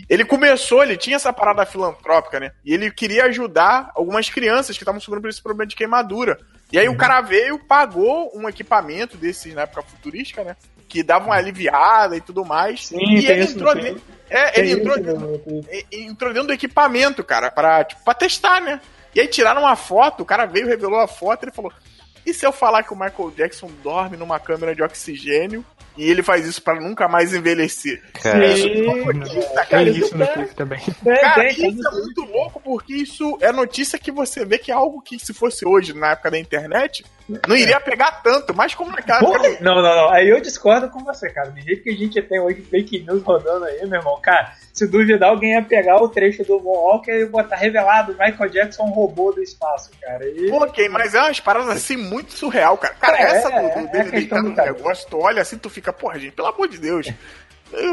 [0.10, 2.52] ele começou, ele tinha essa parada filantrópica, né?
[2.66, 6.40] E ele queria ajudar algumas crianças que estavam sofrendo por esse problema de queimadura.
[6.72, 6.94] E aí uhum.
[6.94, 10.56] o cara veio, pagou um equipamento desses na época futurística, né?
[10.88, 12.88] Que dava uma aliviada e tudo mais.
[12.88, 14.02] Sim, e ele entrou dentro.
[14.30, 15.42] É, ele entrou, dentro,
[15.92, 18.80] entrou dentro do equipamento, cara, pra, tipo, pra testar, né?
[19.14, 21.74] E aí tiraram uma foto, o cara veio, revelou a foto, ele falou:
[22.26, 25.66] e se eu falar que o Michael Jackson dorme numa câmera de oxigênio
[25.98, 28.02] e ele faz isso para nunca mais envelhecer.
[28.14, 30.80] Cara, isso, é isso no clipe também.
[31.04, 35.02] Cara, isso é muito louco porque isso é notícia que você vê que é algo
[35.02, 37.04] que se fosse hoje, na época da internet,
[37.48, 39.20] não iria pegar tanto, mas como naquela.
[39.20, 39.58] Cara...
[39.62, 40.10] Não, não, não.
[40.12, 41.50] Aí eu discordo com você, cara.
[41.50, 44.88] Do jeito que a gente tem hoje fake news rodando aí, meu irmão, cara, se
[44.88, 49.42] duvidar, alguém ia pegar o trecho do Moonwalker e botar revelado Michael Jackson robô do
[49.42, 50.26] espaço, cara.
[50.28, 50.50] E...
[50.50, 52.94] Pô, ok, mas é umas paradas assim muito surreal, cara.
[52.96, 55.81] Cara, é, essa do, do é, dele deitado no negócio, tu olha assim, tu fica,
[55.92, 57.08] porra, gente, pelo amor de Deus.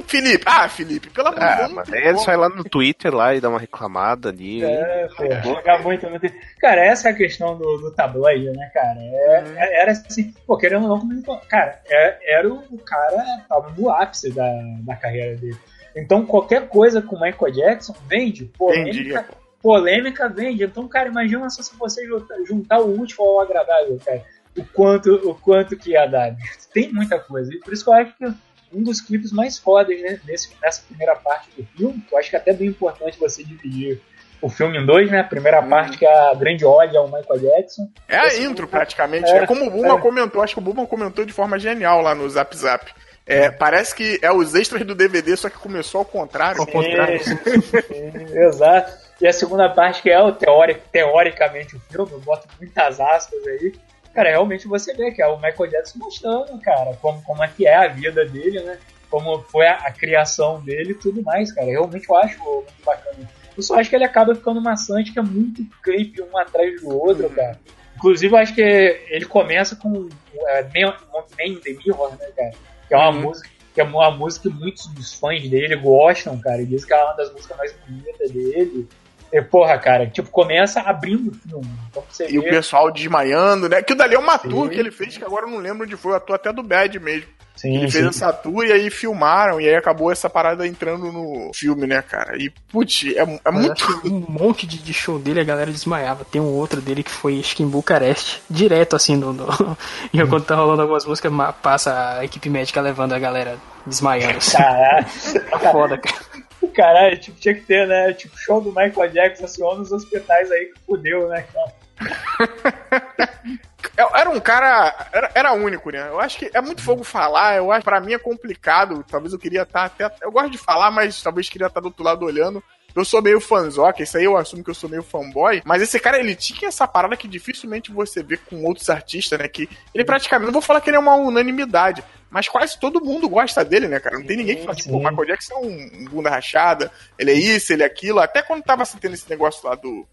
[0.06, 1.92] Felipe, ah, Felipe, pelo amor de ah, Deus.
[1.92, 4.64] Aí ele sai lá no Twitter lá e dá uma reclamada ali.
[4.64, 5.24] É, pô,
[5.54, 6.40] jogar muito no Twitter.
[6.60, 8.98] Cara, essa é a questão do, do tabloide, né, cara?
[8.98, 13.70] É, é, era assim, pô, querendo ou não, cara, é, era o, o cara tava
[13.70, 14.50] no ápice da,
[14.80, 15.56] da carreira dele.
[15.94, 19.26] Então qualquer coisa com o Michael Jackson vende, polêmica,
[19.62, 20.64] polêmica vende.
[20.64, 22.06] Então, cara, imagina só se você
[22.46, 24.22] juntar o útil ao agradável, cara.
[24.58, 26.36] O quanto, o quanto que ia dar.
[26.72, 27.52] Tem muita coisa.
[27.52, 28.24] E por isso que eu acho que
[28.72, 32.30] um dos clipes mais fodas né, nesse, nessa primeira parte do filme, que eu acho
[32.30, 34.00] que é até bem importante você dividir
[34.40, 35.20] o filme em dois, né?
[35.20, 35.68] A primeira hum.
[35.68, 37.90] parte que é a grande ode ao Michael Jackson.
[38.08, 39.30] É a intro, praticamente.
[39.30, 40.00] É, é como o Buma é.
[40.00, 42.92] comentou, acho que o Buma comentou de forma genial lá no Zap Zap.
[43.26, 46.62] É, parece que é os extras do DVD, só que começou ao contrário.
[46.62, 47.22] Ao contrário.
[47.22, 48.90] Sim, sim, exato.
[49.20, 53.46] E a segunda parte, que é o teórico, teoricamente o filme, eu boto muitas aspas
[53.46, 53.74] aí.
[54.18, 57.68] Cara, realmente você vê que é o Michael Jackson mostrando, cara, como, como é que
[57.68, 58.76] é a vida dele, né?
[59.08, 61.68] Como foi a, a criação dele e tudo mais, cara.
[61.68, 63.30] Realmente eu acho muito bacana.
[63.56, 66.88] Eu só acho que ele acaba ficando maçante, que é muito clipe um atrás do
[67.00, 67.32] outro, uhum.
[67.32, 67.60] cara.
[67.94, 70.08] Inclusive, eu acho que ele começa com
[70.48, 72.52] é, Man, Man in the Mirror, né, cara?
[72.88, 73.22] Que é uma uhum.
[73.22, 76.60] música que é uma música que muitos dos fãs dele gostam, cara.
[76.60, 78.88] E diz que é uma das músicas mais bonitas dele.
[79.32, 81.70] E, porra, cara, tipo, começa abrindo o filme.
[81.90, 82.38] Então e vê...
[82.38, 83.82] o pessoal desmaiando, né?
[83.82, 86.16] Que dali é uma tour que ele fez, que agora eu não lembro onde foi,
[86.16, 87.28] a tour até do Bad mesmo.
[87.58, 88.08] Sim, ele fez sim.
[88.08, 92.36] essa tour e aí filmaram, e aí acabou essa parada entrando no filme, né, cara?
[92.38, 93.84] E, putz, é, é muito.
[94.04, 96.24] Um monte de, de, show dele a galera desmaiava.
[96.24, 99.46] Tem um outro dele que foi, acho que em Bucareste, direto assim, no, no...
[100.14, 104.38] enquanto tá rolando algumas músicas, passa a equipe médica levando a galera desmaiando.
[104.38, 104.56] Assim.
[104.56, 105.06] Caralho.
[105.50, 106.47] Tá foda, cara.
[106.74, 108.12] Caralho, tipo, tinha que ter, né?
[108.12, 111.72] Tipo, show do Michael Jackson assim, nos hospitais aí que fudeu, né, cara?
[113.96, 115.08] É, era um cara.
[115.12, 116.06] Era, era único, né?
[116.08, 117.56] Eu acho que é muito fogo falar.
[117.56, 119.04] Eu acho pra mim é complicado.
[119.08, 120.24] Talvez eu queria estar tá até.
[120.24, 122.62] Eu gosto de falar, mas talvez queria estar tá do outro lado olhando.
[122.94, 126.00] Eu sou meio fanzoca, isso aí eu assumo que eu sou meio fanboy, mas esse
[126.00, 129.46] cara, ele tinha essa parada que dificilmente você vê com outros artistas, né?
[129.46, 133.28] Que ele praticamente, não vou falar que ele é uma unanimidade, mas quase todo mundo
[133.28, 134.18] gosta dele, né, cara?
[134.18, 137.34] Não tem ninguém que fala, tipo, o Michael Jackson é um bunda rachada, ele é
[137.34, 138.20] isso, ele é aquilo.
[138.20, 140.06] Até quando tava tendo esse negócio lá do.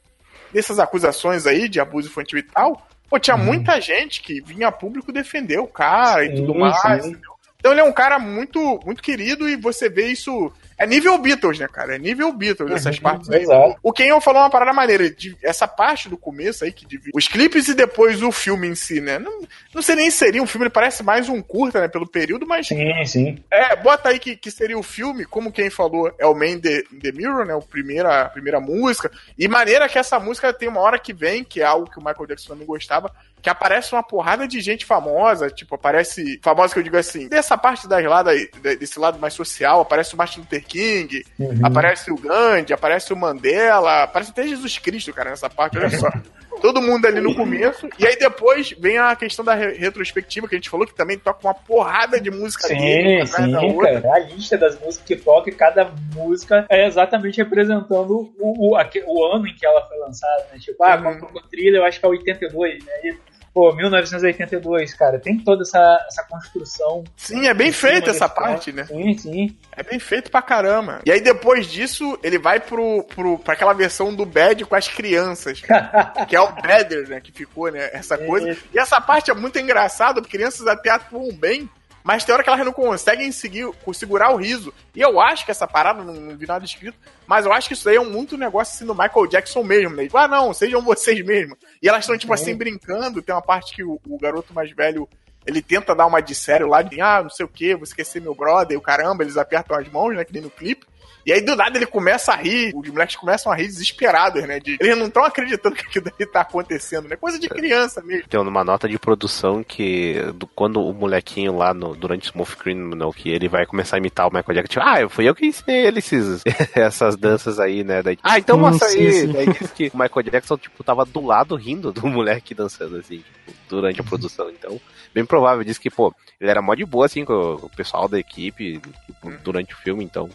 [0.53, 3.43] dessas acusações aí de abuso infantil e tal, Pô, tinha uhum.
[3.43, 7.35] muita gente que vinha a público defender o cara sim, e tudo mais, entendeu?
[7.59, 11.59] Então ele é um cara muito, muito querido e você vê isso é nível Beatles,
[11.59, 11.95] né, cara?
[11.95, 13.43] É nível Beatles essas uhum, partes aí.
[13.43, 13.77] Exato.
[13.81, 17.27] O Ken falou uma parada maneira, de, essa parte do começo aí, que divide os
[17.27, 19.17] clipes e depois o filme em si, né?
[19.17, 19.41] Não,
[19.73, 22.45] não sei nem se seria um filme, ele parece mais um curta, né, pelo período,
[22.45, 22.67] mas...
[22.67, 23.43] Sim, sim.
[23.49, 26.83] É, bota aí que, que seria o filme, como quem falou, é o Man the,
[27.01, 30.81] the Mirror, né, a primeira, a primeira música, e maneira que essa música tem uma
[30.81, 33.11] hora que vem, que é algo que o Michael Jackson também gostava,
[33.45, 37.55] que aparece uma porrada de gente famosa, tipo, aparece, famosa que eu digo assim, dessa
[37.55, 41.59] parte das lá, desse lado mais social, aparece o Martin Luther King, uhum.
[41.63, 46.09] aparece o Gandhi, aparece o Mandela, aparece até Jesus Cristo, cara, nessa parte, olha só.
[46.59, 50.57] Todo mundo ali no começo, e aí depois vem a questão da retrospectiva que a
[50.57, 54.01] gente falou, que também toca uma porrada de música sim, dele, sim, cara.
[54.11, 59.47] A lista das músicas que toca, cada música é exatamente representando o, o, o ano
[59.47, 60.57] em que ela foi lançada, né?
[60.57, 61.19] Tipo, ah, uhum.
[61.19, 62.93] quando trilha, eu acho que é 82, né?
[63.03, 67.05] E pô, 1982, cara, tem toda essa, essa construção.
[67.15, 68.83] Sim, é bem feita essa parte, né?
[68.83, 69.57] Sim, sim.
[69.71, 70.99] É bem feito pra caramba.
[71.05, 74.89] E aí depois disso, ele vai pro, pro, pra aquela versão do Bad com as
[74.89, 75.61] crianças.
[76.27, 77.21] que é o Better, né?
[77.21, 77.89] Que ficou, né?
[77.93, 78.57] Essa é coisa.
[78.73, 81.69] E essa parte é muito engraçada, crianças até atuam bem
[82.05, 84.71] mas tem hora que elas não conseguem seguir, segurar o riso.
[84.93, 86.95] E eu acho que essa parada, não, vi nada escrito,
[87.25, 89.95] mas eu acho que isso aí é um muito negócio assim do Michael Jackson mesmo,
[89.95, 90.03] né?
[90.03, 91.57] Tipo, ah, não, sejam vocês mesmo.
[91.81, 93.23] E elas estão, tipo assim, brincando.
[93.23, 95.09] Tem uma parte que o, o, garoto mais velho.
[95.47, 98.03] Ele tenta dar uma de sério lá, de ah, não sei o que, você quer
[98.03, 100.85] ser meu brother, o caramba, eles apertam as mãos, né, que nem no clipe.
[101.25, 102.71] E aí, do nada, ele começa a rir.
[102.75, 104.59] Os moleques começam a rir desesperados, né?
[104.59, 107.15] De, eles não estão acreditando que aquilo daí tá acontecendo, né?
[107.15, 108.27] Coisa de criança mesmo.
[108.27, 112.55] Tem uma nota de produção que, do, quando o molequinho lá, no, durante o Smooth
[112.57, 115.47] Criminal, que ele vai começar a imitar o Michael Jackson, tipo, ah, fui eu que
[115.47, 116.43] ensinei ele esses,
[116.75, 118.03] essas danças aí, né?
[118.03, 119.11] Daí, ah, então mostra aí.
[119.11, 119.31] Sim.
[119.31, 123.17] Daí diz que o Michael Jackson, tipo, tava do lado rindo do moleque dançando, assim,
[123.17, 124.51] tipo, durante a produção.
[124.51, 124.79] Então,
[125.11, 125.63] bem provável.
[125.63, 129.31] Diz que, pô, ele era mó de boa, assim, com o pessoal da equipe, tipo,
[129.43, 130.29] durante o filme, então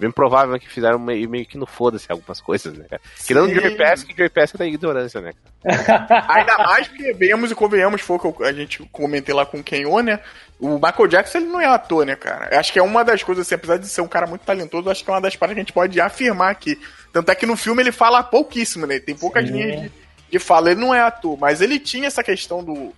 [0.00, 3.02] bem provável que fizeram meio, meio que no foda-se algumas coisas, né, cara?
[3.22, 5.32] Tirando o Joey Pass, que o Joey Pass é da ignorância, né,
[5.62, 6.26] cara?
[6.34, 9.62] Ainda mais porque, venhamos e convenhamos, foi o que a gente comentei lá com o
[9.62, 10.20] Kenyon, né?
[10.58, 12.58] O Michael Jackson, ele não é ator, né, cara?
[12.58, 15.04] Acho que é uma das coisas, assim, apesar de ser um cara muito talentoso, acho
[15.04, 16.80] que é uma das paradas que a gente pode afirmar aqui.
[17.12, 18.98] Tanto é que no filme ele fala pouquíssimo, né?
[18.98, 19.52] Tem poucas Sim.
[19.52, 19.92] linhas de,
[20.30, 20.70] de fala.
[20.70, 22.94] Ele não é ator, mas ele tinha essa questão do,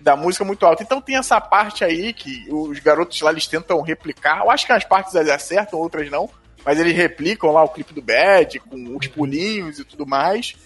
[0.00, 0.82] da música muito alta.
[0.82, 4.40] Então tem essa parte aí que os garotos lá eles tentam replicar.
[4.40, 6.30] Eu acho que as partes eles acertam, outras não
[6.66, 10.56] mas eles replicam lá o clipe do Bad, com os pulinhos e tudo mais.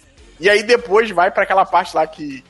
[0.41, 2.43] E aí depois vai para aquela parte lá que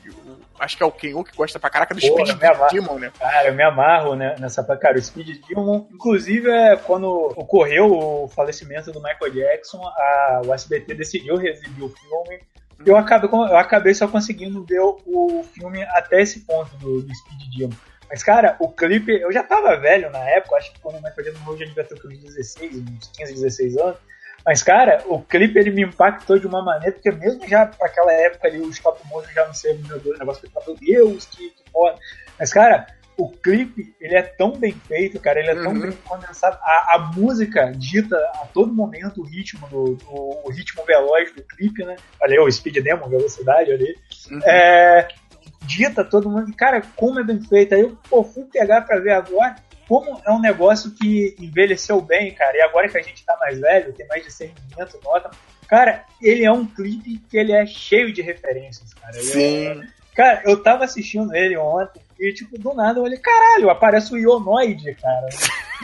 [0.57, 3.11] acho que é o Kenyu que gosta pra caraca do Porra, Speed Demon, né?
[3.19, 4.63] Cara, eu me amarro né, nessa.
[4.77, 10.53] Cara, o Speed Demon, inclusive, é quando ocorreu o falecimento do Michael Jackson, a, o
[10.53, 12.39] SBT decidiu exibir o filme.
[12.85, 17.57] Eu acabei, eu acabei só conseguindo ver o, filme até esse ponto do, do Speed
[17.57, 17.90] Demon.
[18.11, 21.23] Mas, cara, o clipe, eu já tava velho na época, acho que quando o Michael
[21.23, 23.97] Jackson já devia ter uns 16, uns 15, 16 anos.
[24.45, 28.11] Mas, cara, o clipe ele me impactou de uma maneira, porque mesmo já para aquela
[28.11, 31.51] época ali, o stop motion já não ser meu Deus, negócio que meu Deus, que,
[31.51, 31.97] que foda.
[32.37, 35.81] Mas, cara, o clipe, ele é tão bem feito, cara, ele é tão uhum.
[35.81, 36.57] bem condensado.
[36.61, 41.43] A, a, música dita a todo momento o ritmo do, do o ritmo veloz do
[41.43, 41.95] clipe, né?
[42.21, 43.95] Olha aí, o speed demo, velocidade ali.
[44.31, 44.39] Uhum.
[44.43, 45.07] É,
[45.61, 47.75] dita todo mundo, cara, como é bem feito.
[47.75, 49.55] Aí eu pô, fui pegar pra ver agora
[49.87, 52.57] como é um negócio que envelheceu bem, cara.
[52.57, 55.29] E agora que a gente tá mais velho, tem mais de 100 minutos, nota.
[55.67, 59.15] Cara, ele é um clipe que ele é cheio de referências, cara.
[59.15, 59.67] Ele Sim.
[59.67, 64.13] É, cara, eu tava assistindo ele ontem e, tipo, do nada eu olhei, caralho, aparece
[64.13, 65.27] o Ionoide, cara.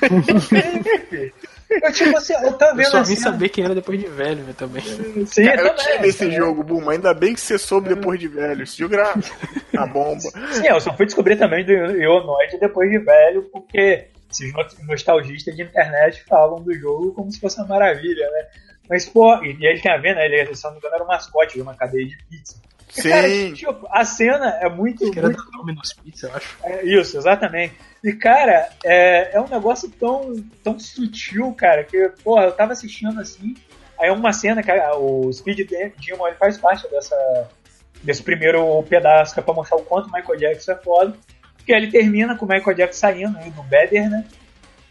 [1.69, 4.43] Eu, tipo assim, eu tô vendo eu só vim saber quem era depois de velho
[4.43, 4.81] né, também.
[5.25, 6.93] Sim, Cara, eu, também, tive esse jogo, Buma.
[6.93, 8.63] Ainda bem que você soube depois de velho.
[8.63, 9.13] Esse jogo era
[9.77, 10.21] a bomba.
[10.21, 14.53] Sim, eu só fui descobrir também do Ionoid depois de velho, porque esses
[14.87, 18.47] nostalgistas de internet falam do jogo como se fosse uma maravilha, né?
[18.89, 20.25] Mas, pô, e ele tem a ver, né?
[20.25, 22.55] Ele, se não me engano, era um mascote de uma cadeia de pizza.
[22.89, 23.09] Sim.
[23.09, 25.03] Cara, tipo, a cena é muito.
[25.03, 25.51] Acho que era muito...
[25.51, 26.57] Domino's Pizza, eu acho.
[26.63, 27.75] É, isso, exatamente.
[28.03, 30.33] E, cara, é, é um negócio tão,
[30.63, 33.55] tão sutil, cara, que, porra, eu tava assistindo assim.
[33.99, 37.49] Aí uma cena, que o Speed Demon ele faz parte dessa,
[38.03, 41.17] desse primeiro pedaço, que é pra mostrar o quanto o Michael Jackson é foda.
[41.65, 44.25] Que ele termina com o Michael Jackson saindo aí do Better, né?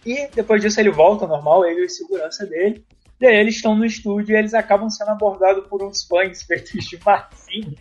[0.05, 2.85] E depois disso ele volta ao normal, ele e a segurança dele.
[3.21, 6.85] E aí eles estão no estúdio e eles acabam sendo abordados por uns fãs feitos
[6.85, 7.75] de Marcinho.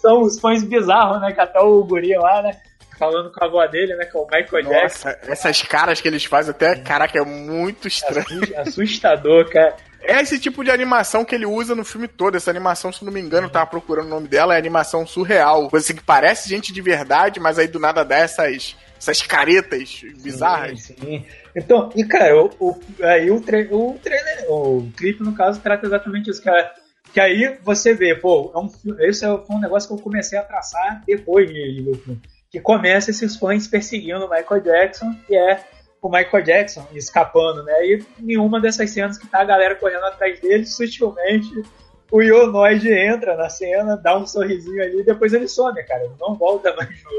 [0.00, 1.32] São os fãs bizarros, né?
[1.32, 2.56] Que até o guri lá, né?
[2.98, 4.04] Falando com a avó dele, né?
[4.04, 5.32] Que é o Michael Nossa, Jackson.
[5.32, 8.42] essas caras que eles fazem até, caraca, é muito estranho.
[8.56, 9.76] Assustador, cara.
[10.02, 12.36] É esse tipo de animação que ele usa no filme todo.
[12.36, 15.68] Essa animação, se não me engano, eu tava procurando o nome dela, é animação surreal.
[15.68, 20.02] Coisa assim que parece gente de verdade, mas aí do nada dá essas essas caretas
[20.22, 20.82] bizarras.
[20.82, 21.26] Sim, sim.
[21.56, 25.86] Então, e cara, o, o, aí o, tre o trailer, o clipe, no caso, trata
[25.86, 26.70] exatamente isso, cara.
[27.12, 28.70] Que aí você vê, pô, é um,
[29.00, 32.20] esse é, foi um negócio que eu comecei a traçar depois de, de
[32.50, 35.64] que começa esses fãs perseguindo o Michael Jackson, que é
[36.02, 37.84] o Michael Jackson escapando, né?
[37.84, 41.50] E em uma dessas cenas que tá a galera correndo atrás dele, sutilmente
[42.10, 46.04] o Yonoid entra na cena, dá um sorrisinho ali e depois ele some, cara.
[46.04, 47.10] Ele não volta mais no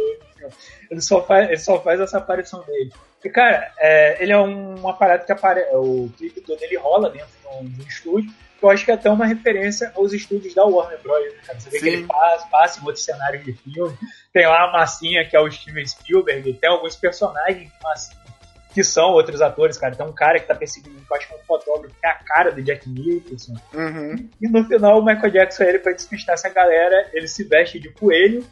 [0.89, 2.91] ele só faz, ele só faz essa aparição dele.
[3.23, 5.63] E, cara, é, ele é um, uma parada que apare...
[5.73, 8.31] o clipe todo ele rola dentro de um, de um estúdio.
[8.61, 11.33] Eu acho que é até uma referência aos estúdios da Warner Bros.
[11.33, 11.59] Né, cara?
[11.59, 11.83] Você vê Sim.
[11.83, 13.97] que ele passa, passa em outros cenários de filme.
[14.31, 16.53] Tem lá a massinha, que é o Steven Spielberg.
[16.53, 18.21] Tem alguns personagens de massinha
[18.73, 19.95] que são outros atores, cara.
[19.95, 22.09] Tem um cara que tá perseguindo, que eu acho que é um fotógrafo, que é
[22.09, 23.55] a cara do Jack Nicholson.
[23.73, 24.29] Uhum.
[24.41, 27.89] E no final, o Michael Jackson, ele, pra despistar essa galera, ele se veste de
[27.89, 28.45] coelho.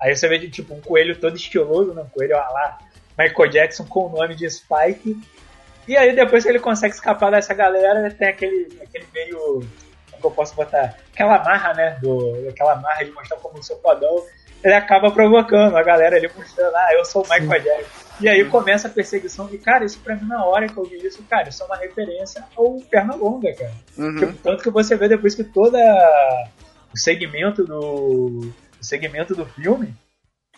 [0.00, 2.02] Aí você vê, tipo, um coelho todo estiloso, né?
[2.02, 2.78] Um coelho, olha lá,
[3.18, 5.20] Michael Jackson com o nome de Spike.
[5.88, 9.60] E aí, depois que ele consegue escapar dessa galera, tem aquele, aquele meio.
[10.10, 10.96] Como que eu posso botar?
[11.12, 11.98] Aquela marra, né?
[12.00, 14.24] Do, aquela marra de mostrar como o seu fodão.
[14.62, 18.10] Ele acaba provocando a galera ali, mostrando, ah, eu sou o Michael Jackson.
[18.20, 19.48] E aí começa a perseguição.
[19.50, 21.76] E, cara, isso pra mim, na hora que eu vi isso, cara, isso é uma
[21.76, 23.72] referência ao Perna Longa, cara.
[23.96, 24.16] Uhum.
[24.16, 28.52] Tipo, tanto que você vê depois que todo o segmento do.
[28.78, 29.94] O segmento do filme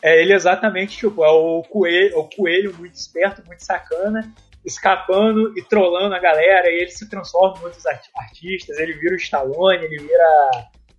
[0.03, 4.29] é ele exatamente, tipo, é o coelho, o coelho muito esperto, muito sacana,
[4.65, 9.19] escapando e trollando a galera, e ele se transforma em outros artistas, ele vira o
[9.19, 10.51] Stallone, ele vira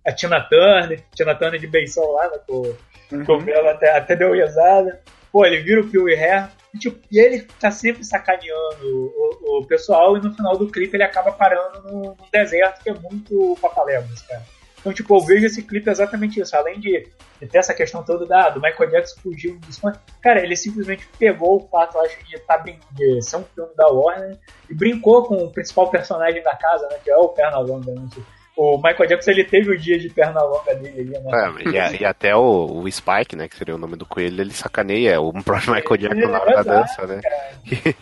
[0.06, 2.62] a Tina Turner, Tina Turner de beição lá, né, com,
[3.12, 3.48] uhum.
[3.48, 5.02] ela até, até deu risada.
[5.32, 6.16] Pô, ele vira o Pee Wee
[6.74, 10.96] e, tipo, e ele tá sempre sacaneando o, o, pessoal, e no final do clipe
[10.96, 14.42] ele acaba parando num, deserto que é muito papaléguas, cara.
[14.84, 16.54] Então, tipo, eu vejo esse clipe exatamente isso.
[16.54, 17.08] Além de,
[17.40, 21.08] de ter essa questão toda da, do Michael Jackson fugir dos fãs, cara, ele simplesmente
[21.18, 24.38] pegou o fato, acho, de, tá, de ser um filme da Warner
[24.68, 28.06] e brincou com o principal personagem da casa, né, que é o Pernalonga, né?
[28.56, 31.30] O Michael Jackson ele teve o dia de perna longa dele ali, né?
[31.64, 34.52] É, e, e, até o, o, Spike, né, que seria o nome do coelho, ele
[34.52, 37.20] sacaneia o próprio Michael Jackson na hora da dança, né?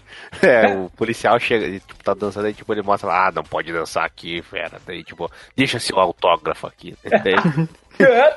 [0.42, 3.72] é, o policial chega, tipo, tá dançando aí, tipo, ele mostra lá, ah, não pode
[3.72, 4.78] dançar aqui, fera.
[4.86, 6.94] Daí, tipo, deixa seu autógrafo aqui.
[7.02, 7.34] Daí,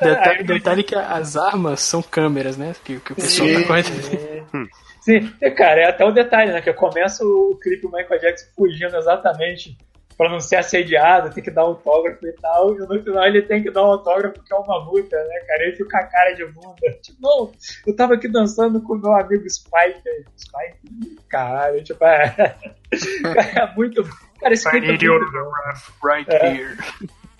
[0.01, 2.73] detalhe, detalhe que as armas são câmeras, né?
[2.83, 3.61] Que, que o pessoal Sim.
[3.61, 4.69] tá correndo.
[5.01, 6.61] Sim, cara, é até o detalhe, né?
[6.61, 9.77] Que começa o clipe o Michael Jackson fugindo exatamente
[10.17, 12.75] para não ser assediado, tem que dar autógrafo e tal.
[12.75, 15.63] E no final ele tem que dar um autógrafo que é uma multa, né, cara?
[15.63, 16.75] Ele fica a cara de bunda.
[17.01, 17.51] Tipo, não,
[17.85, 20.25] eu tava aqui dançando com o meu amigo Spike.
[20.37, 21.19] Spike?
[21.27, 22.55] Caralho, tipo, é,
[23.55, 24.03] é muito.
[24.39, 26.07] Cara, esse clipe é muito bom.
[26.07, 26.55] Right é.
[26.55, 26.77] here.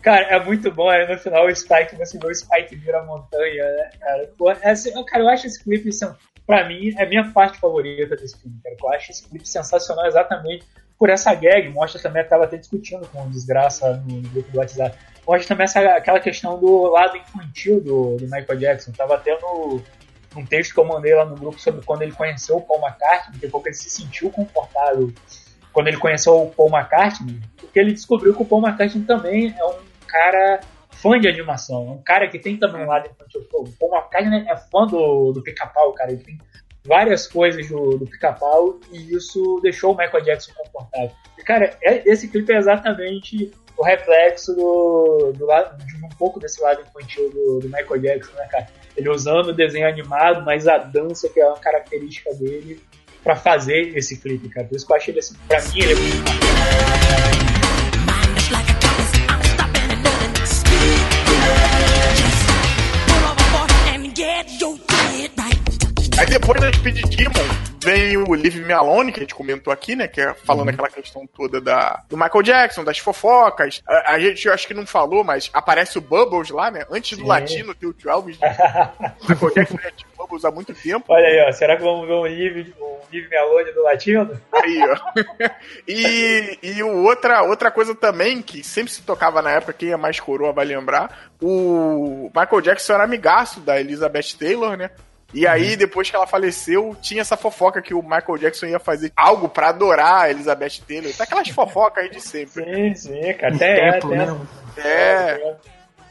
[0.01, 0.89] Cara, é muito bom.
[0.89, 4.29] Aí no final o Spike, você vê o Spike vira montanha, né, cara?
[4.37, 6.07] Pô, é, assim, cara, eu acho esse clipe, assim,
[6.45, 8.75] pra mim, é a minha parte favorita desse filme, cara.
[8.79, 10.65] Eu acho esse clipe sensacional exatamente
[10.97, 14.57] por essa gag, mostra também, eu estava até discutindo com o Desgraça no, grupo do
[14.57, 14.97] WhatsApp,
[15.27, 18.91] mostra também essa, aquela questão do lado infantil do, do Michael Jackson.
[18.91, 19.81] Tava até no
[20.35, 23.39] um texto que eu mandei lá no grupo sobre quando ele conheceu o Paul McCartney,
[23.39, 25.11] depois que ele se sentiu confortável
[25.71, 29.65] quando ele conheceu o Paul McCartney, porque ele descobriu que o Paul McCartney também é
[29.65, 29.75] um
[30.07, 30.61] cara
[30.91, 33.45] fã de animação, é um cara que tem também um lado infantil.
[33.53, 36.37] O Paul McCartney é fã do, do pica-pau, cara, ele tem
[36.85, 41.11] várias coisas do, do pica-pau e isso deixou o Michael Jackson confortável.
[41.37, 46.39] E, cara, é, esse clipe é exatamente o reflexo do, do lado, de um pouco
[46.39, 48.67] desse lado infantil do, do, Michael Jackson, né, cara?
[48.95, 52.81] Ele usando o desenho animado, mas a dança, que é uma característica dele,
[53.23, 54.67] para fazer esse clipe, cara.
[54.67, 57.44] Por isso que eu achei ele assim, pra mim, ele é muito
[66.39, 67.31] depois da Speed Demon
[67.81, 70.05] vem o Leave Me Alone, que a gente comentou aqui, né?
[70.05, 70.73] Que é falando uhum.
[70.73, 73.81] aquela questão toda da, do Michael Jackson, das fofocas.
[73.87, 76.85] A, a gente, eu acho que não falou, mas aparece o Bubbles lá, né?
[76.91, 77.29] Antes do Sim.
[77.29, 78.37] latino ter o 12.
[78.41, 78.57] Né?
[79.29, 81.05] Michael Jackson é de Bubbles há muito tempo.
[81.07, 81.51] Olha aí, ó.
[81.53, 84.41] Será que vamos ver um Leave, um Leave Me Alone do latino?
[84.51, 85.21] Aí, ó.
[85.87, 90.19] e, e outra, outra coisa também, que sempre se tocava na época, quem é mais
[90.19, 94.89] coroa vai lembrar, o Michael Jackson era amigaço da Elizabeth Taylor, né?
[95.33, 95.77] E aí, uhum.
[95.77, 99.69] depois que ela faleceu, tinha essa fofoca que o Michael Jackson ia fazer algo para
[99.69, 101.13] adorar a Elizabeth Taylor.
[101.13, 102.63] Tá aquelas fofocas aí de sempre.
[102.63, 103.53] Sim, sim, cara.
[103.53, 104.39] Até, tempo, até, né?
[104.77, 105.55] É.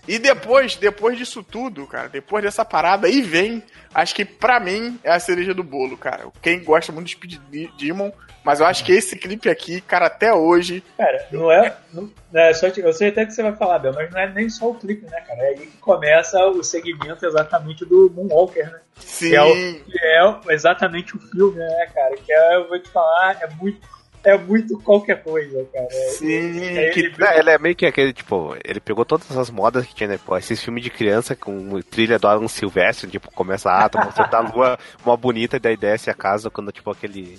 [0.06, 3.62] E depois, depois disso tudo, cara, depois dessa parada, aí vem,
[3.92, 6.26] acho que pra mim é a cereja do bolo, cara.
[6.42, 8.12] Quem gosta muito de Speed Demon,
[8.44, 10.84] mas eu acho que esse clipe aqui, cara, até hoje.
[10.98, 11.74] Cara, não é.
[11.92, 14.50] Não, é só, eu sei até que você vai falar, Bel, mas não é nem
[14.50, 15.40] só o clipe, né, cara?
[15.40, 18.80] É aí que começa o segmento exatamente do Moonwalker, né?
[18.96, 19.30] Sim.
[19.30, 19.42] Que é,
[20.24, 22.14] o, que é exatamente o filme, né, cara?
[22.16, 23.80] Que é, eu vou te falar, é muito
[24.24, 25.90] é muito qualquer coisa, cara.
[25.90, 27.14] Sim, é, que, ele...
[27.36, 30.18] ele é meio que aquele, tipo, ele pegou todas as modas que tinha, né?
[30.24, 34.26] Pô, esses filmes de criança com trilha do Alan Silvestre, tipo, começa a ata, você
[34.28, 37.38] da lua uma bonita, e daí desce a casa quando, tipo, aquele.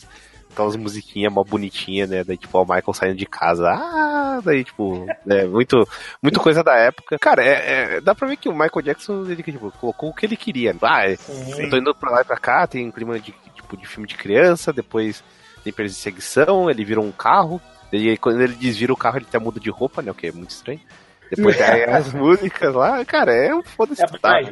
[0.51, 2.23] Aquelas musiquinhas mó bonitinhas, né?
[2.23, 3.67] Daí, tipo, o Michael saindo de casa.
[3.67, 5.85] Ah, daí, tipo, é muito,
[6.23, 7.19] muito coisa da época.
[7.19, 10.25] Cara, é, é, dá pra ver que o Michael Jackson, ele, tipo, colocou o que
[10.25, 10.73] ele queria.
[10.81, 13.85] Ah, eu tô indo pra lá e pra cá, tem um clima de, tipo, de
[13.85, 15.21] filme de criança, depois
[15.65, 17.59] tem perseguição, ele vira um carro.
[17.91, 20.11] E quando ele desvira o carro, ele até muda de roupa, né?
[20.11, 20.79] O que é muito estranho.
[21.29, 24.03] Depois tem as músicas lá, cara, é um foda-se.
[24.03, 24.05] É,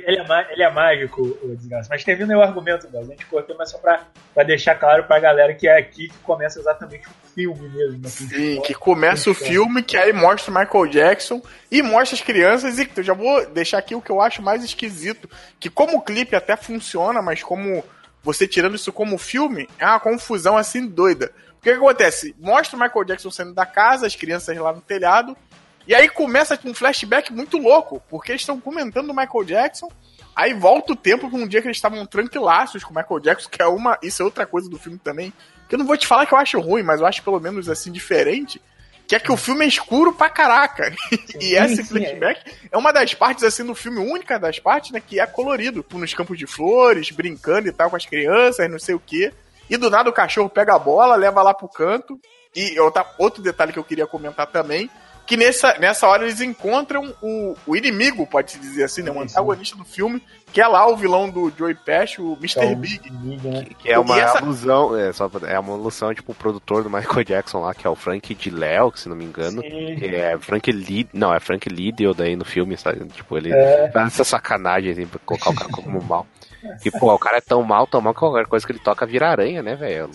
[0.08, 1.88] ele, é, ele é mágico, o desgraça.
[1.88, 2.88] Mas termina o argumento.
[2.98, 6.18] A gente cortou, mas só pra, pra deixar claro pra galera que é aqui que
[6.24, 8.02] começa exatamente o filme mesmo.
[8.08, 12.22] Assim, Sim, que começa o filme, que aí mostra o Michael Jackson e mostra as
[12.22, 12.80] crianças.
[12.80, 15.30] E eu já vou deixar aqui o que eu acho mais esquisito.
[15.60, 17.84] Que como o clipe até funciona, mas como
[18.24, 21.32] você tirando isso como filme, é uma confusão assim doida.
[21.58, 22.34] O que, que acontece?
[22.40, 25.38] Mostra o Michael Jackson saindo da casa, as crianças lá no telhado,
[25.86, 29.92] e aí começa um flashback muito louco, porque eles estão comentando o Michael Jackson,
[30.34, 33.50] aí volta o tempo para um dia que eles estavam tranquilaços com o Michael Jackson,
[33.50, 34.00] que é uma.
[34.02, 35.34] Isso é outra coisa do filme também.
[35.68, 37.70] Que eu não vou te falar que eu acho ruim, mas eu acho pelo menos
[37.70, 38.62] assim diferente
[39.08, 40.94] que é que o filme é escuro pra caraca.
[41.12, 42.54] Sim, e esse flashback é.
[42.72, 42.78] é.
[42.78, 45.86] uma das partes, assim, do filme, única das partes, né, que é colorido.
[45.92, 49.32] Nos campos de flores, brincando e tal com as crianças, não sei o quê.
[49.70, 52.20] E do nada o cachorro pega a bola, leva lá pro canto.
[52.56, 52.76] E
[53.18, 54.90] outro detalhe que eu queria comentar também,
[55.26, 59.12] que nessa, nessa hora eles encontram o, o inimigo, pode-se dizer assim, né?
[59.12, 60.22] O antagonista do filme,
[60.52, 62.60] que é lá o vilão do Joey Pesci, o Mr.
[62.60, 63.10] É Big.
[63.12, 63.64] Né?
[63.64, 64.40] Que, que, é uma essa...
[64.40, 67.90] alusão, é, só, é uma alusão, tipo, o produtor do Michael Jackson lá, que é
[67.90, 69.62] o Frank de Léo, se não me engano.
[69.62, 69.96] Sim.
[69.96, 73.06] Que é Frank Lid, não, é Frank Liddell daí no filme, sabe?
[73.08, 73.90] Tipo, ele é.
[73.92, 76.28] faz essa sacanagem, assim, pra colocar o cara como mal.
[76.86, 79.06] E, pô, o cara é tão mal, tão mal que qualquer coisa que ele toca
[79.06, 80.10] vira aranha, né, velho?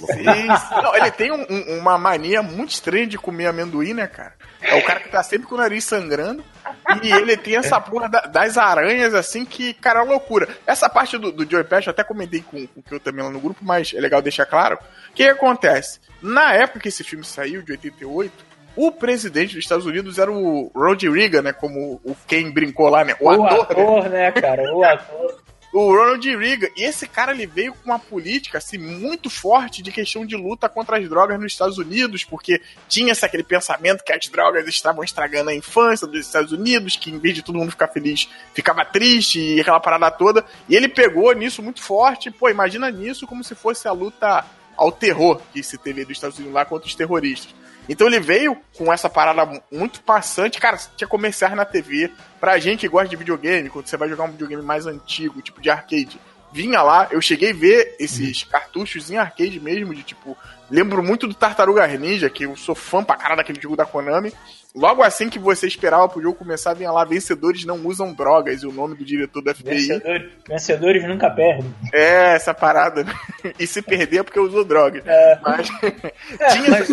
[0.82, 4.34] Não, ele tem um, um, uma mania muito estranha de comer amendoim, né, cara?
[4.60, 6.44] É o cara que tá sempre com o nariz sangrando.
[7.02, 10.48] E ele tem essa porra da, das aranhas, assim, que, cara, é uma loucura.
[10.66, 13.24] Essa parte do, do Joey Pesci eu até comentei com, com o que eu também
[13.24, 14.78] lá no grupo, mas é legal deixar claro.
[15.10, 16.00] O que acontece?
[16.20, 20.70] Na época que esse filme saiu, de 88, o presidente dos Estados Unidos era o
[20.74, 21.52] Ronald Reagan, né?
[21.52, 23.16] Como o quem brincou lá, né?
[23.20, 24.10] O, o ator, ator né?
[24.10, 24.74] né, cara?
[24.74, 25.47] O ator
[25.86, 26.68] o Ronald Reagan.
[26.76, 30.68] E esse cara ele veio com uma política assim muito forte de questão de luta
[30.68, 35.05] contra as drogas nos Estados Unidos, porque tinha esse, aquele pensamento que as drogas estavam
[35.05, 38.84] estragando a infância dos Estados Unidos, que em vez de todo mundo ficar feliz, ficava
[38.84, 40.44] triste e aquela parada toda.
[40.68, 42.30] E ele pegou nisso muito forte.
[42.30, 44.44] Pô, imagina nisso como se fosse a luta
[44.76, 47.55] ao terror que se teve dos Estados Unidos lá contra os terroristas.
[47.89, 50.60] Então ele veio com essa parada muito passante.
[50.60, 52.10] Cara, tinha comerciais na TV.
[52.39, 55.60] Pra gente que gosta de videogame, quando você vai jogar um videogame mais antigo, tipo
[55.60, 56.20] de arcade,
[56.52, 57.09] vinha lá.
[57.10, 58.48] Eu cheguei a ver esses uhum.
[58.51, 60.36] cartuchos em arcade mesmo, de tipo.
[60.70, 64.32] Lembro muito do Tartaruga Ninja, que eu sou fã pra caralho daquele jogo da Konami.
[64.74, 68.66] Logo assim que você esperava pro jogo começar, vinha lá, vencedores não usam drogas, e
[68.66, 69.70] o nome do diretor da FBI.
[69.70, 71.74] Vencedores, vencedores nunca perdem.
[71.93, 73.06] É, essa parada.
[73.59, 75.02] e se perder é porque usou drogas.
[75.06, 75.39] É.
[75.43, 75.69] Mas.
[76.39, 76.70] É, tinha.
[76.70, 76.89] Mas...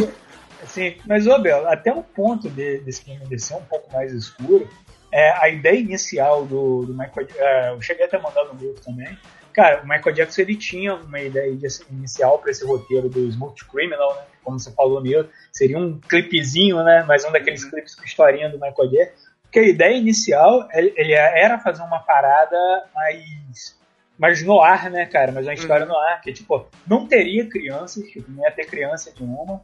[0.68, 4.12] Sim, mas, ô Bel, até o ponto de, desse filme de ser um pouco mais
[4.12, 4.68] escuro,
[5.12, 8.82] é, a ideia inicial do, do Michael é, eu cheguei até a mandar no grupo
[8.82, 9.18] também.
[9.54, 13.64] Cara, o Michael Jackson ele tinha uma ideia de, inicial para esse roteiro do Smooth
[13.72, 14.24] Criminal, né?
[14.44, 17.06] Como você falou mesmo, seria um clipezinho, né?
[17.08, 17.70] Mas um daqueles uhum.
[17.70, 19.26] clipes com historinha do Michael Jackson.
[19.44, 22.58] Porque a ideia inicial ele, ele era fazer uma parada
[22.94, 23.76] mais
[24.18, 25.32] mais no ar, né, cara?
[25.32, 25.94] Mas uma história uhum.
[25.94, 29.62] no ar, que tipo, não teria crianças, tipo, não ia ter criança nenhuma.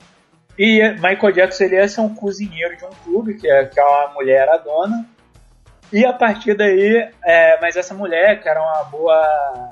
[0.57, 3.83] E Michael Jackson ele ia ser um cozinheiro de um clube, que é, que é
[3.83, 5.05] uma mulher a dona.
[5.91, 9.69] E a partir daí, é, mas essa mulher, que era uma boa.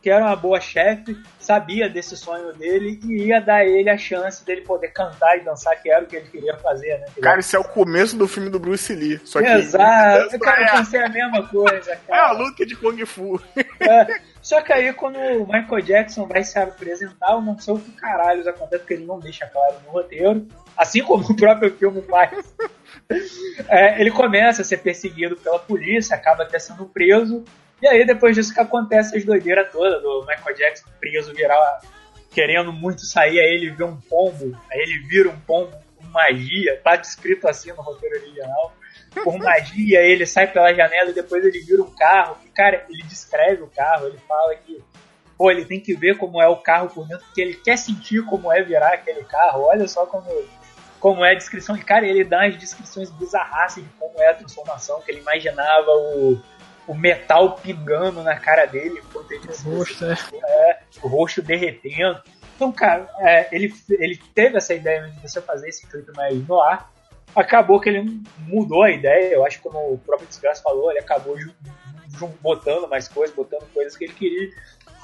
[0.00, 4.44] que era uma boa chefe, sabia desse sonho dele e ia dar ele a chance
[4.44, 7.06] dele poder cantar e dançar, que era o que ele queria fazer, né?
[7.20, 9.20] Cara, isso é o começo do filme do Bruce Lee.
[9.24, 11.96] Só que Exato, cara, eu pensei a mesma coisa.
[12.06, 12.18] Cara.
[12.18, 13.40] É a luta de Kung Fu.
[13.80, 14.20] É.
[14.50, 17.92] Só que aí, quando o Michael Jackson vai se apresentar, eu não sei o que
[17.92, 20.44] caralhos acontece, porque ele não deixa claro no roteiro,
[20.76, 22.52] assim como o próprio filme faz.
[23.68, 27.44] É, ele começa a ser perseguido pela polícia, acaba até sendo preso,
[27.80, 31.80] e aí depois disso que acontece as doideiras todas do Michael Jackson preso, virar,
[32.32, 36.80] querendo muito sair, aí ele vê um pombo, aí ele vira um pombo com magia,
[36.82, 38.72] tá descrito assim no roteiro original.
[39.12, 42.36] Por magia, ele sai pela janela e depois ele vira um carro.
[42.54, 44.82] Cara, ele descreve o carro, ele fala que
[45.40, 48.22] pô, ele tem que ver como é o carro por dentro, porque ele quer sentir
[48.26, 49.62] como é virar aquele carro.
[49.62, 50.30] Olha só como,
[51.00, 51.74] como é a descrição.
[51.74, 55.90] E, cara, ele dá as descrições bizarras de como é a transformação, que ele imaginava
[55.90, 56.38] o,
[56.86, 60.14] o metal pingando na cara dele, o rosto, é.
[60.44, 62.20] é, o rosto derretendo.
[62.54, 66.60] Então, cara, é, ele, ele teve essa ideia de você fazer esse clipe mais no
[66.60, 66.92] ar.
[67.34, 71.00] Acabou que ele mudou a ideia, eu acho que como o próprio Desgraça falou, ele
[71.00, 71.36] acabou
[72.42, 74.48] botando mais coisas, botando coisas que ele queria.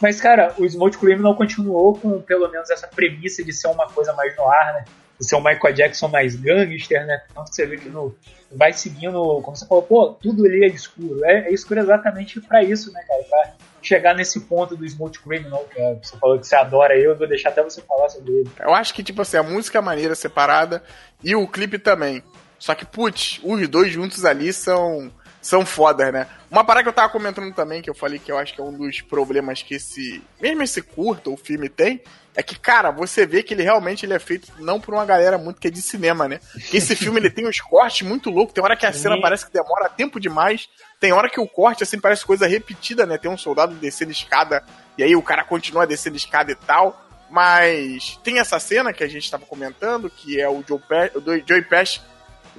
[0.01, 4.13] Mas, cara, o Smoke Criminal continuou com pelo menos essa premissa de ser uma coisa
[4.13, 4.85] mais no ar, né?
[5.19, 7.23] De ser um Michael Jackson mais gangster, né?
[7.35, 8.15] Tanto que você vê que no,
[8.53, 11.25] vai seguindo, como você falou, pô, tudo ali é escuro.
[11.25, 13.23] É, é escuro exatamente para isso, né, cara?
[13.23, 13.55] Pra
[13.87, 17.29] chegar nesse ponto do Smooth Criminal, que é, você falou que você adora eu, vou
[17.29, 18.51] deixar até você falar sobre ele.
[18.59, 20.83] Eu acho que, tipo assim, a música é maneira separada
[21.23, 22.23] e o clipe também.
[22.59, 25.11] Só que, putz, os dois juntos ali são
[25.47, 26.27] são fodas, né?
[26.51, 28.65] Uma parada que eu tava comentando também, que eu falei que eu acho que é
[28.65, 30.21] um dos problemas que esse.
[30.41, 32.03] Mesmo esse curto, o filme tem,
[32.35, 35.39] é que, cara, você vê que ele realmente ele é feito não por uma galera
[35.39, 36.41] muito que é de cinema, né?
[36.69, 39.47] Que esse filme ele tem uns cortes muito loucos, tem hora que a cena parece
[39.47, 40.69] que demora tempo demais,
[40.99, 43.17] tem hora que o corte, assim, parece coisa repetida, né?
[43.17, 44.65] Tem um soldado descendo escada,
[44.99, 47.05] e aí o cara continua descendo escada e tal.
[47.31, 51.23] Mas tem essa cena que a gente estava comentando, que é o Joe, Pe o
[51.47, 52.01] Joey Pesci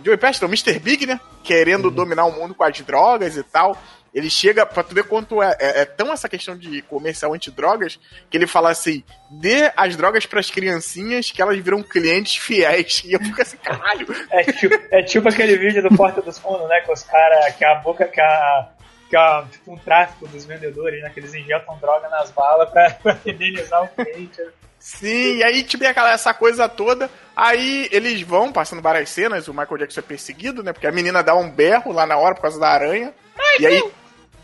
[0.03, 0.79] Joey Pesci, o Mr.
[0.79, 1.19] Big, né?
[1.43, 1.93] Querendo uhum.
[1.93, 3.77] dominar o mundo com as drogas e tal.
[4.13, 7.99] Ele chega, pra tu ver quanto é, é, é tão essa questão de comercial antidrogas,
[8.29, 13.03] que ele fala assim: dê as drogas pras criancinhas que elas viram clientes fiéis.
[13.05, 14.07] E eu fico assim, caralho.
[14.31, 16.81] É tipo, é tipo aquele vídeo do Porta dos Fundos, né?
[16.81, 18.69] Com os caras, que a boca, que a
[19.09, 21.09] que é tipo um tráfico dos vendedores, né?
[21.09, 24.41] Que eles injetam droga nas balas pra, pra fidelizar o cliente.
[24.79, 27.09] Sim, e aí tipo aquela essa coisa toda.
[27.35, 30.73] Aí eles vão passando várias cenas, o Michael Jackson é perseguido, né?
[30.73, 33.13] Porque a menina dá um berro lá na hora por causa da aranha.
[33.35, 33.61] Michael!
[33.61, 33.91] E aí.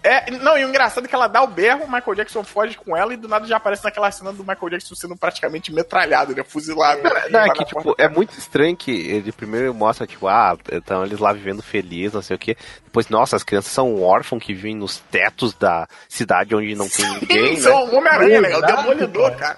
[0.05, 2.75] É, não, e o engraçado é que ela dá o berro, o Michael Jackson foge
[2.75, 6.35] com ela e do nada já aparece naquela cena do Michael Jackson sendo praticamente metralhado,
[6.35, 6.43] né?
[6.43, 7.07] Fuzilado.
[7.07, 11.05] É, não, é que, tipo, é muito estranho que ele primeiro mostra, tipo, ah, então
[11.05, 12.57] eles lá vivendo feliz, não sei o quê.
[12.83, 17.09] Depois, nossa, as crianças são órfãos que vivem nos tetos da cidade onde não tem
[17.21, 17.55] ninguém.
[17.61, 17.97] São né?
[17.97, 18.57] Homem-Aranha, né?
[18.57, 19.57] O Demolidor, cara.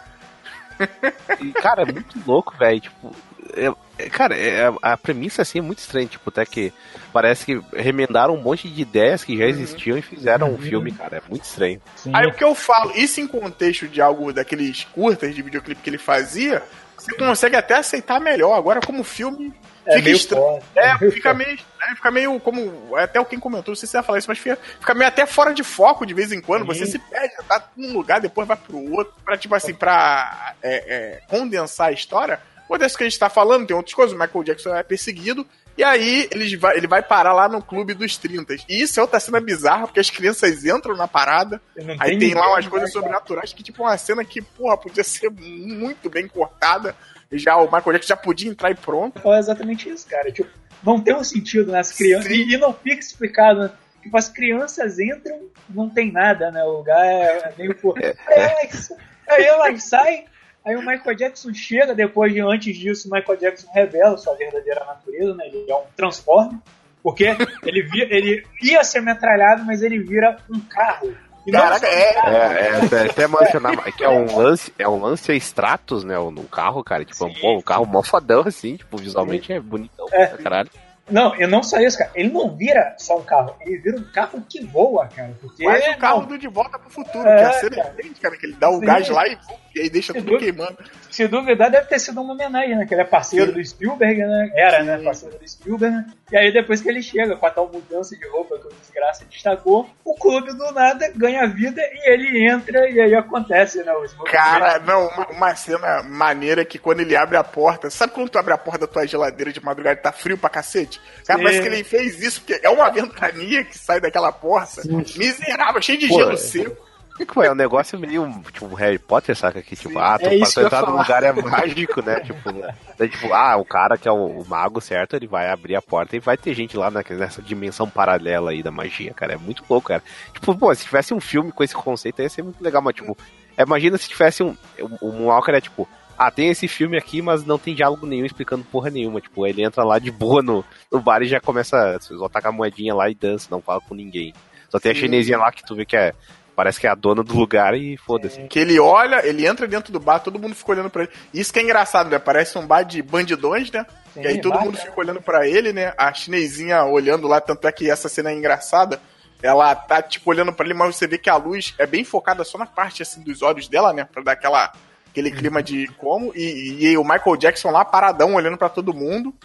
[1.42, 2.80] E, cara, é muito louco, velho.
[2.82, 3.16] Tipo,
[3.54, 6.74] é, é cara, é, a premissa assim é muito estranha, tipo, até que
[7.14, 11.18] parece que remendaram um monte de ideias que já existiam e fizeram um filme, cara.
[11.18, 11.82] É muito estranho.
[11.96, 12.12] Sim.
[12.14, 15.90] Aí o que eu falo, isso em contexto de algo daqueles curtas de videoclipe que
[15.90, 16.64] ele fazia,
[16.98, 18.54] você consegue até aceitar melhor.
[18.54, 19.54] Agora, como filme,
[19.86, 20.60] é fica estranho.
[20.76, 22.96] É, fica meio, né, fica meio como.
[22.96, 25.08] Até o quem comentou, não sei se você vai falar isso, mas fica, fica meio
[25.08, 26.62] até fora de foco de vez em quando.
[26.62, 26.80] Sim.
[26.80, 29.14] Você se perde, tá num lugar, depois vai pro outro.
[29.24, 32.40] Pra, tipo assim, pra é, é, condensar a história.
[32.80, 34.18] Desse que a gente tá falando, tem outras coisas.
[34.18, 35.48] O Michael Jackson é perseguido.
[35.78, 38.56] E aí ele vai, ele vai parar lá no clube dos 30.
[38.70, 41.62] E isso é outra cena bizarra, porque as crianças entram na parada.
[42.00, 46.10] Aí tem lá umas coisas sobrenaturais que, tipo, uma cena que, porra, podia ser muito
[46.10, 46.96] bem cortada
[47.32, 49.22] já o Michael Jackson já podia entrar e pronto.
[49.28, 50.32] É exatamente isso, cara.
[50.32, 50.50] Tipo,
[50.84, 52.32] não tem um sentido nas crianças.
[52.32, 53.72] E, e, não fica explicado, né?
[54.02, 56.64] Tipo, as crianças entram, não tem nada, né?
[56.64, 57.76] O lugar é, é meio.
[57.98, 58.92] É, aí, elas,
[59.28, 60.26] aí elas saem,
[60.66, 64.84] aí o Michael Jackson chega, depois de antes disso, o Michael Jackson revela sua verdadeira
[64.86, 65.46] natureza, né?
[65.48, 66.60] Ele é um Transformer.
[67.04, 71.16] Porque ele, via, ele ia ser metralhado, mas ele vira um carro
[71.52, 71.92] Caraca, é.
[71.92, 76.18] É, é, até mencionar que é um lance, é um lance Stratos, né?
[76.18, 77.06] No carro, cara.
[77.06, 77.36] Tipo, Sim.
[77.44, 80.26] um, um carro mó fodão, assim, tipo, visualmente é bonitão, é.
[80.28, 80.70] caralho.
[81.10, 82.10] Não, e não só isso, cara.
[82.16, 85.36] Ele não vira só um carro, ele vira um carro que voa, cara.
[85.40, 87.96] Porque Quase o carro do De Volta pro Futuro, é, que a cena cara.
[88.00, 88.86] é cara, que ele dá o Sim.
[88.86, 89.38] gás lá e,
[89.76, 90.78] e aí deixa se tudo queimando.
[91.12, 92.86] Se duvidar, deve ter sido uma homenagem, né?
[92.86, 93.58] Que ele é parceiro Sim.
[93.58, 94.50] do Spielberg, né?
[94.56, 94.98] Era, né?
[95.04, 96.06] Parceiro do Spielberg, né?
[96.32, 99.26] E aí depois que ele chega com a tal mudança de roupa que o Desgraça
[99.26, 103.94] destacou, o clube do nada ganha vida e ele entra e aí acontece, né?
[103.96, 108.30] Os cara, não, uma, uma, cena maneira que quando ele abre a porta, sabe quando
[108.30, 111.02] tu abre a porta da tua geladeira de madrugada e tá frio pra cacete?
[111.28, 111.44] Cara, Sim.
[111.44, 115.04] parece que ele fez isso, porque é uma ventania que sai daquela porta, Sim.
[115.18, 116.85] miserável, cheio de Pô, gelo seco.
[117.18, 119.62] Tipo, é um negócio meio, tipo, Harry Potter, saca?
[119.62, 122.20] Que, tipo, Sim, ah, tu, é pra entrar num lugar é mágico, né?
[122.20, 122.76] tipo, né?
[122.98, 125.82] Daí, tipo, ah, o cara que é o, o, mago certo, ele vai abrir a
[125.82, 129.34] porta e vai ter gente lá nessa dimensão paralela aí da magia, cara.
[129.34, 130.04] É muito louco, cara.
[130.34, 133.18] Tipo, pô, se tivesse um filme com esse conceito ia ser muito legal, mas, tipo,
[133.58, 134.56] imagina se tivesse um.
[135.00, 135.88] O Moonwalker é tipo,
[136.18, 139.22] ah, tem esse filme aqui, mas não tem diálogo nenhum explicando porra nenhuma.
[139.22, 142.52] Tipo, ele entra lá de boa no, no bar e já começa a só tacar
[142.52, 144.34] a moedinha lá e dança, não fala com ninguém.
[144.70, 146.14] Só tem a chinesinha lá que tu vê que é
[146.56, 148.40] Parece que é a dona do lugar e foda-se.
[148.40, 148.48] É.
[148.48, 151.12] Que ele olha, ele entra dentro do bar, todo mundo fica olhando pra ele.
[151.34, 152.18] Isso que é engraçado, né?
[152.18, 153.86] Parece um bar de bandidões, né?
[154.14, 155.94] Sim, e aí todo mundo fica olhando para ele, né?
[155.98, 159.02] A chinesinha olhando lá, tanto é que essa cena é engraçada.
[159.44, 162.44] Ela tá, tipo, olhando para ele, mas você vê que a luz é bem focada
[162.46, 164.06] só na parte, assim, dos olhos dela, né?
[164.06, 164.72] Pra dar aquela,
[165.10, 165.36] aquele uhum.
[165.36, 166.32] clima de como.
[166.34, 169.36] E, e, o Michael Jackson lá paradão, olhando para todo mundo.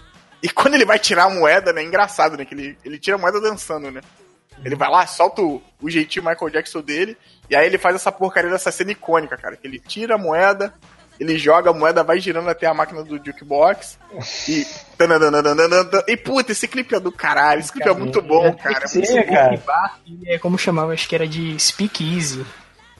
[0.41, 1.83] E quando ele vai tirar a moeda, né?
[1.83, 2.45] É engraçado, né?
[2.45, 4.01] Que ele, ele tira a moeda dançando, né?
[4.65, 7.17] Ele vai lá, solta o, o jeitinho Michael Jackson dele,
[7.49, 9.57] e aí ele faz essa porcaria dessa cena icônica, cara.
[9.57, 10.75] Que ele tira a moeda,
[11.21, 13.99] ele joga a moeda, vai girando até a máquina do jukebox.
[14.49, 14.67] E.
[16.09, 17.61] E puta, esse clipe é do caralho.
[17.61, 18.87] Esse clipe é muito bom, é cara.
[18.87, 19.63] Sim, é, cara.
[20.27, 22.45] É como chamava, acho que era de Speak Easy.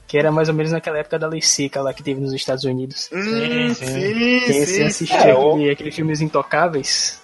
[0.07, 2.63] Que era mais ou menos naquela época da lei seca lá que teve nos Estados
[2.63, 3.09] Unidos.
[3.11, 4.39] Hum, sim, sim.
[4.45, 7.20] Quem sim, assistiu é, aquele, aquele filme Os Intocáveis,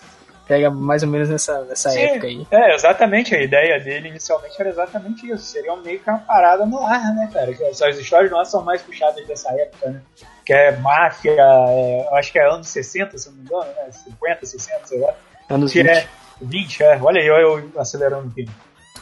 [0.48, 2.48] pega mais ou menos nessa, nessa Sim, época aí.
[2.50, 3.36] É, exatamente.
[3.36, 5.44] A ideia dele inicialmente era exatamente isso.
[5.44, 7.52] Seria meio que uma parada no ar, né, cara?
[7.52, 10.02] Essas histórias nossas são mais puxadas dessa época, né?
[10.46, 13.92] Que é máfia, é, acho que é anos 60, se não me engano, né?
[13.92, 15.14] 50, 60, sei lá.
[15.50, 15.92] Anos que 20.
[15.92, 16.08] É
[16.42, 17.00] 20, é.
[17.02, 18.56] Olha aí, eu acelerando um pouquinho.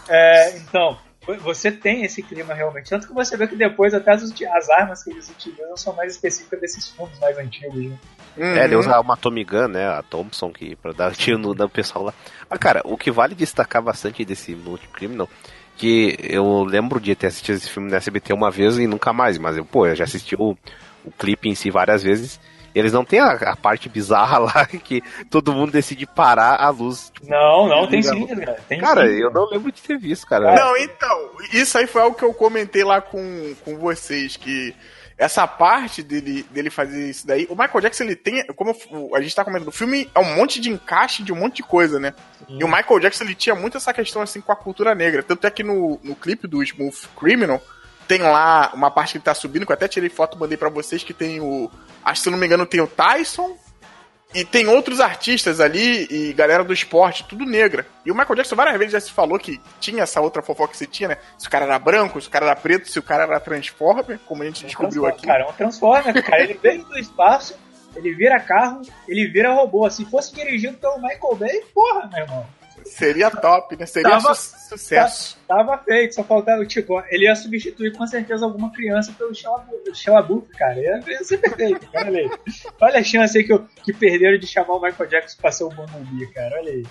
[0.10, 0.98] É, então,
[1.42, 2.90] você tem esse clima realmente.
[2.90, 6.14] Tanto que você vê que depois até as, as armas que eles utilizam são mais
[6.14, 7.76] específicas desses filmes mais antigos.
[7.76, 7.98] Né?
[8.38, 8.44] Uhum.
[8.44, 9.88] É, ele usa uma Tommy Gun, né?
[9.88, 12.14] A Thompson, que, pra dar tiro no, no pessoal lá.
[12.50, 15.30] Mas, cara, o que vale destacar bastante desse Multicriminal
[15.78, 19.38] que eu lembro de ter assistido esse filme na SBT uma vez e nunca mais,
[19.38, 20.56] mas eu, pô, eu já assisti o,
[21.04, 22.40] o clipe em si várias vezes
[22.76, 27.10] eles não tem a, a, parte bizarra lá que todo mundo decide parar a luz.
[27.14, 28.58] Tipo, não, não, tem sim, cara.
[28.68, 30.54] Tem cara, sim, eu não lembro de ter visto, cara.
[30.56, 34.76] Não, então, isso aí foi algo que eu comentei lá com, com vocês, que
[35.18, 37.48] essa parte dele, dele fazer isso daí.
[37.50, 38.46] O Michael Jackson, ele tem.
[38.48, 38.76] Como
[39.16, 41.64] a gente tá comentando, o filme é um monte de encaixe de um monte de
[41.64, 42.14] coisa, né?
[42.46, 42.60] Sim.
[42.60, 45.24] E o Michael Jackson, ele tinha muito essa questão assim com a cultura negra.
[45.24, 47.62] Tanto é que no, no clipe do Smooth Criminal,
[48.08, 50.58] tem lá uma parte que ele tá subindo, que eu até tirei foto e mandei
[50.58, 51.70] pra vocês, que tem o.
[52.04, 53.58] Acho que se não me engano, tem o Tyson.
[54.34, 57.88] E tem outros artistas ali e galera do esporte, tudo negra.
[58.06, 60.78] E o Michael Jackson várias vezes já se falou que tinha essa outra fofoca que
[60.78, 61.18] você tinha, né?
[61.38, 64.20] Se o cara era branco, se o cara era preto, se o cara era Transformer,
[64.26, 65.26] como a gente descobriu aqui.
[65.26, 66.44] Cara, é um Transformer, cara.
[66.44, 67.58] Ele veio do espaço,
[67.96, 69.90] ele vira carro, ele vira robô.
[69.90, 72.46] Se fosse dirigido pelo Michael Bay, porra, meu irmão.
[72.86, 73.86] Seria top, né?
[73.86, 75.38] Seria tava, su sucesso.
[75.48, 79.34] Tava feito, só faltava, tipo, ele ia substituir com certeza alguma criança pelo
[79.94, 80.80] Shalabuff, cara.
[80.80, 82.08] Ia, ia ser perfeito, cara.
[82.08, 82.32] Olha aí.
[82.80, 85.70] Olha a chance aí que, que perderam de chamar o Michael Jackson pra ser o
[85.70, 86.58] Bumblebee, cara.
[86.60, 86.86] Olha aí.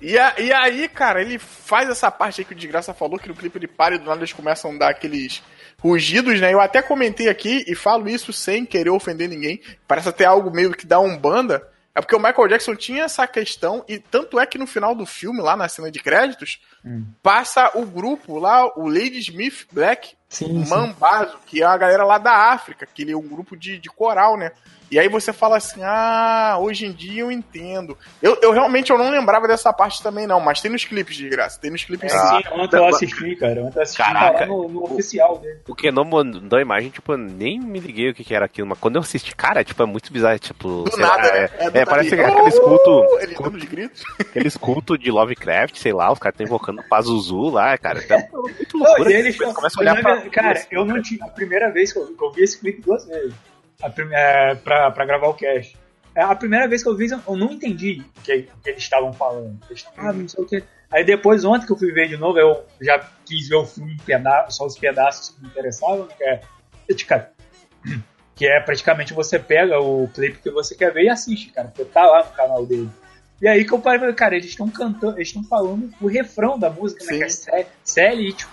[0.00, 3.28] E, a, e aí, cara, ele faz essa parte aí que o Desgraça falou, que
[3.28, 5.42] no clipe ele para e do nada eles começam a dar aqueles
[5.80, 6.52] rugidos, né?
[6.52, 9.60] Eu até comentei aqui e falo isso sem querer ofender ninguém.
[9.88, 11.66] Parece até algo meio que dá um banda
[11.98, 15.04] é porque o Michael Jackson tinha essa questão, e tanto é que no final do
[15.04, 17.04] filme, lá na cena de créditos, hum.
[17.20, 21.38] passa o grupo lá, o Lady Smith Black sim, Mambazo, sim.
[21.44, 24.36] que é a galera lá da África, que ele é um grupo de, de coral,
[24.36, 24.52] né?
[24.90, 27.96] E aí você fala assim, ah, hoje em dia eu entendo.
[28.22, 31.28] Eu, eu realmente eu não lembrava dessa parte também, não, mas tem nos clipes de
[31.28, 31.60] graça.
[31.60, 32.42] Tem nos clipes é, sim.
[32.52, 33.62] Ontem eu assisti, cara.
[33.62, 35.60] Ontem eu assisti Caraca, no, no o, oficial dele.
[35.68, 38.46] O que não mandou a imagem, tipo, eu nem me liguei o que, que era
[38.46, 40.84] aquilo, mas quando eu assisti, cara, tipo, é muito bizarro, tipo.
[40.84, 41.50] Do nada, lá, né?
[41.58, 43.18] É, é, é parece oh, aquele escuto.
[43.20, 44.02] Ele culto, de gritos.
[44.18, 48.00] Aquele escuto de Lovecraft, sei lá, os caras estão invocando o Pazuzu lá, cara.
[48.02, 49.04] Então, é muito loucura.
[49.04, 50.30] Não, e eles começam a olhar pra.
[50.30, 51.18] Cara, eu não tinha.
[51.24, 53.34] A primeira vez que eu, que eu vi esse clipe duas vezes
[53.82, 55.76] a primeira, pra, pra gravar o cast.
[56.14, 59.12] É, a primeira vez que eu vi, eu não entendi o que, que eles estavam
[59.12, 59.58] falando.
[59.70, 60.64] Eles ah, não sei o que.
[60.90, 63.94] Aí depois, ontem que eu fui ver de novo, eu já quis ver o filme
[63.94, 66.40] em pedaços, só os pedaços que me interessavam, que é,
[68.34, 71.84] que é praticamente você pega o clipe que você quer ver e assiste, cara, porque
[71.84, 72.88] tá lá no canal dele.
[73.40, 76.68] E aí que eu parei, cara, eles estão cantando, eles estão falando o refrão da
[76.68, 78.44] música, né, que é Sally It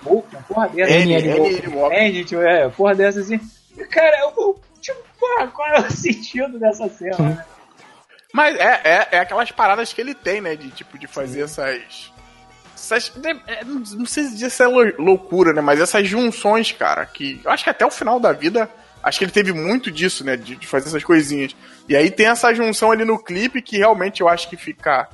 [0.47, 0.91] porra dessa.
[0.91, 3.39] N, N, N, N, é, porra dessa assim.
[3.89, 7.45] Cara, eu, tipo, porra, qual é o sentido dessa cena, né?
[8.33, 10.55] Mas é, é, é, aquelas paradas que ele tem, né?
[10.55, 12.11] De tipo, de fazer essas.
[12.75, 15.61] essas né, é, não sei se dizer se é loucura, né?
[15.61, 18.69] Mas essas junções, cara, que eu acho que até o final da vida.
[19.01, 20.35] Acho que ele teve muito disso, né?
[20.35, 21.55] De, de fazer essas coisinhas.
[21.87, 25.07] E aí tem essa junção ali no clipe que realmente eu acho que fica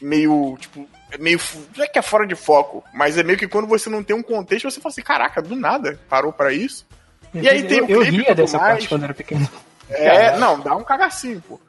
[0.00, 0.88] meio, tipo,
[1.18, 1.40] meio.
[1.76, 4.14] Não é que é fora de foco, mas é meio que quando você não tem
[4.14, 6.86] um contexto, você fala assim, caraca, do nada, parou para isso.
[7.34, 8.72] E aí tem eu, o clipe eu ria dessa mais.
[8.72, 9.48] parte quando era pequeno.
[9.88, 11.60] É, não, dá um cagacinho, pô.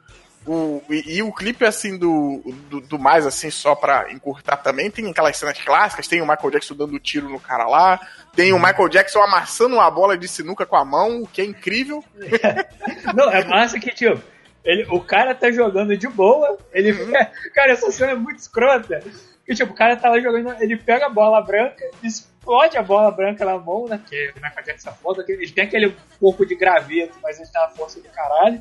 [0.44, 4.90] O, e, e, o clipe, assim, do, do, do, mais, assim, só pra encurtar também,
[4.90, 8.00] tem aquelas cenas clássicas, tem o Michael Jackson dando tiro no cara lá,
[8.34, 11.44] tem o Michael Jackson amassando uma bola de sinuca com a mão, o que é
[11.44, 12.04] incrível.
[13.14, 14.20] Não, é massa que, tipo,
[14.64, 16.90] ele, o cara tá jogando de boa, ele...
[16.90, 17.12] Uhum.
[17.54, 19.00] Cara, essa cena é muito escrota.
[19.46, 21.84] Que, tipo, o cara tá lá jogando, ele pega a bola branca,
[22.42, 24.00] explode a bola branca na mão, né?
[24.08, 27.70] Que o Michael Jackson foda, ele tem aquele corpo de graveto, mas ele tem uma
[27.70, 28.60] força do caralho.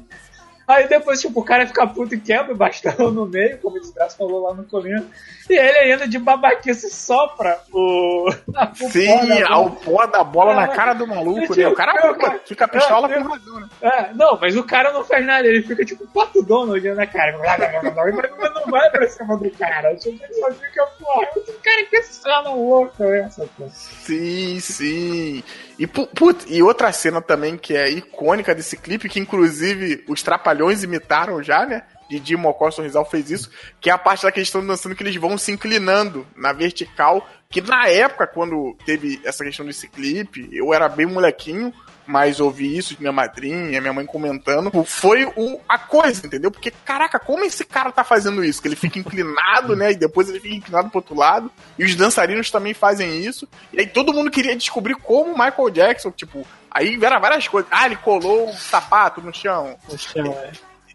[0.72, 3.80] Aí depois, tipo, o cara fica puto e quebra o bastão no meio, como o
[3.80, 5.06] desgraça falou lá no começo.
[5.50, 8.32] E ele ainda de babaquice sopra o.
[8.90, 11.68] Sim, o pó da bola na cara do maluco, né?
[11.68, 13.70] O cara, É, fica, fica pistola com razão, né?
[13.82, 17.38] É, não, mas o cara não faz nada, ele fica tipo pato Donald na cara.
[17.38, 19.96] Mas não vai pra cima do cara.
[19.96, 23.68] Tipo, ele só fica, porra, esse cara que cena louca é essa, pô.
[23.70, 25.44] Sim, sim.
[25.80, 30.22] E, pu- put, e outra cena também que é icônica desse clipe, que inclusive os
[30.22, 31.84] Trapalhões imitaram já, né?
[32.10, 33.50] Didi Mocó Sorrisal fez isso,
[33.80, 36.52] que é a parte lá que eles estão dançando que eles vão se inclinando na
[36.52, 41.74] vertical, que na época, quando teve essa questão desse clipe, eu era bem molequinho,
[42.12, 46.52] mas ouvi isso de minha madrinha, minha mãe comentando, foi o, a coisa, entendeu?
[46.52, 48.62] Porque, caraca, como esse cara tá fazendo isso?
[48.62, 49.94] Que ele fica inclinado, né?
[49.94, 51.50] E depois ele fica inclinado pro outro lado.
[51.80, 53.48] E os dançarinos também fazem isso.
[53.72, 57.72] E aí todo mundo queria descobrir como o Michael Jackson, tipo, aí era várias coisas.
[57.72, 59.78] Ah, ele colou um sapato no chão.
[59.90, 60.52] No chão, é.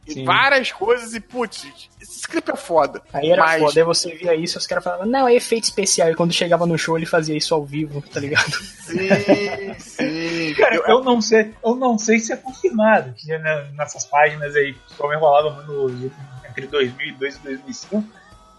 [0.07, 0.25] E Sim.
[0.25, 1.89] várias coisas e, putz,
[2.27, 3.01] esse clipe é foda.
[3.13, 5.65] Aí era Mas- foda, aí você via isso e os caras falavam, não, é efeito
[5.65, 6.11] especial.
[6.11, 8.51] E quando chegava no show ele fazia isso ao vivo, tá ligado?
[8.51, 10.55] Sim, sim.
[10.55, 14.55] Cara, Eu- eu não sei, eu não sei se é confirmado que né, nessas páginas
[14.57, 16.11] aí que como enrolavam no,
[16.49, 18.05] entre 2002 e 2005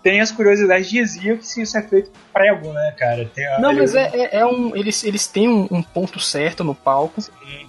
[0.03, 3.29] tem as curiosidades diziam que se isso é feito prego, né, cara?
[3.55, 4.73] A- Não, ele- mas é, é, é um.
[4.75, 7.21] Eles, eles têm um, um ponto certo no palco,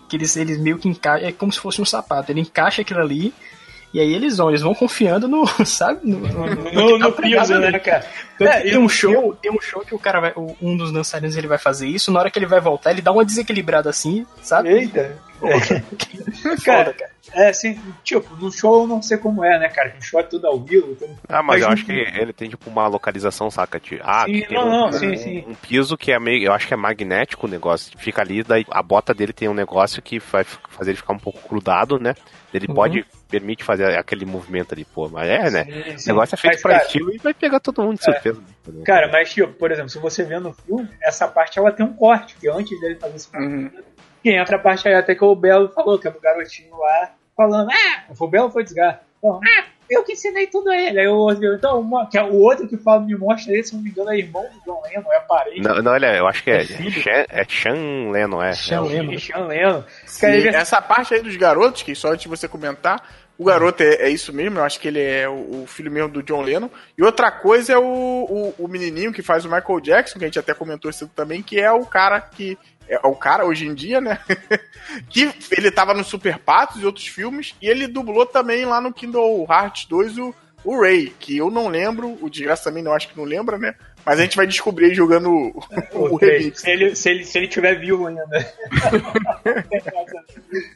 [0.09, 1.29] que eles, eles meio que encaixam.
[1.29, 2.31] É como se fosse um sapato.
[2.31, 3.35] Ele encaixa aquilo ali.
[3.93, 6.01] E aí eles vão, eles vão confiando no, sabe?
[6.05, 8.05] No, no, no no, tá no pregado piso, né, cara?
[8.39, 10.77] Tanto É, que tem um show, tem um show que o cara vai, o- um
[10.77, 13.25] dos dançarinos ele vai fazer isso, na hora que ele vai voltar, ele dá uma
[13.25, 14.69] desequilibrada assim, sabe?
[14.71, 15.19] Eita.
[16.65, 17.11] Foda, cara.
[17.35, 19.93] É, assim, tipo, no show eu não sei como é, né, cara?
[19.95, 20.95] No show é tudo ao vivo.
[20.95, 21.15] Tudo...
[21.29, 23.79] Ah, mas, eu acho que ele tem tipo uma localização, saca?
[23.79, 25.45] De, ah, Sim, não, um, não, um- sim, sim.
[25.47, 26.45] um piso que é meio.
[26.45, 27.93] Eu acho que é magnético o negócio.
[27.99, 31.19] Fica ali, daí a bota dele tem um negócio que vai fazer ele ficar um
[31.19, 32.15] pouco grudado, né?
[32.53, 32.75] Ele Uhum.
[32.75, 35.07] pode, permite fazer aquele movimento ali, pô.
[35.11, 35.65] Mas é, né?
[35.65, 36.09] Sim, O sim.
[36.09, 38.15] negócio é feito Mas, pra cara, estilo e vai pegar todo mundo de É.
[38.35, 38.79] surpresa.
[38.79, 38.85] né?
[38.85, 41.93] Cara, mas, tipo, por exemplo, se você vê no filme, essa parte ela tem um
[41.95, 43.71] corte, que antes dele fazer esse Uhum.
[44.23, 47.13] que entra a parte aí até que o Belo falou, que é do garotinho lá,
[47.37, 49.01] falando, ah, foi o Belo foi o desgraça?
[49.21, 51.01] Falando, ah, eu que ensinei tudo a ele.
[51.01, 53.75] Aí o outro, então, uma- que é o outro que fala, me mostra ele, se
[53.75, 55.61] não me engano, é irmão do John Lennon, é parente.
[55.63, 56.65] Não, não, olha, eu acho que é, É?
[56.65, 58.53] Sean, é Sean Lennon, é.
[58.53, 59.13] Sean É o- Lennon.
[59.15, 59.85] É Sean Lennon.
[60.05, 63.03] Sim, Cara, ele- essa parte aí dos garotos, que só antes de você comentar,
[63.39, 66.09] o garoto é, é isso mesmo, eu acho que ele é o, o filho mesmo
[66.09, 66.69] do John Lennon.
[66.97, 70.27] E outra coisa é o, o, o menininho que faz o Michael Jackson, que a
[70.27, 72.59] gente até comentou isso também, que é o cara que.
[72.91, 74.19] É o cara hoje em dia, né?
[75.11, 78.95] que ele tava no Super Patos e outros filmes, e ele dublou também lá no
[78.95, 80.35] Kingdom Hearts 2 o,
[80.65, 83.75] o Ray, que eu não lembro, o Desgraça também não acho que não lembra, né?
[84.09, 85.63] Mas a gente vai descobrir jogando o,
[85.93, 86.63] o, O remix.
[86.63, 88.25] se, ele, se, ele, se ele tiver vivo ainda.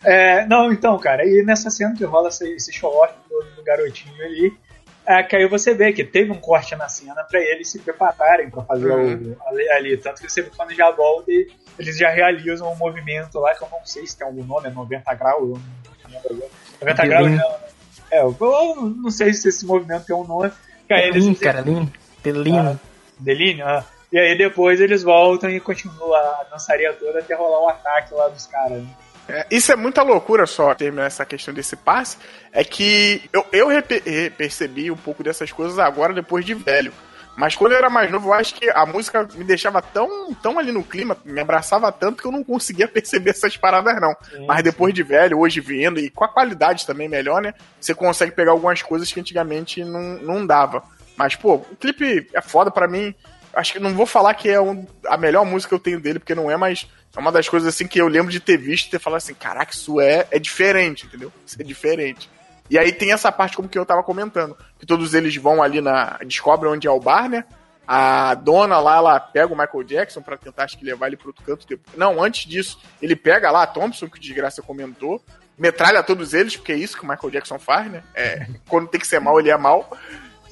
[0.05, 4.15] É, não, então, cara, e nessa cena que rola esse, esse show-off do, do garotinho
[4.23, 4.53] ali,
[5.07, 8.51] é, que aí você vê que teve um corte na cena pra eles se prepararem
[8.51, 9.35] pra fazer Uhum.
[9.35, 9.97] o, ali, ali.
[9.97, 11.49] Tanto que você vê quando já volta e
[11.79, 14.71] eles já realizam um movimento lá que eu não sei se tem algum nome, é
[14.71, 15.59] 90 graus, eu
[16.11, 16.51] não lembro.
[16.81, 17.57] 90 graus não.
[18.11, 20.53] É, eu eu não sei se esse movimento tem um nome.
[20.87, 21.91] Que aí eles cara, Delino.
[22.23, 22.81] Delino.
[23.23, 23.85] Delínio, ah.
[24.13, 28.29] E aí depois eles voltam e continuam a dançaria toda até rolar o ataque lá
[28.29, 28.83] dos caras.
[28.83, 28.89] né?
[29.29, 32.19] É, isso é muita loucura só terminar essa questão desse passe.
[32.53, 36.93] É que eu, eu re- percebi um pouco dessas coisas agora, depois de velho.
[37.35, 40.59] Mas quando eu era mais novo, eu acho que a música me deixava tão, tão
[40.59, 44.15] ali no clima, me abraçava tanto que eu não conseguia perceber essas paradas, não.
[44.47, 47.55] Mas depois de velho, hoje vendo, e com a qualidade também melhor, né?
[47.81, 50.83] Você consegue pegar algumas coisas que antigamente não, não dava.
[51.17, 53.15] Mas, pô, o clipe é foda pra mim.
[53.55, 56.19] Acho que não vou falar que é um- a melhor música que eu tenho dele,
[56.19, 58.87] porque não é, mas é uma das coisas assim que eu lembro de ter visto
[58.87, 61.31] e ter falado assim, caraca, isso é, é diferente, entendeu?
[61.47, 62.31] Isso é diferente.
[62.71, 65.81] E aí tem essa parte como que eu tava comentando, que todos eles vão ali
[65.83, 66.17] na.
[66.25, 67.45] descobrem onde é o bar, né?
[67.87, 71.29] A dona lá, ela pega o Michael Jackson pra tentar, acho que levar ele pro
[71.29, 71.67] outro canto.
[71.67, 71.95] depois.
[71.99, 75.23] Não, antes disso, ele pega lá a Thompson, que o desgraça comentou,
[75.59, 78.03] metralha todos eles, porque é isso que o Michael Jackson faz, né?
[78.15, 79.95] É, quando tem que ser mal, ele é mal.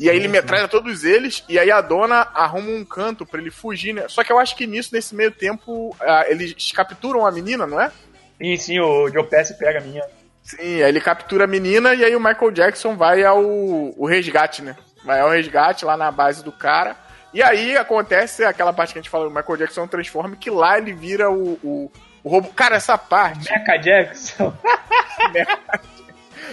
[0.00, 3.50] E aí ele metralha todos eles, e aí a dona arruma um canto pra ele
[3.50, 4.08] fugir, né?
[4.08, 7.78] Só que eu acho que nisso, nesse meio tempo, ah, eles capturam a menina, não
[7.78, 7.92] é?
[8.40, 10.02] E sim, o Joe Pesci pega a minha.
[10.42, 14.62] Sim, aí ele captura a menina e aí o Michael Jackson vai ao o resgate,
[14.62, 14.74] né?
[15.04, 16.96] Vai ao resgate lá na base do cara.
[17.34, 20.78] E aí acontece aquela parte que a gente fala, o Michael Jackson transforma, que lá
[20.78, 21.92] ele vira o, o,
[22.24, 22.48] o robô.
[22.48, 23.50] Cara, essa parte.
[23.52, 24.52] Mecha Jackson.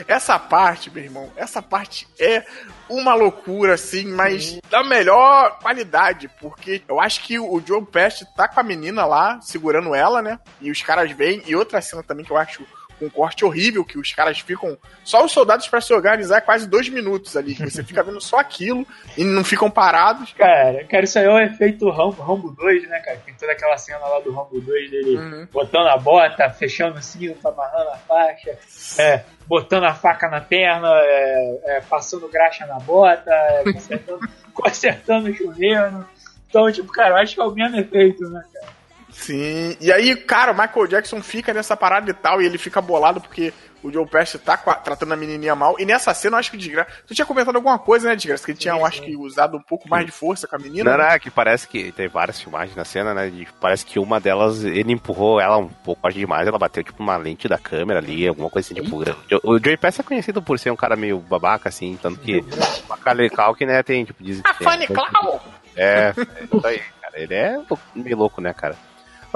[0.08, 2.46] Essa parte, meu irmão, essa parte é
[2.90, 8.48] uma loucura, assim, mas da melhor qualidade, porque eu acho que o Joe Pest tá
[8.48, 10.40] com a menina lá, segurando ela, né?
[10.62, 11.42] E os caras vêm.
[11.46, 12.66] E outra cena também que eu acho
[13.02, 14.78] um corte horrível que os caras ficam.
[15.04, 17.56] Só os soldados para se organizar é quase dois minutos ali.
[17.56, 18.86] Que você fica vendo só aquilo
[19.18, 20.34] e não ficam parados.
[20.34, 23.18] Cara, cara, isso aí é o efeito Rambo, Rambo 2, né, cara?
[23.26, 25.48] Tem toda aquela cena lá do Rambo 2 dele uhum.
[25.52, 28.58] botando a bota, fechando o cinto, amarrando a faixa,
[29.00, 35.30] é, botando a faca na perna, é, é, passando graxa na bota, é, consertando, consertando
[35.30, 36.06] o chuveiro.
[36.50, 38.77] Então, tipo, cara, eu acho que é o mesmo efeito, né, cara?
[39.18, 42.80] Sim, e aí, cara, o Michael Jackson fica nessa parada e tal, e ele fica
[42.80, 45.76] bolado porque o Joe Pesci tá tratando a menininha mal.
[45.80, 46.90] E nessa cena, eu acho que Desgraça.
[47.06, 48.46] Tu tinha comentado alguma coisa, né, Desgraça?
[48.46, 50.92] Que ele tinha, eu acho que, usado um pouco mais de força com a menina.
[50.92, 51.10] Não, né?
[51.12, 53.28] não, que parece que tem várias filmagens na cena, né?
[53.28, 57.02] E parece que uma delas, ele empurrou ela um pouco mais demais, ela bateu, tipo,
[57.02, 59.04] uma lente da câmera ali, alguma coisa assim, tipo.
[59.44, 62.90] O Joe Pesci é conhecido por ser um cara meio babaca, assim, tanto que o
[62.90, 64.44] Macaulay Culkin, né, tem, tipo, dizem.
[64.46, 65.40] A Funny Clown!
[65.76, 67.20] É, é isso aí, cara.
[67.20, 67.60] Ele é
[67.96, 68.76] meio louco, né, cara?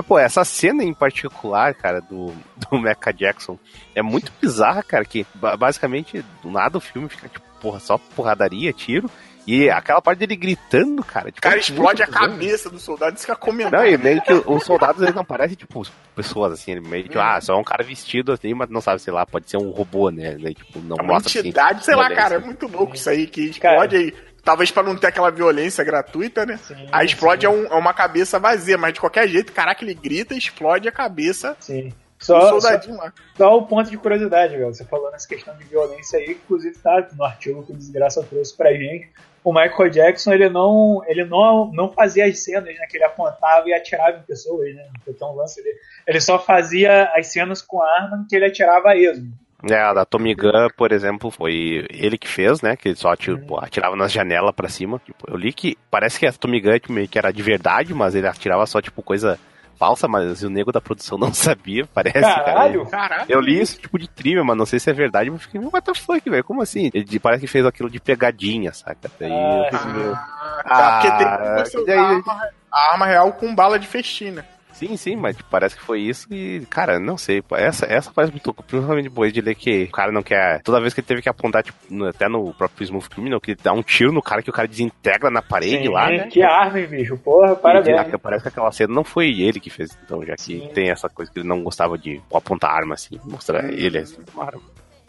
[0.02, 3.58] Mas, pô, essa cena em particular, cara, do, do Mecha Jackson
[3.96, 5.26] é muito bizarra, cara, que
[5.58, 9.10] basicamente do nada o filme fica, tipo, porra, só porradaria, tiro.
[9.48, 11.32] E aquela parte dele gritando, cara.
[11.32, 13.72] Tipo, o cara explode a cabeça do soldado e fica comendo.
[13.72, 15.82] Não, e meio que os soldados eles não parecem, tipo,
[16.16, 17.22] pessoas assim, meio que, hum.
[17.22, 20.12] ah, só um cara vestido assim, mas não sabe, sei lá, pode ser um robô,
[20.12, 20.38] né?
[20.54, 23.10] tipo, não é uma mostra, assim, entidade, assim, sei lá, cara, é muito louco isso
[23.10, 26.58] aí, que explode aí Talvez para não ter aquela violência gratuita, né?
[26.58, 29.94] Sim, Aí explode é, um, é, uma cabeça vazia, mas de qualquer jeito, caraca, ele
[29.94, 31.56] grita e explode a cabeça.
[31.60, 31.94] Sim.
[32.22, 33.14] Só, soldadinho só, lá.
[33.36, 34.74] Só o ponto de curiosidade, velho.
[34.74, 38.56] Você falou nessa questão de violência aí, inclusive tá no artigo que o Desgraça trouxe
[38.56, 39.10] pra gente.
[39.44, 42.86] O Michael Jackson, ele não, ele não, não fazia as cenas, né?
[42.88, 44.88] Que ele apontava e atirava em pessoas, né?
[45.08, 45.78] Então, lance dele.
[46.06, 49.34] Ele só fazia as cenas com arma que ele atirava a esmo.
[49.70, 52.76] É, a da Tommy Gun, por exemplo, foi ele que fez, né?
[52.76, 55.00] Que ele só tipo, atirava nas janelas pra cima.
[55.06, 58.16] Tipo, eu li que parece que a Tommy Gun meio que era de verdade, mas
[58.16, 59.40] ele atirava só, tipo, coisa
[59.82, 63.10] falsa, mas o nego da produção não sabia, parece, Caralho, cara.
[63.10, 63.32] Caralho.
[63.32, 65.82] Eu li isso tipo de trivia, mas não sei se é verdade, mas fiquei, what
[65.82, 66.44] the fuck, velho?
[66.44, 66.92] Como assim?
[66.94, 69.10] Ele parece que fez aquilo de pegadinha, saca?
[69.20, 70.14] Daí ah, eu fiquei, meu...
[70.14, 71.98] ah, porque tem que daí...
[71.98, 74.46] a, arma, a arma real com bala de festina.
[74.82, 77.44] Sim, sim, mas parece que foi isso e, cara, não sei.
[77.52, 80.60] Essa, essa faz muito principalmente boa de ler que o cara não quer.
[80.64, 83.54] Toda vez que ele teve que apontar, tipo, no, até no próprio Smooth Criminal, que
[83.54, 86.28] dá um tiro no cara que o cara desintegra na parede sim, lá, né?
[86.28, 87.16] Que arma, bicho?
[87.18, 88.12] Porra, parabéns.
[88.12, 90.70] E, parece que aquela cena não foi ele que fez, então, já que sim.
[90.74, 94.46] tem essa coisa que ele não gostava de apontar arma assim, mostrar ele assim, uma
[94.46, 94.62] arma.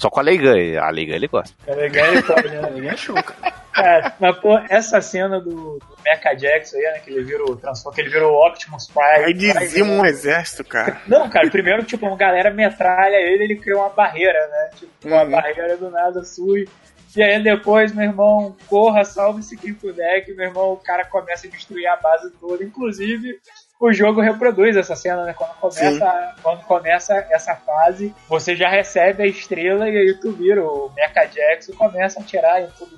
[0.02, 1.54] Só com a Leigan, a Leigan ele gosta.
[1.70, 2.58] A Leigan ele pode, né?
[2.58, 3.54] A Leigan é show, cara.
[3.76, 7.94] É, mas, pô, essa cena do, do Mecha Jackson aí, né, que ele virou transforma,
[7.94, 9.26] que ele virou Optimus Prime.
[9.26, 11.00] Aí dizima um exército, cara.
[11.06, 14.70] Não, cara, primeiro, tipo, uma galera metralha ele, ele criou uma barreira, né?
[14.74, 15.30] Tipo, uma uhum.
[15.30, 16.68] barreira do nada surge.
[17.14, 21.46] E aí depois, meu irmão, corra, salve-se quem puder, que meu irmão, o cara começa
[21.46, 22.64] a destruir a base toda.
[22.64, 23.38] Inclusive,
[23.82, 25.34] o jogo reproduz essa cena, né?
[25.34, 30.62] Quando começa, quando começa essa fase, você já recebe a estrela e aí tu vira
[30.62, 32.96] o Mecha Jackson começa a atirar em tudo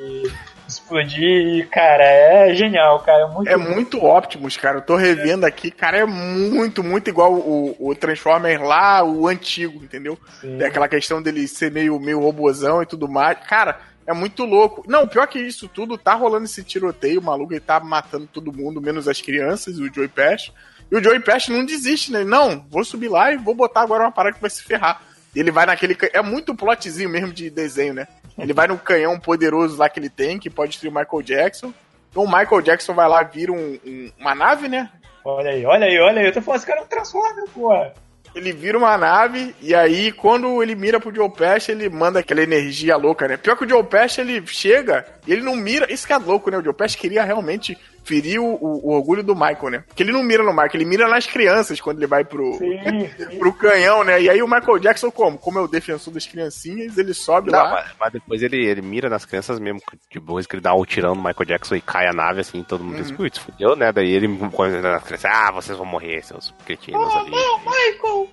[0.00, 0.32] e
[0.66, 3.24] explodir, cara, é genial, cara.
[3.24, 4.78] É muito, é muito Optimus, cara.
[4.78, 9.84] Eu tô revendo aqui, cara, é muito, muito igual o, o Transformer lá, o antigo,
[9.84, 10.18] entendeu?
[10.40, 10.56] Sim.
[10.56, 13.38] Tem aquela questão dele ser meio, meio robozão e tudo mais.
[13.46, 14.84] Cara, é muito louco.
[14.86, 18.80] Não, pior que isso tudo, tá rolando esse tiroteio, maluco ele tá matando todo mundo,
[18.80, 20.52] menos as crianças, o Joey Pest.
[20.90, 22.24] E o Joey Pest não desiste, né?
[22.24, 25.00] Não, vou subir lá e vou botar agora uma parada que vai se ferrar.
[25.34, 25.96] Ele vai naquele.
[26.12, 28.06] É muito plotzinho mesmo de desenho, né?
[28.38, 31.72] Ele vai no canhão poderoso lá que ele tem, que pode destruir o Michael Jackson.
[32.10, 34.90] Então o Michael Jackson vai lá, vira um, um, uma nave, né?
[35.24, 36.26] Olha aí, olha aí, olha aí.
[36.26, 37.94] Eu tô falando, esse cara não transforma, porra
[38.34, 42.42] ele vira uma nave e aí quando ele mira pro Joe Pesci, ele manda aquela
[42.42, 43.36] energia louca, né?
[43.36, 46.50] Pior que o Joe Pesci, ele chega e ele não mira, isso que é louco,
[46.50, 46.58] né?
[46.58, 49.84] O Joe Pesci queria realmente ferir o, o, orgulho do Michael, né?
[49.86, 52.78] Porque ele não mira no Michael, ele mira nas crianças quando ele vai pro, sim,
[53.16, 53.38] sim.
[53.38, 54.20] pro canhão, né?
[54.20, 55.38] E aí o Michael Jackson, como?
[55.38, 57.70] Como é o defensor das criancinhas, ele sobe não, lá.
[57.70, 59.80] Mas, mas, depois ele, ele mira nas crianças mesmo,
[60.12, 62.62] depois que ele dá o um tirão no Michael Jackson e cai a nave, assim,
[62.62, 63.02] todo mundo uhum.
[63.02, 63.90] diz, putz, fudeu, né?
[63.90, 67.30] Daí ele, quando ele nas crianças, ah, vocês vão morrer, seus cretinos oh, ali.
[67.30, 68.28] Não, Michael!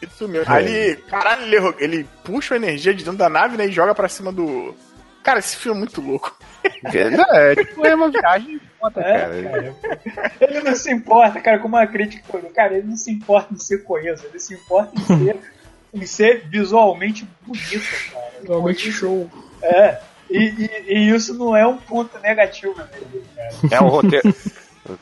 [0.00, 0.52] Isso mesmo.
[0.52, 3.94] Aí ele, caralho, ele, ele puxa a energia de dentro da nave, né, e joga
[3.94, 4.74] pra cima do...
[5.22, 6.36] Cara, esse filme é muito louco.
[6.82, 9.74] Não, é, tipo, é uma viagem foda, é, cara.
[9.74, 10.32] cara.
[10.40, 12.42] Ele não se importa, cara, como a crítica foi.
[12.50, 15.36] Cara, ele não se importa em ser coeso, ele se importa em ser,
[15.94, 18.32] em ser visualmente bonito, cara.
[18.40, 19.30] Visualmente show.
[19.62, 20.00] É.
[20.28, 23.50] E, e, e, isso não é um ponto negativo mesmo, cara.
[23.70, 24.34] É um roteiro.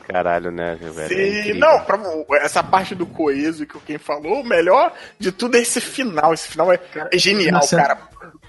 [0.07, 0.99] Caralho, né, velho?
[0.99, 1.99] É Sim, é não, pra,
[2.41, 6.33] essa parte do coeso que quem falou, o melhor de tudo é esse final.
[6.33, 6.79] Esse final é,
[7.11, 7.97] é genial, cara.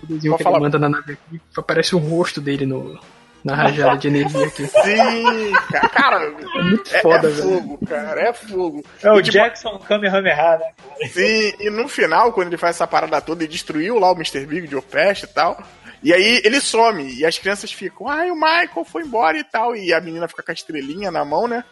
[0.02, 0.60] O desenho que falar...
[0.60, 3.00] manda na nave aqui, aparece o rosto dele no,
[3.44, 4.66] na rajada de energia aqui.
[4.66, 5.52] Sim,
[5.92, 6.24] cara.
[6.24, 8.20] É muito foda, é, é fogo, cara.
[8.20, 8.84] É fogo.
[9.02, 11.08] É o tipo, Jackson Kamehameha, né?
[11.08, 14.46] Sim, e no final, quando ele faz essa parada toda, ele destruiu lá o Mr.
[14.46, 15.62] Big de Opest e tal.
[16.02, 19.76] E aí ele some, e as crianças ficam, ai, o Michael foi embora e tal.
[19.76, 21.64] E a menina fica com a estrelinha na mão, né?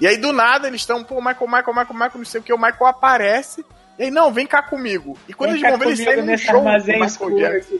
[0.00, 2.52] E aí do nada eles estão, pô, Michael, Michael, Michael, Michael, não sei o que,
[2.52, 3.64] o Michael aparece.
[3.98, 5.18] E aí, não, vem cá comigo.
[5.28, 7.74] E quando vem eles vão ver, eles saem num show do Michael Jackson.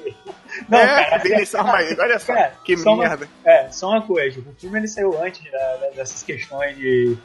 [0.69, 1.97] Não, é, cara, vem nesse armazém.
[1.99, 3.27] Olha só, cara, que só merda.
[3.45, 4.41] Uma, é, só uma coisa.
[4.41, 7.17] O filme ele saiu antes da, da, dessas questões de.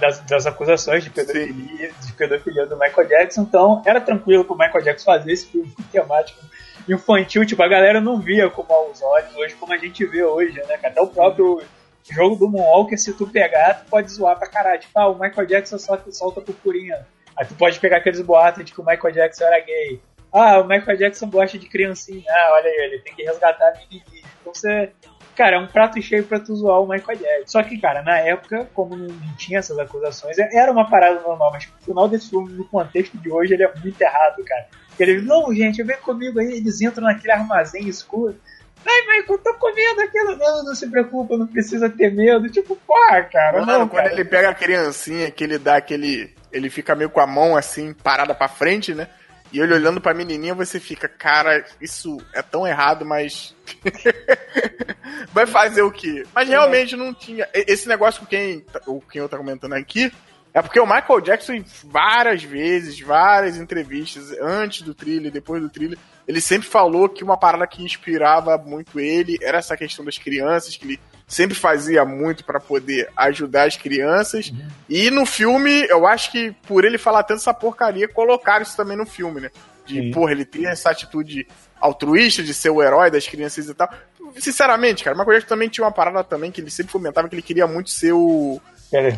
[0.00, 4.82] Das, das, acusações de pedofilia, de pedofilia do Michael Jackson, então era tranquilo pro Michael
[4.82, 6.40] Jackson fazer esse filme temático
[6.88, 10.54] infantil, tipo, a galera não via como aos olhos hoje, como a gente vê hoje,
[10.66, 10.78] né?
[10.82, 11.62] Até o próprio
[12.10, 14.80] jogo do Moonwalker, se tu pegar, tu pode zoar pra caralho.
[14.80, 17.06] Tipo, ah, o Michael Jackson só solta purpurinha.
[17.36, 20.00] Aí tu pode pegar aqueles boatos de que o Michael Jackson era gay.
[20.32, 22.24] Ah, o Michael Jackson gosta de criancinha.
[22.28, 24.24] Ah, olha aí, ele tem que resgatar a menininha.
[24.40, 24.92] Então você.
[25.36, 27.46] Cara, é um prato cheio pra tu zoar o Michael Jackson.
[27.46, 31.66] Só que, cara, na época, como não tinha essas acusações, era uma parada normal, mas
[31.66, 34.66] no final desse filme, no contexto de hoje, ele é muito errado, cara.
[34.98, 38.38] Ele, não, gente, vem comigo aí, eles entram naquele armazém escuro.
[38.86, 40.36] Ai, Michael, tô com medo aquilo.
[40.36, 42.48] Não, não se preocupa, não precisa ter medo.
[42.50, 43.60] Tipo, porra, cara.
[43.60, 44.14] Mano, não, quando cara.
[44.14, 46.34] ele pega a criancinha, que ele dá aquele.
[46.52, 49.08] Ele fica meio com a mão assim, parada pra frente, né?
[49.52, 53.54] E ele olhando pra menininha, você fica, cara, isso é tão errado, mas.
[55.32, 56.24] Vai fazer o quê?
[56.34, 56.52] Mas é.
[56.52, 57.48] realmente não tinha.
[57.52, 60.12] Esse negócio com quem, o quem eu tá comentando aqui.
[60.52, 65.96] É porque o Michael Jackson, várias vezes, várias entrevistas, antes do thriller, depois do thriller,
[66.26, 70.76] ele sempre falou que uma parada que inspirava muito ele era essa questão das crianças,
[70.76, 74.48] que ele sempre fazia muito para poder ajudar as crianças.
[74.48, 74.68] Uhum.
[74.88, 78.96] E no filme, eu acho que por ele falar tanto essa porcaria, colocaram isso também
[78.96, 79.50] no filme, né?
[79.86, 80.10] De, Sim.
[80.10, 81.46] porra, ele tem essa atitude
[81.80, 83.88] altruísta de ser o herói das crianças e tal.
[84.36, 87.34] Sinceramente, cara, o Michael Jackson também tinha uma parada também que ele sempre comentava que
[87.36, 88.60] ele queria muito ser o.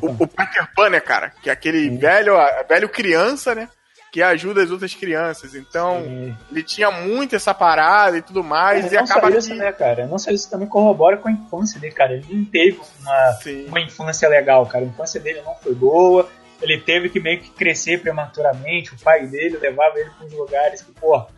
[0.02, 1.32] O, o Peter Pan, né, cara?
[1.43, 2.34] Que é aquele velho,
[2.68, 3.70] velho criança, né?
[4.12, 5.55] Que ajuda as outras crianças.
[5.55, 6.36] Então, Sim.
[6.51, 8.84] ele tinha muito essa parada e tudo mais.
[8.84, 9.55] É, e não acaba só isso, que...
[9.55, 10.06] né, cara?
[10.06, 12.12] Não só isso também corrobora com a infância dele, cara.
[12.12, 14.84] Ele não teve uma, uma infância legal, cara.
[14.84, 16.28] A infância dele não foi boa.
[16.60, 18.94] Ele teve que meio que crescer prematuramente.
[18.94, 21.28] O pai dele levava ele para uns lugares que, porra,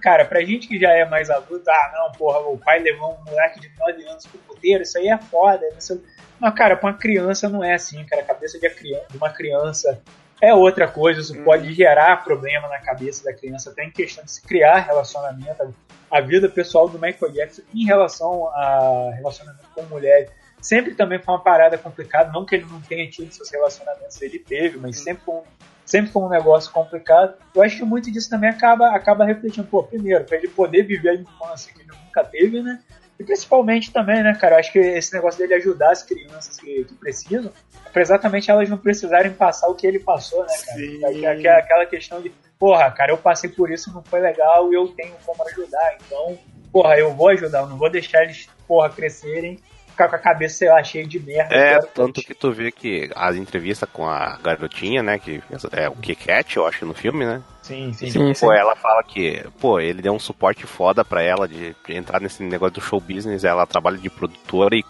[0.00, 3.24] cara, pra gente que já é mais adulto, ah, não, porra, o pai levou um
[3.28, 5.66] moleque de 9 anos pro puteiro, isso aí é foda.
[5.74, 6.00] Não sei...
[6.38, 8.22] Mas, cara, pra uma criança não é assim, cara.
[8.22, 10.00] A cabeça de uma criança
[10.40, 11.44] é outra coisa, isso hum.
[11.44, 15.74] pode gerar problema na cabeça da criança, até em questão de se criar relacionamento.
[16.10, 20.30] A vida pessoal do Michael Jackson em relação a relacionamento com mulheres
[20.60, 24.38] sempre também foi uma parada complicada, não que ele não tenha tido seus relacionamentos, ele
[24.38, 25.04] teve, mas hum.
[25.04, 25.42] sempre foi um,
[25.84, 27.34] sempre foi um negócio complicado.
[27.54, 31.10] Eu acho que muito disso também acaba, acaba refletindo, pô, primeiro, para ele poder viver
[31.10, 32.80] a infância que ele nunca teve, né?
[33.18, 36.84] E principalmente também, né, cara, eu acho que esse negócio dele ajudar as crianças que,
[36.84, 37.50] que precisam,
[37.92, 40.78] pra exatamente elas não precisarem passar o que ele passou, né, cara?
[40.78, 41.04] Sim.
[41.04, 44.76] É, é aquela questão de, porra, cara, eu passei por isso, não foi legal e
[44.76, 45.96] eu tenho como ajudar.
[46.04, 46.38] Então,
[46.70, 49.58] porra, eu vou ajudar, eu não vou deixar eles, porra, crescerem
[49.96, 51.54] ficar com a cabeça, sei lá, cheia de merda.
[51.54, 55.96] É, tanto que tu vê que as entrevistas com a garotinha, né, que é o
[55.96, 57.42] Kiket, eu acho, no filme, né?
[57.66, 58.10] Sim, sim.
[58.10, 58.46] sim, pô, sim.
[58.46, 62.40] ela fala que, pô, ele deu um suporte foda pra ela de, de entrar nesse
[62.44, 64.84] negócio do show business, ela trabalha de produtora e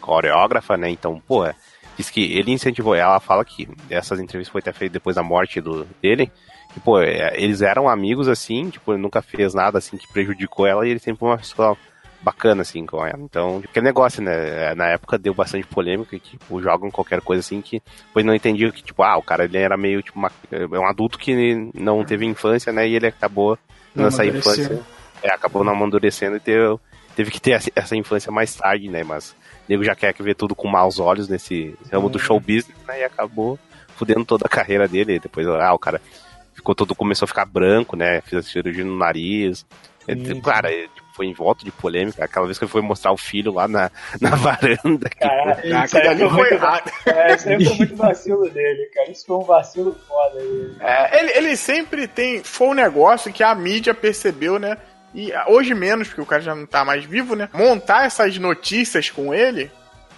[0.00, 1.44] coreógrafa, né, então, pô,
[1.96, 5.60] diz que ele incentivou, ela fala que essas entrevistas foi até feita depois da morte
[5.60, 6.30] do, dele,
[6.72, 10.68] que, pô, é, eles eram amigos, assim, tipo, ele nunca fez nada, assim, que prejudicou
[10.68, 11.76] ela e ele sempre foi uma pessoa
[12.24, 13.20] bacana, assim, com ela.
[13.20, 14.74] Então, aquele negócio, né?
[14.74, 18.70] Na época deu bastante polêmica, que, tipo, jogam qualquer coisa assim que depois não entendiam
[18.70, 22.04] que, tipo, ah, o cara ele era meio, tipo, uma, é um adulto que não
[22.04, 22.88] teve infância, né?
[22.88, 23.58] E ele acabou
[23.94, 24.82] nessa infância.
[25.22, 26.78] É, acabou não amadurecendo e teve,
[27.14, 29.04] teve que ter essa infância mais tarde, né?
[29.04, 29.34] Mas o
[29.68, 33.00] nego já quer ver tudo com maus olhos nesse ramo do show business, né?
[33.00, 33.58] E acabou
[33.96, 35.18] fudendo toda a carreira dele.
[35.18, 36.00] Depois, ah, o cara
[36.54, 38.20] ficou todo, começou a ficar branco, né?
[38.22, 39.64] Fez a cirurgia no nariz.
[40.06, 43.16] Sim, cara, tipo, foi em volta de polêmica, aquela vez que ele foi mostrar o
[43.16, 45.08] filho lá na, na varanda.
[45.08, 46.90] Cara, isso aí foi, muito, errado.
[47.06, 49.10] É, isso aí foi muito vacilo dele, cara.
[49.10, 50.40] Isso foi um vacilo foda.
[50.80, 52.42] É, ele, ele sempre tem.
[52.42, 54.76] Foi um negócio que a mídia percebeu, né?
[55.14, 57.48] E hoje menos, porque o cara já não tá mais vivo, né?
[57.52, 59.70] Montar essas notícias com ele.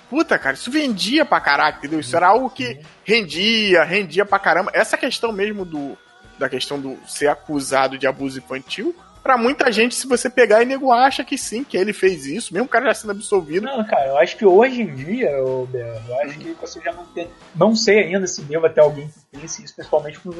[0.08, 2.00] Puta, cara, isso vendia pra caraca, entendeu?
[2.00, 4.70] Isso era algo que rendia, rendia pra caramba.
[4.72, 5.98] Essa questão mesmo do.
[6.38, 8.94] Da questão do ser acusado de abuso infantil
[9.26, 12.54] Pra muita gente, se você pegar e nego acha que sim, que ele fez isso,
[12.54, 13.64] mesmo o cara já sendo absolvido.
[13.64, 17.04] Não, cara, eu acho que hoje em dia, eu, eu acho que você já não
[17.06, 17.28] tem.
[17.52, 20.30] Não sei ainda se deva ter alguém que pense isso, principalmente com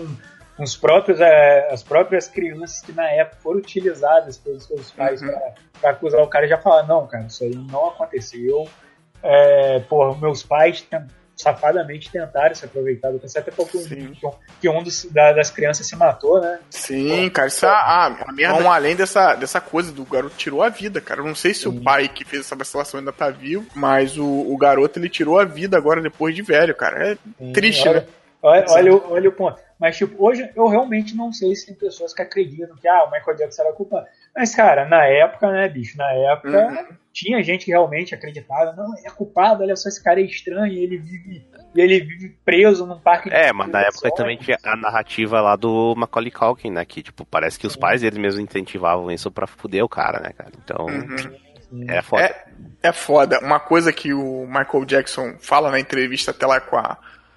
[0.63, 5.35] os próprios, é, as próprias crianças que na época foram utilizadas pelos seus pais uhum.
[5.81, 8.69] para acusar o cara já falaram, não, cara, isso aí não aconteceu.
[9.21, 10.87] É, porra, meus pais
[11.37, 13.79] safadamente tentaram se aproveitar do câncer, até porque
[14.61, 16.59] que um dos, da, das crianças se matou, né?
[16.71, 18.63] Sim, cara, isso é, a, a merda.
[18.63, 21.21] Vão além dessa, dessa coisa do garoto tirou a vida, cara.
[21.21, 21.69] Eu não sei se Sim.
[21.69, 25.39] o pai que fez essa vacilação ainda tá vivo, mas o, o garoto ele tirou
[25.39, 27.13] a vida agora depois de velho, cara.
[27.13, 28.07] É Sim, triste, olha, né?
[28.43, 29.61] Olha, olha, olha o ponto.
[29.79, 33.11] Mas, tipo, hoje eu realmente não sei se tem pessoas que acreditam que ah, o
[33.11, 34.07] Michael Jackson era culpado.
[34.37, 35.97] Mas, cara, na época, né, bicho?
[35.97, 36.97] Na época uhum.
[37.11, 40.71] tinha gente que realmente acreditava, não, ele é culpado, olha só, esse cara é estranho,
[40.71, 45.41] ele vive, ele vive preso num parque É, mas na época também tinha a narrativa
[45.41, 46.85] lá do Macaulay Culkin, né?
[46.85, 50.33] Que, tipo, parece que os pais eles mesmos incentivavam isso pra fuder o cara, né,
[50.37, 50.53] cara?
[50.63, 50.85] Então.
[50.85, 51.47] Uhum.
[51.89, 52.23] É foda.
[52.23, 52.45] É,
[52.83, 53.41] é foda.
[53.41, 56.97] Uma coisa que o Michael Jackson fala na entrevista até lá com a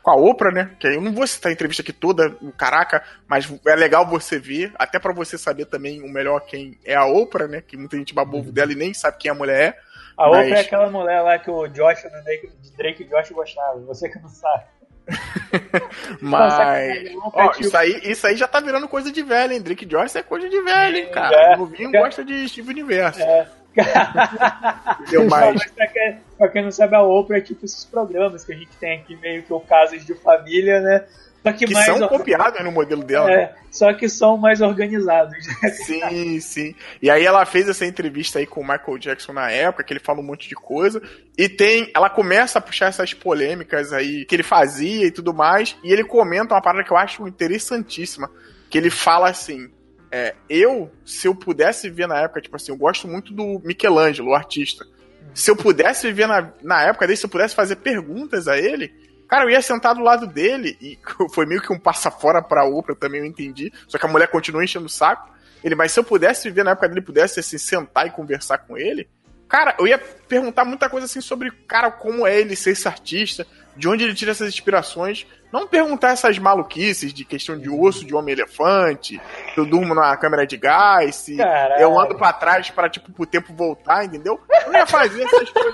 [0.10, 0.72] com a Oprah, né?
[0.80, 4.74] Que eu não vou citar a entrevista aqui toda, caraca, mas é legal você ver,
[4.76, 7.62] até para você saber também o melhor quem é a Oprah, né?
[7.62, 8.52] Que muita gente babou uhum.
[8.52, 9.78] dela e nem sabe quem a mulher é.
[10.18, 10.48] A mas...
[10.48, 14.10] Oprah é aquela mulher lá que o Josh, do Drake, Drake e Josh gostava, você
[14.10, 14.64] que não sabe.
[16.22, 17.12] Mas.
[17.34, 19.62] Ó, isso, aí, isso aí já tá virando coisa de velho, hein?
[19.62, 21.36] Drake Josh é coisa de velho, hein, cara?
[21.36, 22.00] É, o novinho é.
[22.00, 23.20] gosta de Steve Universo.
[23.20, 23.48] É.
[25.10, 25.64] Deu mais.
[25.72, 28.76] Pra quem, pra quem não sabe, a Oprah é tipo esses programas que a gente
[28.80, 31.06] tem aqui, meio que o casos de família, né?
[31.42, 33.32] Só que, que mais são copiados no modelo dela.
[33.32, 35.38] É, só que são mais organizados.
[35.86, 36.76] Sim, sim.
[37.02, 40.02] E aí ela fez essa entrevista aí com o Michael Jackson na época, que ele
[40.02, 41.02] fala um monte de coisa.
[41.38, 41.90] E tem.
[41.96, 45.78] Ela começa a puxar essas polêmicas aí que ele fazia e tudo mais.
[45.82, 48.30] E ele comenta uma parada que eu acho interessantíssima.
[48.70, 49.72] Que ele fala assim:
[50.12, 54.30] é, eu, se eu pudesse ver na época, tipo assim, eu gosto muito do Michelangelo,
[54.30, 54.86] o artista.
[55.34, 58.92] Se eu pudesse viver na, na época dele, se eu pudesse fazer perguntas a ele,
[59.28, 60.98] cara, eu ia sentar do lado dele, e
[61.34, 63.72] foi meio que um passa fora pra outra, também eu entendi.
[63.88, 65.30] Só que a mulher continua enchendo o saco.
[65.64, 68.78] Ele, mas se eu pudesse viver na época dele, pudesse assim, sentar e conversar com
[68.78, 69.08] ele,
[69.48, 73.46] cara, eu ia perguntar muita coisa assim sobre, cara, como é ele ser esse artista,
[73.76, 78.14] de onde ele tira essas inspirações, não perguntar essas maluquices de questão de osso de
[78.14, 79.20] homem-elefante,
[79.58, 81.38] eu durmo na câmera de gás, se
[81.80, 84.40] eu ando pra trás para tipo, pro tempo voltar, entendeu?
[84.66, 85.74] Eu ia fazer essas coisas.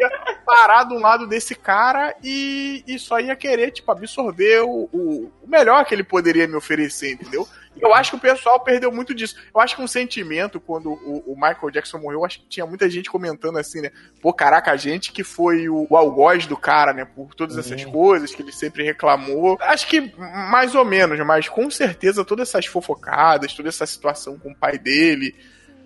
[0.00, 0.10] Ia
[0.46, 5.48] parar do lado desse cara e, e só ia querer, tipo, absorver o, o, o
[5.48, 7.46] melhor que ele poderia me oferecer, entendeu?
[7.80, 9.36] Eu acho que o pessoal perdeu muito disso.
[9.54, 12.66] Eu acho que um sentimento, quando o, o, Michael Jackson morreu, eu acho que tinha
[12.66, 13.90] muita gente comentando assim, né?
[14.20, 17.04] Pô, caraca, a gente que foi o, o algoz do cara, né?
[17.04, 17.92] Por todas essas uhum.
[17.92, 19.56] coisas que ele sempre reclamou.
[19.60, 24.50] Acho que mais ou menos, mas com certeza todas essas fofocadas, toda essa situação com
[24.50, 25.34] o pai dele,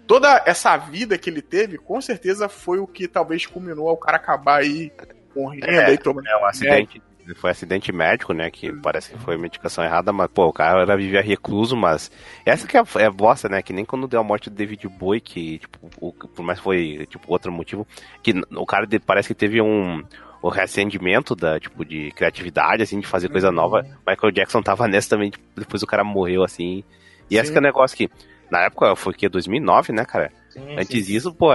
[0.06, 4.16] toda essa vida que ele teve, com certeza foi o que talvez culminou ao cara
[4.16, 4.92] acabar aí
[5.34, 6.26] morrendo é, aí tomando.
[6.26, 7.00] É um acidente
[7.35, 8.51] foi acidente médico, né?
[8.51, 12.11] Que parece que foi medicação errada, mas, pô, o cara vivia recluso, mas.
[12.44, 13.62] Essa que é a, é a bosta, né?
[13.62, 17.07] Que nem quando deu a morte do David Bowie, que, tipo, o, por mais foi,
[17.11, 17.86] tipo, outro motivo,
[18.23, 20.03] que o cara parece que teve um.
[20.43, 23.81] O reacendimento da, tipo, de criatividade, assim, de fazer coisa nova.
[23.81, 23.94] Uhum.
[24.07, 26.85] Michael Jackson tava nessa também, tipo, depois o cara morreu, assim.
[27.28, 27.40] E Sim.
[27.40, 28.09] esse que é o negócio que,
[28.51, 30.31] na época, foi que 2009, né, cara?
[30.57, 31.12] Sim, Antes sim.
[31.12, 31.51] disso, pô,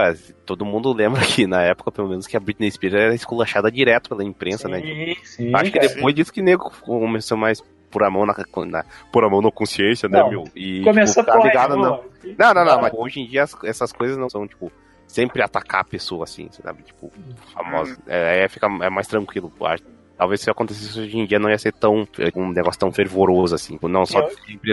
[0.46, 4.08] todo mundo lembra que na época, pelo menos, que a Britney Spears era esculachada direto
[4.08, 5.14] pela imprensa, sim, né?
[5.24, 7.60] Sim, Acho que depois disso que nego começou mais
[7.90, 8.34] por a mão na,
[8.66, 10.44] na por a mão na consciência, né, não, né, meu?
[10.54, 12.04] E começou tipo, tá ligado, não.
[12.38, 14.70] Não, não, não, mas hoje em dia essas coisas não são, tipo,
[15.06, 16.82] sempre atacar a pessoa assim, sabe?
[16.84, 17.12] Tipo,
[17.52, 17.94] famosa.
[17.94, 18.02] Hum.
[18.06, 19.52] É, é, fica, é mais tranquilo.
[19.62, 19.82] Acho
[20.16, 23.78] talvez se acontecesse hoje em dia não ia ser tão um negócio tão fervoroso assim.
[23.82, 24.28] Não só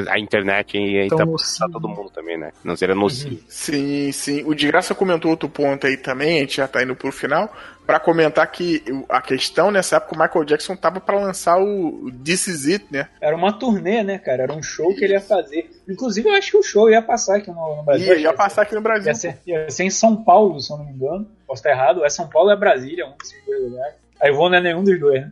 [0.10, 1.36] a internet e então,
[1.72, 2.52] todo mundo também, né?
[2.64, 3.40] Não seria nocivo.
[3.48, 4.44] Sim, sim.
[4.46, 7.52] O de graça comentou outro ponto aí também, a gente já tá indo pro final,
[7.90, 12.48] para comentar que a questão nessa época o Michael Jackson tava para lançar o This
[12.48, 13.08] Is It, né?
[13.20, 14.44] Era uma turnê, né, cara?
[14.44, 15.72] Era um show que ele ia fazer.
[15.88, 18.08] Inclusive, eu acho que o show ia passar aqui no, no Brasil.
[18.14, 19.08] Ia, ia passar aqui no Brasil.
[19.08, 21.28] Ia ser, ia ser, em São Paulo, se eu não me engano.
[21.48, 22.06] Posso estar errado.
[22.06, 23.96] É São Paulo ou é Brasília, um desses dois lugares.
[24.22, 25.32] Aí vou não é nenhum dos dois, né?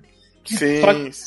[0.56, 0.82] Sim.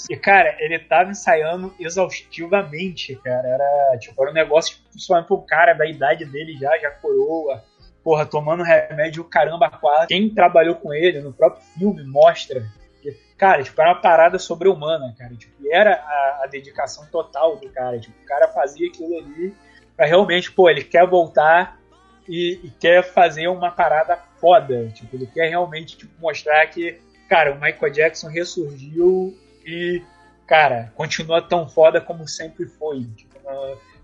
[0.08, 3.46] E, cara, ele tava ensaiando exaustivamente, cara.
[3.46, 7.62] Era, tipo, era um negócio, principalmente pro cara da idade dele já, já coroa.
[8.02, 10.06] Porra, tomando remédio caramba quase.
[10.06, 12.64] Quem trabalhou com ele no próprio filme mostra.
[13.02, 15.34] Que, cara, tipo, era uma parada sobre-humana, cara.
[15.34, 18.00] Tipo, era a, a, dedicação total do cara.
[18.00, 19.54] Tipo, o cara fazia aquilo ali
[19.94, 21.78] pra realmente, pô, ele quer voltar
[22.26, 24.88] e, e quer fazer uma parada foda.
[24.94, 26.98] Tipo, ele quer realmente tipo, mostrar que
[27.30, 30.02] cara, o Michael Jackson ressurgiu e,
[30.48, 33.04] cara, continua tão foda como sempre foi.
[33.16, 33.38] Tipo,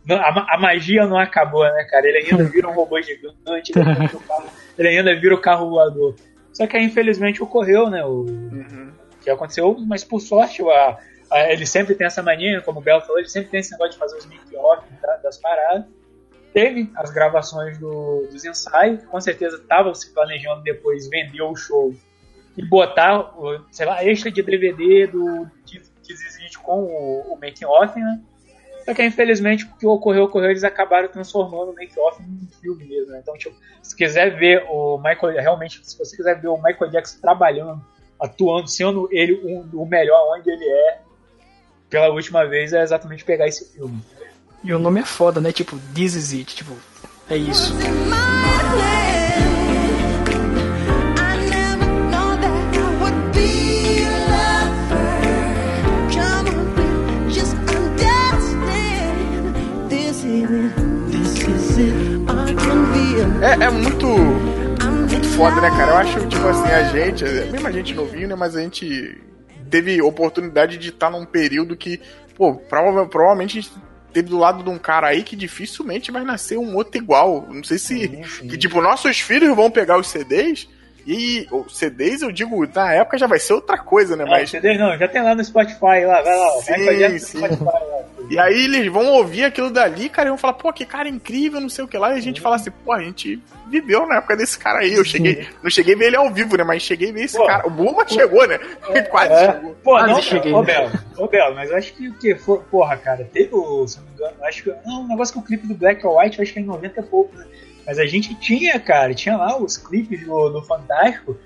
[0.06, 2.06] não, a, a, magia não acabou, né, cara?
[2.06, 4.46] Ele ainda vira um robô gigante, ele ainda vira o carro,
[4.78, 6.14] ele ainda vira o carro voador.
[6.52, 8.04] Só que aí, infelizmente, ocorreu, né?
[8.04, 8.92] O uhum.
[9.20, 10.96] que aconteceu, mas por sorte, a,
[11.50, 13.98] ele sempre tem essa mania, como o Belo falou, ele sempre tem esse negócio de
[13.98, 14.86] fazer os make-off
[15.20, 15.84] das paradas.
[16.54, 21.92] Teve as gravações do, dos ensaios, com certeza estavam se planejando depois vender o show
[22.56, 23.34] e botar,
[23.70, 28.20] sei lá, extra de DVD do Dizzy com o, o making-off, né?
[28.86, 33.10] Só que infelizmente o que ocorreu, ocorreu, eles acabaram transformando o make-off num filme mesmo.
[33.10, 33.18] Né?
[33.20, 37.20] Então, tipo, se quiser ver o Michael, realmente, se você quiser ver o Michael Jackson
[37.20, 37.84] trabalhando,
[38.18, 41.00] atuando, sendo ele um, o melhor onde ele é,
[41.90, 44.00] pela última vez, é exatamente pegar esse filme.
[44.62, 45.50] E o nome é foda, né?
[45.50, 46.54] Tipo, This is it.
[46.54, 46.76] Tipo,
[47.28, 47.74] é isso.
[63.46, 64.08] É, é muito.
[64.08, 65.92] Muito foda, né, cara?
[65.92, 68.34] Eu acho, tipo assim, a gente, mesmo a gente novinho, né?
[68.34, 69.16] Mas a gente
[69.70, 72.00] teve oportunidade de estar num período que,
[72.34, 73.72] pô, prova, provavelmente a gente
[74.12, 77.46] teve do lado de um cara aí que dificilmente vai nascer um outro igual.
[77.48, 78.00] Não sei se.
[78.00, 78.48] Sim, sim.
[78.48, 80.68] Que, tipo, nossos filhos vão pegar os CDs.
[81.06, 84.24] E CDs, eu digo, na época já vai ser outra coisa, né?
[84.24, 84.50] É, Mas...
[84.50, 86.50] CDs não, já tem lá no Spotify, lá, vai lá.
[86.62, 87.38] Sim, vai sim.
[87.38, 88.02] Spotify, lá.
[88.28, 91.60] E aí eles vão ouvir aquilo dali, cara, e vão falar, pô, que cara incrível,
[91.60, 92.14] não sei o que lá.
[92.14, 94.94] E a gente fala assim, pô, a gente viveu na época desse cara aí.
[94.94, 96.64] Eu cheguei, não cheguei a ver ele ao vivo, né?
[96.64, 97.68] Mas cheguei a ver esse pô, cara.
[97.68, 98.58] O Buma pô, chegou, né?
[98.88, 99.76] É, Quase é, chegou.
[99.84, 100.52] Pô, Quase não, cheguei.
[100.52, 103.98] Ô, Belo, ô, Belo, mas acho que o que foi, porra, cara, teve o, se
[103.98, 106.38] não me engano, acho que, não, um negócio que o clipe do Black or White,
[106.38, 107.46] eu acho que é em 90 e pouco, né?
[107.86, 111.38] Mas a gente tinha, cara, tinha lá os clipes do, do Fantástico.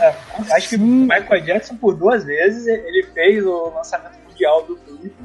[0.00, 0.14] É,
[0.54, 5.16] acho que o Michael Jackson, por duas vezes, ele fez o lançamento mundial do clipe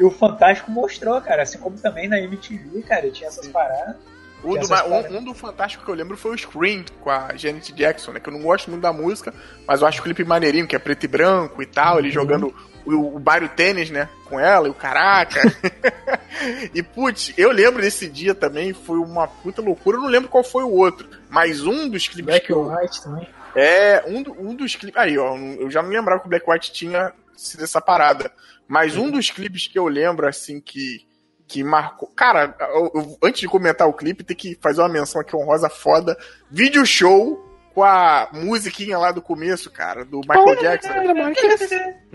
[0.00, 3.96] e o Fantástico mostrou, cara, assim como também na MTV, cara, tinha essas paradas.
[4.42, 7.72] Um do, um, um do, Fantástico que eu lembro foi o Scream, com a Janet
[7.72, 8.20] Jackson, né?
[8.20, 9.34] Que eu não gosto muito da música,
[9.66, 11.98] mas eu acho o clipe maneirinho, que é preto e branco e tal, uhum.
[11.98, 12.54] ele jogando
[12.94, 14.08] o, o Bario Tênis, né?
[14.24, 15.40] Com ela e o Caraca.
[16.74, 20.44] e, putz, eu lembro desse dia também, foi uma puta loucura, eu não lembro qual
[20.44, 22.26] foi o outro, mas um dos clipes.
[22.26, 22.68] Black que eu...
[22.68, 23.28] White também.
[23.54, 25.00] É, um, um dos clipes.
[25.00, 28.30] Aí, ó, eu já não lembrava que o Black White tinha sido essa parada.
[28.66, 31.06] Mas um dos clipes que eu lembro, assim, que,
[31.46, 32.08] que marcou.
[32.14, 35.70] Cara, eu, eu, antes de comentar o clipe, tem que fazer uma menção aqui honrosa
[35.70, 36.16] foda.
[36.50, 37.47] Vídeo show
[37.78, 40.90] com a musiquinha lá do começo, cara, do Michael Jackson.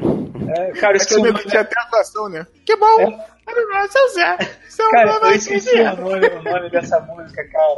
[0.45, 2.45] É, cara, isso que tinha até a atuação, né?
[2.65, 2.99] Que bom!
[3.02, 3.88] É.
[3.88, 4.38] Seu Zé!
[4.68, 7.73] Seu cara, eu esqueci o nome, o nome dessa música, cara.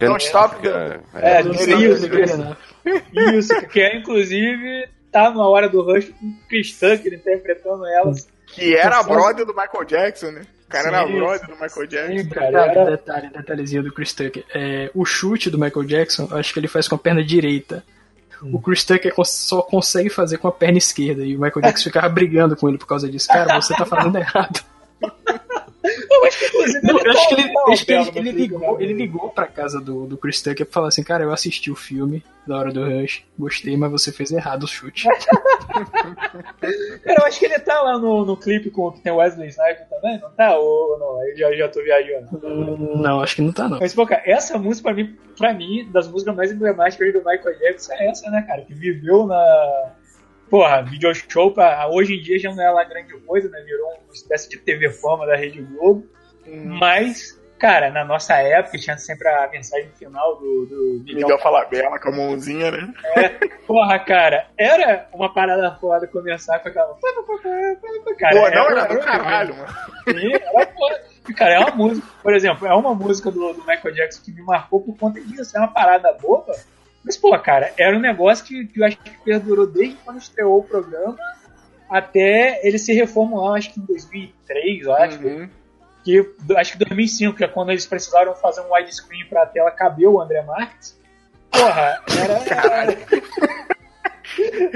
[0.00, 0.06] É...
[0.06, 0.66] Don't Stop.
[0.66, 2.08] É, é, isso,
[3.12, 8.26] isso, que é inclusive tá numa hora do Rush com o Chris Tucker interpretando elas.
[8.46, 10.42] Que era a brother do Michael Jackson, né?
[10.68, 12.18] O cara era a brother do Michael Jackson.
[12.18, 12.90] Sim, cara, detalhe, era...
[12.90, 14.44] detalhe, detalhezinho do Chris Tucker.
[14.54, 17.82] É, o chute do Michael Jackson, acho que ele faz com a perna direita.
[18.42, 18.50] Hum.
[18.52, 21.24] O Chris Tucker só consegue fazer com a perna esquerda.
[21.24, 23.28] E o Michael Jackson ficava brigando com ele por causa disso.
[23.28, 24.62] Cara, você tá fazendo errado.
[26.10, 29.30] Eu acho que, não, eu acho que ele, acho que ele, ele, ligou, ele ligou
[29.30, 32.56] pra casa do, do Chris Tucker pra falar assim, cara, eu assisti o filme da
[32.56, 35.06] hora do Rush, gostei, mas você fez errado o chute.
[37.04, 39.86] cara, eu acho que ele tá lá no, no clipe com que tem Wesley Snipes
[39.88, 40.56] também, não tá?
[40.56, 41.28] Ou não?
[41.28, 42.28] Eu já, já tô viajando.
[42.42, 43.78] Hum, não, acho que não tá não.
[43.78, 47.58] Mas, pô, cara, essa música pra mim, pra mim, das músicas mais emblemáticas do Michael
[47.58, 48.62] Jackson é essa, né, cara?
[48.62, 49.92] Que viveu na
[50.48, 53.60] porra, video show pra, hoje em dia já não é lá grande coisa, né?
[53.60, 56.06] Virou uma espécie de TV fama da Rede Globo.
[56.46, 56.64] Hum.
[56.78, 61.98] Mas, cara, na nossa época tinha sempre a mensagem final do, do Miguel, Miguel Falabella
[61.98, 62.92] com a mãozinha, né?
[63.16, 63.28] É,
[63.66, 66.96] porra, cara, era uma parada foda começar com aquela.
[68.18, 69.68] Cara, Pô, não, era, era do caralho, mano.
[70.08, 71.08] Sim, era foda.
[71.36, 74.42] Cara, é uma música, por exemplo, é uma música do, do Michael Jackson que me
[74.42, 75.56] marcou por conta disso.
[75.56, 76.54] É uma parada boba
[77.08, 80.58] mas, pô, cara, era um negócio que, que eu acho que perdurou desde quando estreou
[80.58, 81.16] o programa
[81.88, 85.18] até ele se reformular, acho que em 2003, eu acho.
[85.26, 85.48] Uhum.
[86.04, 90.06] Que, acho que 2005, que é quando eles precisaram fazer um widescreen pra tela caber
[90.06, 91.00] o André Marques.
[91.50, 92.34] Porra, era.
[92.76, 92.98] era,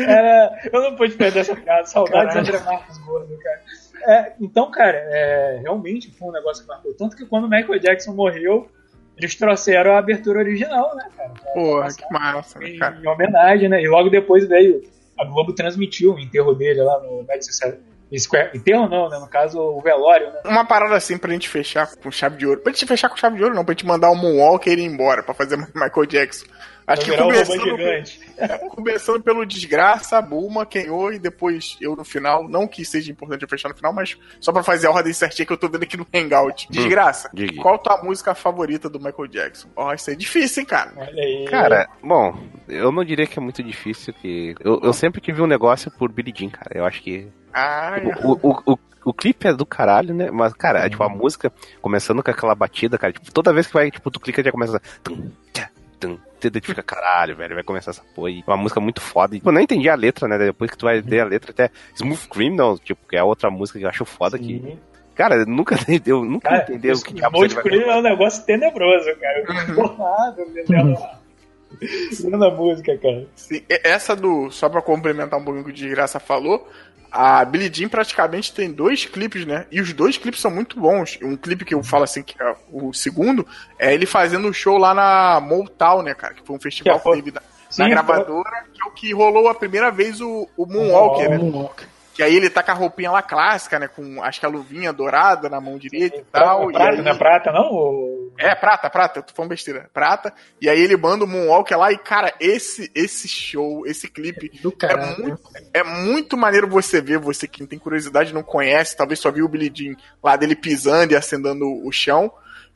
[0.11, 1.85] era eu não pude perder essa piada.
[1.85, 3.61] Saudades do André Marques gordo, cara.
[4.07, 6.95] É, então, cara, é, realmente foi um negócio que marcou.
[6.95, 8.71] Tanto que quando o Michael Jackson morreu,
[9.17, 11.31] eles trouxeram a abertura original, né, cara?
[11.55, 12.99] Porra, que massa, né, cara?
[13.03, 13.83] Em homenagem, né?
[13.83, 14.83] E logo depois veio.
[15.19, 17.75] A Globo transmitiu o enterro dele lá no Madison
[18.19, 18.51] Square.
[18.55, 19.19] Enterro não, né?
[19.19, 20.41] No caso, o velório, né?
[20.45, 22.61] Uma parada assim pra gente fechar com chave de ouro.
[22.61, 25.23] Pra gente fechar com chave de ouro, não, pra gente mandar o Moonwalker ir embora
[25.23, 26.47] pra fazer Michael Jackson.
[26.87, 27.79] Acho que começando,
[28.37, 32.49] é, começando pelo Desgraça, Bulma, Kenyo e depois eu no final.
[32.49, 35.47] Não que seja importante eu fechar no final, mas só pra fazer a ordem certinha
[35.47, 36.67] que eu tô vendo aqui no Hangout.
[36.67, 39.69] Hum, Desgraça, hum, qual tua música favorita do Michael Jackson?
[39.77, 40.93] Ó, oh, isso é difícil, hein, cara?
[40.97, 41.45] Olha aí.
[41.49, 42.37] Cara, bom,
[42.69, 46.11] eu não diria que é muito difícil, que eu, eu sempre tive um negócio por
[46.11, 46.71] Billie Jean, cara.
[46.75, 50.31] Eu acho que Ah, o, o, o, o clipe é do caralho, né?
[50.31, 53.73] Mas, cara, é, tipo, a música começando com aquela batida, cara, tipo, toda vez que
[53.73, 54.81] vai, tipo, tu clica já começa.
[55.03, 55.71] Tum, tchá,
[56.03, 58.43] tum, tu fica, caralho, velho, vai começar essa porra aí.
[58.47, 59.35] Uma música muito foda.
[59.35, 60.37] E, tipo, eu não entendi a letra, né?
[60.39, 63.51] Depois que tu vai ver a letra, até Smooth Criminal, tipo, que é a outra
[63.51, 64.45] música que eu acho foda Sim.
[64.45, 64.79] que.
[65.15, 65.77] Cara, eu nunca,
[66.07, 69.39] eu nunca cara, entendi o que diabo Smooth Criminal é um negócio tenebroso, cara.
[69.41, 70.45] Eu fico porrado,
[72.23, 73.27] Vendo a música, cara.
[73.35, 74.51] Sim, essa do.
[74.51, 76.69] Só pra complementar um pouquinho o que o de graça falou,
[77.13, 79.67] a Billie Jean praticamente tem dois clipes, né?
[79.71, 81.19] E os dois clipes são muito bons.
[81.23, 83.47] Um clipe que eu falo assim, que é o segundo,
[83.79, 86.33] é ele fazendo um show lá na Motown, né, cara?
[86.33, 89.49] Que foi um festival que, teve na, Sim, na gravadora, que é o que rolou
[89.49, 91.37] a primeira vez o, o Moonwalker, oh, né?
[91.37, 91.87] Moonwalker.
[92.15, 93.89] Que aí ele tá com a roupinha lá clássica, né?
[93.89, 96.71] Com acho que a luvinha dourada na mão direita e tal.
[96.71, 97.03] É prata, e aí...
[97.03, 97.73] não é prata, não?
[97.73, 98.33] Ou...
[98.39, 99.89] É, prata, prata, eu tô falando besteira.
[99.93, 100.33] Prata.
[100.61, 104.51] E aí ele manda o Moonwalker lá e, cara, esse, esse show, esse clipe.
[104.61, 109.19] Do é, muito, é muito maneiro você ver, você que tem curiosidade não conhece, talvez
[109.19, 112.33] só viu o Billy Jean lá dele pisando e acendendo o chão.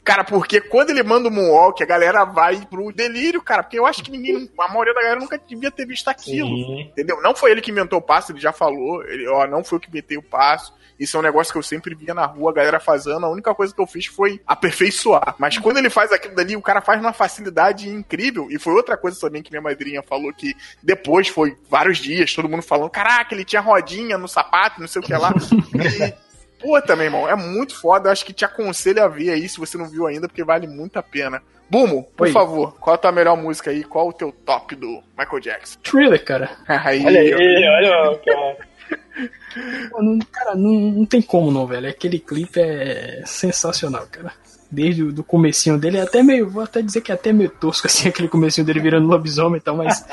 [0.06, 3.64] Cara, porque quando ele manda o Moonwalk, a galera vai pro delírio, cara.
[3.64, 6.46] Porque eu acho que ninguém, a maioria da galera nunca devia ter visto aquilo.
[6.46, 6.80] Sim.
[6.82, 7.20] Entendeu?
[7.20, 9.02] Não foi ele que inventou o passo, ele já falou.
[9.04, 10.72] Ele, ó, não foi o que meteu o passo.
[10.98, 13.26] Isso é um negócio que eu sempre via na rua, a galera fazendo.
[13.26, 15.34] A única coisa que eu fiz foi aperfeiçoar.
[15.38, 18.46] Mas quando ele faz aquilo dali, o cara faz numa facilidade incrível.
[18.48, 22.48] E foi outra coisa também que minha madrinha falou que depois foi vários dias, todo
[22.48, 25.34] mundo falando: caraca, ele tinha rodinha no sapato, não sei o que lá.
[25.74, 26.14] e
[26.58, 28.08] Puta, meu irmão, é muito foda.
[28.08, 30.66] Eu acho que te aconselho a ver aí se você não viu ainda, porque vale
[30.66, 31.42] muito a pena.
[31.68, 32.32] Bumo, por Oi.
[32.32, 33.82] favor, qual a tua melhor música aí?
[33.82, 35.78] Qual o teu top do Michael Jackson?
[35.82, 36.50] Thriller, cara.
[36.66, 38.56] aí, olha aí, olha, cara.
[40.00, 41.88] não, cara, não, não tem como não, velho.
[41.88, 44.32] Aquele clipe é sensacional, cara.
[44.70, 47.50] Desde o do comecinho dele, é até meio, vou até dizer que é até meio
[47.50, 50.04] tosco, assim, aquele comecinho dele virando lobisomem e tal, mas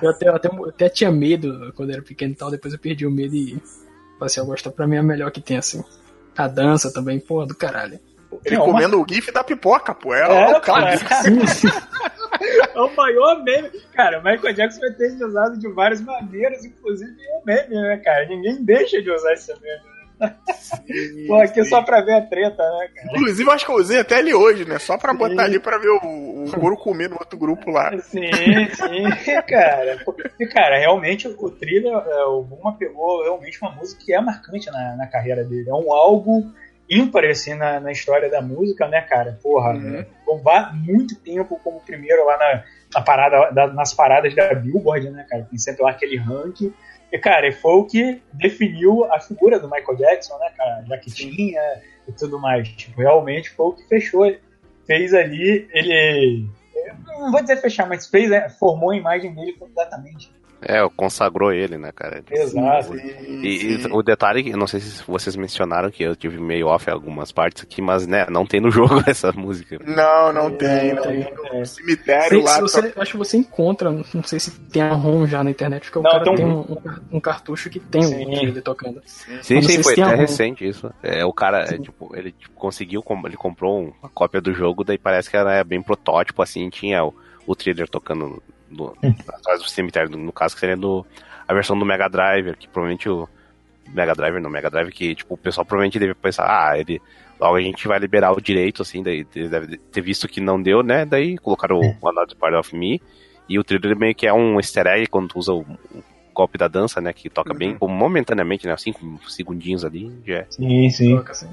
[0.00, 2.80] eu até, eu até, eu até tinha medo quando era pequeno e tal, depois eu
[2.80, 3.60] perdi o medo e
[4.20, 5.82] Assim, eu gosto pra mim é a melhor que tem, assim.
[6.36, 7.98] A dança também, pô, do caralho.
[8.44, 9.04] Ele não, comendo uma...
[9.04, 10.14] o gif da pipoca, pô.
[10.14, 10.96] É, é o cara.
[10.96, 11.40] Sim.
[12.74, 13.70] é o maior meme.
[13.94, 18.26] Cara, o Michael Jackson vai ter usado de várias maneiras, inclusive o meme, né, cara?
[18.26, 19.89] Ninguém deixa de usar esse meme.
[20.20, 20.34] Né?
[20.52, 21.70] Sim, Pô, aqui sim.
[21.70, 23.08] só pra ver a treta, né, cara?
[23.12, 24.78] Inclusive, eu acho que eu usei até ele hoje, né?
[24.78, 25.18] Só pra sim.
[25.18, 27.90] botar ali pra ver o, o couro comer no outro grupo lá.
[28.00, 28.30] Sim,
[28.74, 29.98] sim, cara.
[30.38, 34.70] E, cara, realmente o thriller, é, o Buma pegou realmente uma música que é marcante
[34.70, 35.70] na, na carreira dele.
[35.70, 36.50] É um álbum
[36.90, 39.38] ímpar, assim, na, na história da música, né, cara?
[39.40, 40.04] Porra, uhum.
[40.74, 42.64] muito tempo como primeiro lá na,
[42.94, 45.46] na parada, da, nas paradas da Billboard, né, cara?
[45.48, 46.72] Tem sempre lá aquele ranking.
[47.12, 50.84] E, cara, foi o que definiu a figura do Michael Jackson, né, cara?
[50.86, 51.60] Já que tinha
[52.06, 52.68] e tudo mais.
[52.68, 54.32] Tipo, realmente foi o que fechou.
[54.86, 56.46] Fez ali, ele.
[57.06, 60.32] Não vou dizer fechar, mas fez, né, formou a imagem dele completamente.
[60.62, 62.22] É, consagrou ele, né, cara?
[62.30, 62.94] Exato.
[62.96, 67.32] E, e, o detalhe, não sei se vocês mencionaram que eu tive meio off algumas
[67.32, 69.78] partes aqui, mas né, não tem no jogo essa música.
[69.84, 70.94] Não, não tem.
[70.94, 71.26] Não tem.
[71.52, 72.60] No cemitério lá.
[72.60, 75.98] Você, Acho que você encontra, não sei se tem a ROM já na internet, porque
[75.98, 76.76] não, o cara tem um, um,
[77.12, 78.26] um, cartucho que tem sim.
[78.26, 79.00] o ele tocando.
[79.06, 80.92] Sim, sim, foi até recente isso.
[81.02, 84.98] É, o cara, é, tipo, ele tipo, conseguiu, ele comprou uma cópia do jogo, daí
[84.98, 87.14] parece que era bem protótipo, assim, tinha o,
[87.46, 88.94] o trailer tocando no,
[89.28, 91.04] atrás do cemitério, no caso que seria do,
[91.46, 93.28] a versão do Mega Driver, que provavelmente o
[93.88, 97.00] Mega Driver, não, Mega Drive, que tipo, o pessoal provavelmente deve pensar, ah, ele
[97.38, 100.82] logo a gente vai liberar o direito, assim, daí deve ter visto que não deu,
[100.82, 103.00] né, daí colocaram o Another Part of Me,
[103.48, 106.56] e o trailer meio que é um easter egg quando tu usa o, o golpe
[106.56, 107.58] da dança, né, que toca uhum.
[107.58, 110.46] bem, momentaneamente, né, cinco segundinhos ali, já é.
[110.50, 111.16] Sim, sim.
[111.16, 111.48] Toca, assim.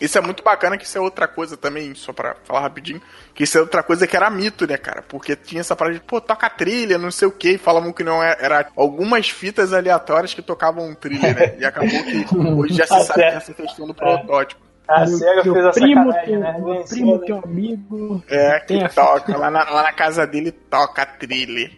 [0.00, 3.00] Isso é muito bacana, que isso é outra coisa também, só pra falar rapidinho,
[3.34, 5.02] que isso é outra coisa que era mito, né, cara?
[5.06, 8.22] Porque tinha essa parada de, pô, toca trilha, não sei o que, falavam que não
[8.22, 11.56] era, é, era, algumas fitas aleatórias que tocavam trilha, né?
[11.58, 14.70] E acabou que hoje já se ah, sabe essa questão do protótipo.
[14.88, 16.58] A SEGA fez a primo, teu, né?
[16.58, 18.24] Meu primo, teu amigo.
[18.28, 19.36] É, que toca.
[19.36, 21.70] Lá na, lá na, casa dele toca trilha.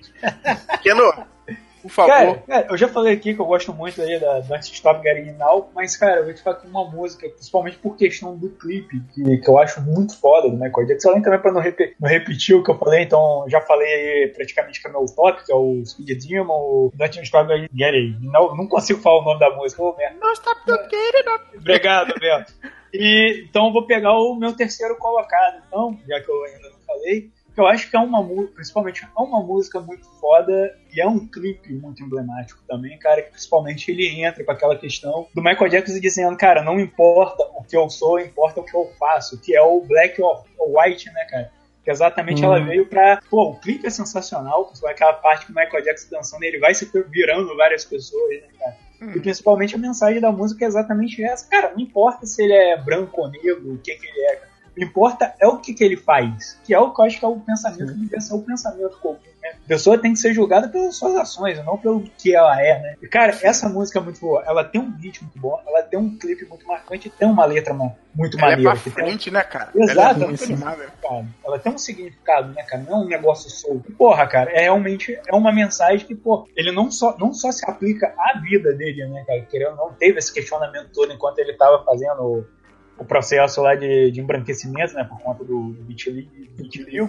[0.82, 1.12] Keno,
[1.82, 2.08] por favor.
[2.08, 5.32] Cara, cara, eu já falei aqui que eu gosto muito aí da Dance Stop Getting
[5.32, 9.00] Now, mas, cara, eu vou te falar que uma música, principalmente por questão do clipe,
[9.12, 12.08] que, que eu acho muito foda do Michael Jackson, além também pra não, rep não,
[12.08, 15.52] repetir o que eu falei, então já falei aí praticamente que é meu top, que
[15.52, 19.50] é o Speed Demon, o Dance Stop Getting Now, não consigo falar o nome da
[19.50, 20.16] música, ô merda.
[20.20, 22.52] Não stop getting Obrigado, Beto.
[22.92, 26.78] E, então eu vou pegar o meu terceiro colocado, então, já que eu ainda não
[26.86, 31.00] falei, que eu acho que é uma música, principalmente é uma música muito foda e
[31.00, 35.42] é um clipe muito emblemático também, cara, que principalmente ele entra com aquela questão do
[35.42, 39.40] Michael Jackson dizendo, cara, não importa o que eu sou, importa o que eu faço,
[39.40, 41.52] que é o Black or White, né, cara?
[41.84, 42.66] Que exatamente ela uhum.
[42.66, 43.20] veio pra.
[43.28, 46.88] Pô, o clipe é sensacional, aquela parte que o Michael Jackson dançando, ele vai se
[47.10, 48.76] virando várias pessoas, né, cara?
[49.16, 51.48] E principalmente a mensagem da música é exatamente essa.
[51.48, 54.51] Cara, não importa se ele é branco ou negro, o que, que ele é.
[54.72, 56.58] O que importa é o que, que ele faz.
[56.64, 58.98] Que é o que eu acho que é o pensamento, que deve ser o pensamento
[58.98, 59.18] comum.
[59.42, 59.50] Né?
[59.64, 62.96] A pessoa tem que ser julgada pelas suas ações, não pelo que ela é, né?
[63.02, 64.42] E, cara, essa música é muito boa.
[64.46, 67.44] Ela tem um ritmo muito bom, ela tem um clipe muito marcante e tem uma
[67.44, 68.70] letra muito ela maneira.
[68.70, 69.32] É pra frente, tem...
[69.32, 69.70] né, cara?
[69.74, 70.22] Exato.
[70.22, 72.82] Ela, é ela tem um significado, né, cara?
[72.82, 73.92] Não é um negócio solto.
[73.92, 77.68] Porra, cara, é realmente é uma mensagem que, pô, ele não só, não só se
[77.68, 79.42] aplica à vida dele, né, cara?
[79.42, 82.46] Querendo não teve esse questionamento todo enquanto ele tava fazendo
[82.98, 86.30] o processo lá de, de embranquecimento, né, por conta do, do vitiligo.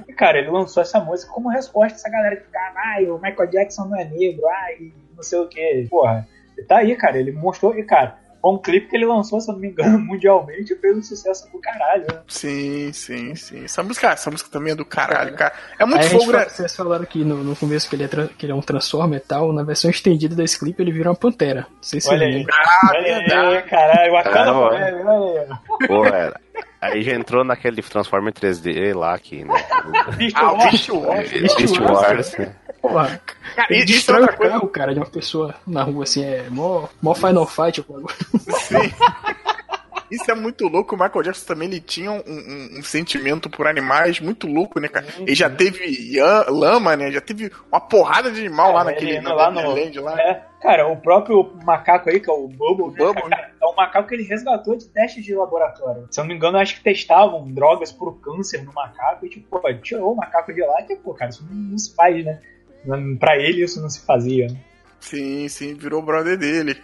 [0.08, 3.20] E, cara, ele lançou essa música como resposta a essa galera que ficava, ai, o
[3.20, 5.88] Michael Jackson não é negro, ai, não sei o que.
[5.90, 6.28] Porra,
[6.68, 9.54] tá aí, cara, ele mostrou, e, cara, foi um clipe que ele lançou, se eu
[9.54, 12.20] não me engano, mundialmente e fez um sucesso do caralho, né?
[12.28, 13.64] Sim, sim, sim.
[13.64, 15.54] Essa música, essa música também é do caralho, cara.
[15.80, 16.50] É muito fogo, né?
[16.50, 18.08] Vocês falaram aqui no, no começo que ele, é
[18.38, 19.54] que ele é um Transformer e tal.
[19.54, 21.68] Na versão estendida desse clipe ele vira uma pantera.
[21.70, 22.46] Não sei se olha aí.
[22.52, 24.12] Ah, olha aí, caralho.
[24.12, 25.88] Bacana, ah, olha aí.
[25.88, 26.42] Pô, era.
[26.82, 29.54] Aí já entrou naquele Transformer 3D lá que, né?
[30.36, 31.32] ah, o Beast Wars.
[31.32, 32.56] Beast Wars, né?
[32.84, 33.22] Porra,
[33.56, 34.74] cara, ele destrói é o carro, coisa...
[34.74, 37.98] cara, de uma pessoa na rua, assim, é mó, mó Final Fight, pô.
[38.60, 38.92] Sim.
[40.12, 40.94] Isso é muito louco.
[40.94, 44.90] O Michael Jackson também ele tinha um, um, um sentimento por animais muito louco, né,
[44.90, 45.08] cara?
[45.18, 46.20] Ele já teve
[46.50, 47.10] lama, né?
[47.10, 50.22] Já teve uma porrada de animal é, lá naquele na lá no, Land, lá.
[50.22, 53.76] É, cara, o próprio macaco aí, que é o Bubble, né, Bubble cara, é um
[53.76, 56.06] macaco que ele resgatou de testes de laboratório.
[56.12, 59.60] Se eu não me engano, acho que testavam drogas por câncer no macaco e, tipo,
[59.60, 62.40] pô, tirou o macaco de lá e, pô, cara, isso não, não se faz, né?
[63.20, 64.48] Pra ele isso não se fazia.
[65.00, 66.78] Sim, sim, virou brother dele.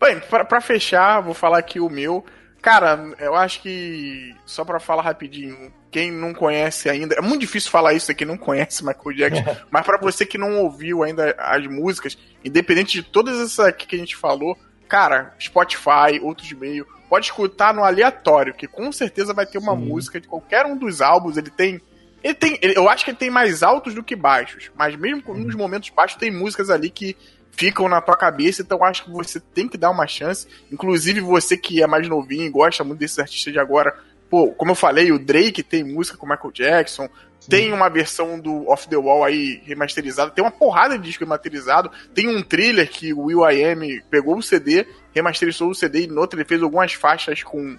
[0.00, 2.24] Bem, pra, pra fechar, vou falar aqui o meu.
[2.60, 7.70] Cara, eu acho que, só pra falar rapidinho, quem não conhece ainda, é muito difícil
[7.70, 11.66] falar isso aqui, não conhece Michael Jackson, mas para você que não ouviu ainda as
[11.66, 14.56] músicas, independente de todas essas aqui que a gente falou,
[14.88, 19.84] cara, Spotify, outros meios, pode escutar no aleatório, que com certeza vai ter uma Sim.
[19.84, 21.80] música de qualquer um dos álbuns, ele tem
[22.24, 25.22] ele tem, ele, eu acho que ele tem mais altos do que baixos, mas mesmo
[25.26, 25.44] uhum.
[25.44, 27.14] nos momentos baixos tem músicas ali que
[27.50, 30.48] ficam na tua cabeça, então acho que você tem que dar uma chance.
[30.72, 33.94] Inclusive você que é mais novinho e gosta muito desses artistas de agora,
[34.30, 37.50] pô, como eu falei, o Drake tem música com Michael Jackson, Sim.
[37.50, 41.90] tem uma versão do Off the Wall aí remasterizada, tem uma porrada de disco remasterizado,
[42.14, 43.80] tem um thriller que o Will I Am
[44.10, 47.78] pegou o CD, remasterizou o CD e no outro ele fez algumas faixas com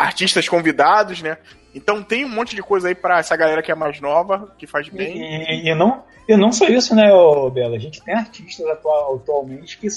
[0.00, 1.36] artistas convidados, né?
[1.74, 4.66] Então tem um monte de coisa aí para essa galera que é mais nova, que
[4.66, 5.18] faz bem.
[5.18, 7.10] E, e, e não, e não só isso, né,
[7.52, 7.76] Bela?
[7.76, 9.88] A gente tem artistas atual, atualmente que,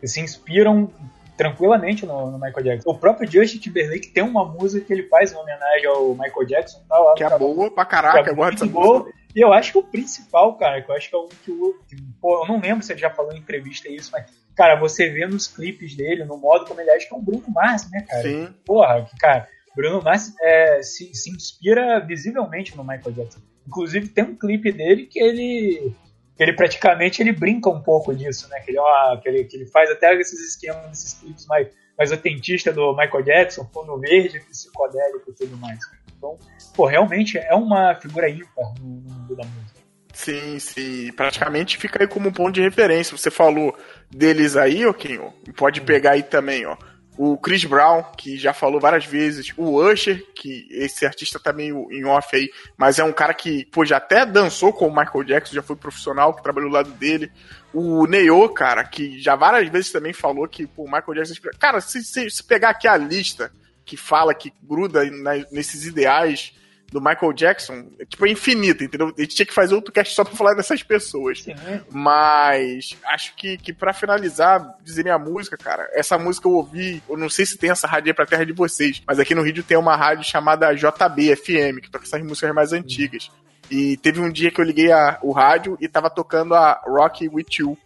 [0.00, 0.88] que, se inspiram
[1.36, 2.90] tranquilamente no, no, Michael Jackson.
[2.90, 6.80] O próprio Justin Timberlake tem uma música que ele faz em homenagem ao Michael Jackson.
[6.88, 9.10] Tá que é boa pra caraca, eu gosto boa.
[9.34, 11.74] E eu acho que o principal, cara, que eu acho que é o que o.
[12.20, 14.24] Pô, eu não lembro se ele já falou em entrevista isso, mas,
[14.58, 17.48] cara, você vê nos clipes dele, no modo como ele age, que é um Bruno
[17.48, 18.22] Mars, né, cara?
[18.22, 18.54] Sim.
[18.66, 19.48] Porra, que, cara
[19.78, 23.38] Bruno Mars é, se, se inspira visivelmente no Michael Jackson.
[23.64, 25.94] Inclusive tem um clipe dele que ele
[26.36, 28.58] ele praticamente ele brinca um pouco disso, né?
[28.60, 32.10] Que ele, ó, que ele, que ele faz até esses esquemas, esses clipes mais, mais
[32.10, 35.78] autentista do Michael Jackson, fundo verde, psicodélico e tudo mais.
[36.16, 36.36] Então,
[36.74, 39.77] pô, realmente é uma figura ímpar no mundo da música.
[40.18, 41.12] Sim, sim.
[41.12, 43.16] Praticamente fica aí como um ponto de referência.
[43.16, 43.72] Você falou
[44.10, 45.32] deles aí, Oquinho.
[45.56, 46.76] Pode pegar aí também, ó
[47.18, 51.88] o Chris Brown, que já falou várias vezes, o Usher, que esse artista tá meio
[51.90, 55.24] em off aí, mas é um cara que, pô, já até dançou com o Michael
[55.24, 57.28] Jackson, já foi profissional, que trabalhou do lado dele.
[57.74, 61.34] O Neo, cara, que já várias vezes também falou que, pô, o Michael Jackson...
[61.58, 63.50] Cara, se, se, se pegar aqui a lista
[63.84, 66.54] que fala, que gruda na, nesses ideais
[66.90, 69.12] do Michael Jackson, é, tipo, é infinita, entendeu?
[69.16, 71.42] A gente tinha que fazer outro cast só pra falar dessas pessoas.
[71.42, 71.54] Sim.
[71.90, 77.16] Mas acho que, que para finalizar, dizer minha música, cara, essa música eu ouvi, eu
[77.16, 79.62] não sei se tem essa rádio aí pra terra de vocês, mas aqui no Rio
[79.62, 83.30] tem uma rádio chamada JB FM, que toca essas músicas mais antigas.
[83.70, 87.28] E teve um dia que eu liguei a, o rádio e tava tocando a Rock
[87.28, 87.76] With You,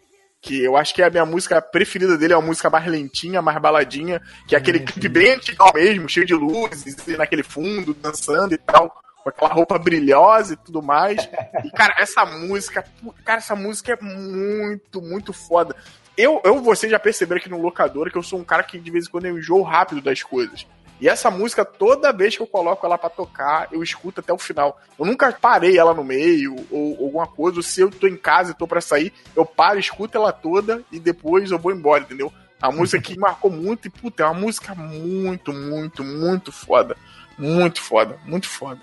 [0.43, 3.41] que eu acho que é a minha música preferida dele, é uma música mais lentinha,
[3.41, 4.85] mais baladinha, que é aquele uhum.
[4.85, 9.79] clipe bem antigo mesmo, cheio de luzes, naquele fundo, dançando e tal, com aquela roupa
[9.79, 11.29] brilhosa e tudo mais.
[11.65, 12.85] E, cara, essa música,
[13.25, 15.77] cara, essa música é muito, muito foda.
[16.17, 18.91] Eu, eu você já perceberam aqui no locador que eu sou um cara que de
[18.91, 20.67] vez em quando eu enjoo rápido das coisas.
[21.01, 24.39] E essa música, toda vez que eu coloco ela para tocar, eu escuto até o
[24.39, 24.81] final.
[24.99, 28.17] Eu nunca parei ela no meio, ou, ou alguma coisa, ou se eu tô em
[28.17, 32.05] casa e tô pra sair, eu paro, escuto ela toda e depois eu vou embora,
[32.05, 32.33] entendeu?
[32.61, 36.97] A música que marcou muito e, puta, é uma música muito, muito, muito foda.
[37.37, 38.81] Muito foda, muito foda.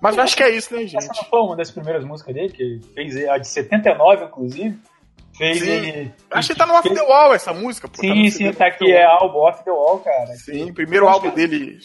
[0.00, 0.98] Mas eu acho que é isso, né, gente?
[0.98, 4.78] Essa não foi uma das primeiras músicas dele, que fez a de 79, inclusive.
[5.36, 5.68] Fez sim.
[5.68, 6.14] ele.
[6.30, 6.98] Acho que tá no Off fez...
[6.98, 8.00] the Wall essa música, pô.
[8.00, 10.26] Sim, tá sim, tá aqui, é álbum Off the Wall, cara.
[10.36, 11.36] Sim, primeiro álbum que...
[11.36, 11.78] dele.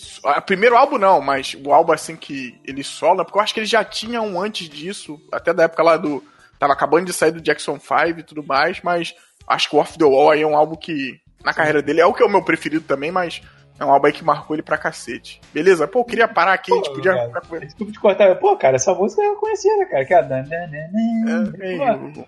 [0.45, 3.67] Primeiro álbum não, mas o álbum assim que ele sola, porque eu acho que ele
[3.67, 6.23] já tinha um antes disso, até da época lá do.
[6.59, 9.15] Tava acabando de sair do Jackson 5 e tudo mais, mas
[9.47, 12.05] acho que o Off the Wall aí é um álbum que, na carreira dele, é
[12.05, 13.41] o que é o meu preferido também, mas
[13.79, 15.41] é um álbum aí que marcou ele pra cacete.
[15.53, 15.87] Beleza?
[15.87, 18.35] Pô, eu queria parar aqui, Pô, a gente podia cara, Desculpa te cortar.
[18.35, 20.05] Pô, cara, essa música eu conhecia, né, cara?
[20.05, 20.21] Que é a...
[20.21, 20.25] É,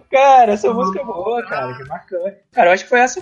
[0.09, 2.37] cara, essa música é boa, cara, que marcante.
[2.53, 3.21] Cara, eu acho que foi essa.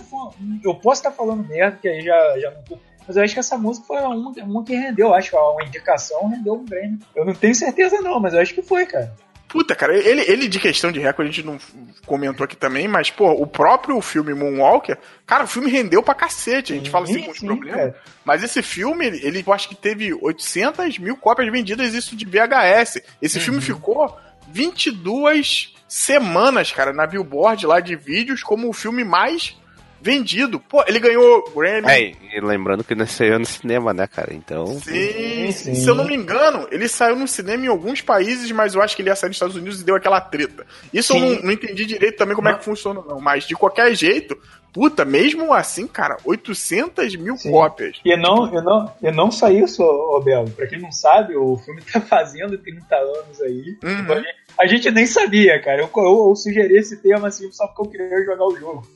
[0.63, 2.77] Eu posso estar falando merda, que aí já, já não tô.
[3.07, 5.63] Mas eu acho que essa música foi uma, uma que rendeu, eu acho que uma
[5.63, 6.99] indicação rendeu um Grammy.
[7.15, 9.11] Eu não tenho certeza não, mas eu acho que foi, cara.
[9.49, 11.57] Puta, cara, ele, ele de questão de recorde a gente não
[12.05, 14.95] comentou aqui também, mas, pô, o próprio filme Moonwalker,
[15.25, 16.71] cara, o filme rendeu pra cacete.
[16.71, 17.95] A gente sim, fala assim com os problemas.
[18.23, 22.25] Mas esse filme, ele, ele, eu acho que teve 800 mil cópias vendidas, isso de
[22.25, 23.01] VHS.
[23.19, 23.43] Esse uhum.
[23.43, 24.15] filme ficou
[24.49, 29.58] 22 semanas, cara, na Billboard lá de vídeos como o filme mais
[30.01, 30.59] vendido.
[30.59, 31.87] Pô, ele ganhou Grammy.
[31.87, 34.33] É, e lembrando que ele saiu no cinema, né, cara?
[34.33, 34.65] Então.
[34.79, 38.75] Sim, sim, se eu não me engano, ele saiu no cinema em alguns países, mas
[38.75, 40.65] eu acho que ele ia sair nos Estados Unidos e deu aquela treta.
[40.93, 41.19] Isso sim.
[41.19, 42.55] eu não, não, entendi direito também como não.
[42.55, 43.19] é que funciona, não.
[43.19, 44.37] Mas de qualquer jeito,
[44.73, 47.51] puta, mesmo assim, cara, 800 mil sim.
[47.51, 47.99] cópias.
[48.03, 48.57] E não, tipo...
[48.57, 50.49] e não, e não só isso, ô Belo.
[50.51, 53.77] Pra quem não sabe, o filme tá fazendo 30 anos aí.
[53.83, 54.23] Uhum.
[54.57, 55.81] A gente nem sabia, cara.
[55.81, 58.87] Eu, eu, eu sugeri esse tema assim só porque eu queria jogar o jogo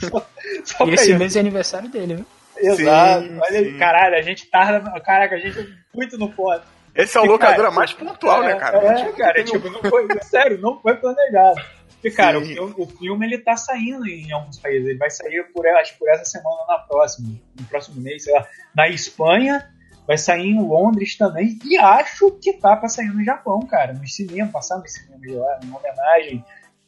[0.00, 0.26] só,
[0.64, 2.26] só e esse mês é aniversário dele, viu?
[2.56, 3.26] Exato.
[3.26, 5.00] Sim, Olha aí, caralho, a gente tarda.
[5.00, 6.62] Caraca, a gente é muito no foda.
[6.94, 8.78] Esse é o locadora mais pontual, né, é, né, cara?
[8.78, 11.60] É, cara, tipo, não foi, sério, não foi planejado.
[11.94, 14.88] Porque, cara, o filme, o filme, ele tá saindo em alguns países.
[14.88, 17.28] Ele vai sair por, acho, por essa semana na próxima,
[17.58, 18.46] no próximo mês, sei lá.
[18.76, 19.66] Na Espanha,
[20.06, 21.58] vai sair em Londres também.
[21.64, 23.92] E acho que tá pra sair no Japão, cara.
[23.92, 26.44] No cinema, passar no cinema lá, em homenagem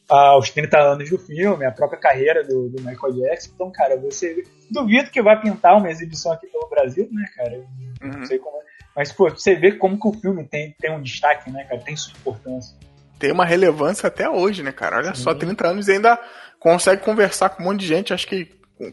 [0.07, 3.51] aos 30 anos do filme, a própria carreira do, do, Michael Jackson.
[3.55, 7.63] Então, cara, você duvido que vai pintar uma exibição aqui pelo Brasil, né, cara?
[8.01, 8.25] Não uhum.
[8.25, 8.57] sei como.
[8.57, 8.65] É.
[8.95, 11.81] Mas, pô, você vê como que o filme tem, tem um destaque, né, cara?
[11.81, 12.77] Tem sua importância.
[13.17, 14.97] Tem uma relevância até hoje, né, cara?
[14.97, 15.23] Olha Sim.
[15.23, 16.19] só, 30 anos e ainda
[16.59, 18.13] consegue conversar com um monte de gente.
[18.13, 18.45] Acho que,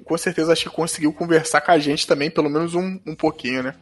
[0.05, 3.62] com certeza, acho que conseguiu conversar com a gente também, pelo menos um, um pouquinho,
[3.62, 3.74] né?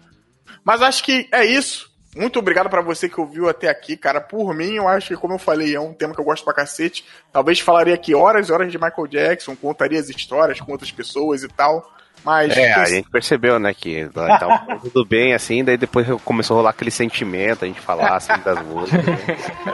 [0.64, 1.90] Mas acho que é isso.
[2.16, 4.20] Muito obrigado para você que ouviu até aqui, cara.
[4.20, 6.52] Por mim, eu acho que, como eu falei, é um tema que eu gosto pra
[6.52, 7.04] cacete.
[7.32, 11.44] Talvez falaria aqui horas e horas de Michael Jackson, contaria as histórias com outras pessoas
[11.44, 11.88] e tal.
[12.24, 12.56] Mas.
[12.56, 16.70] É, a gente percebeu, né, que tá tudo bem, assim, daí depois começou a rolar
[16.70, 19.04] aquele sentimento, a gente falar assim das músicas.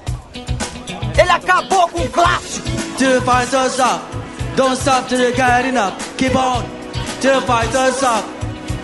[1.19, 2.69] Ele acabou com o clássico.
[2.99, 4.01] To fight us up.
[4.57, 5.95] Don't stop till you get enough.
[6.17, 6.62] Keep on.
[7.21, 8.25] To fight us up.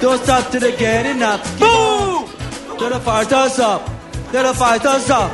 [0.00, 1.40] Don't stop till you get enough.
[1.58, 2.28] Boom!
[2.78, 3.84] The fight us up.
[4.30, 5.32] To the fight us up.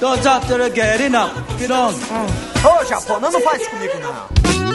[0.00, 1.32] Don't stop till you get enough.
[1.58, 1.92] Get on.
[1.92, 4.73] Ô, oh, Japão, não faz comigo não.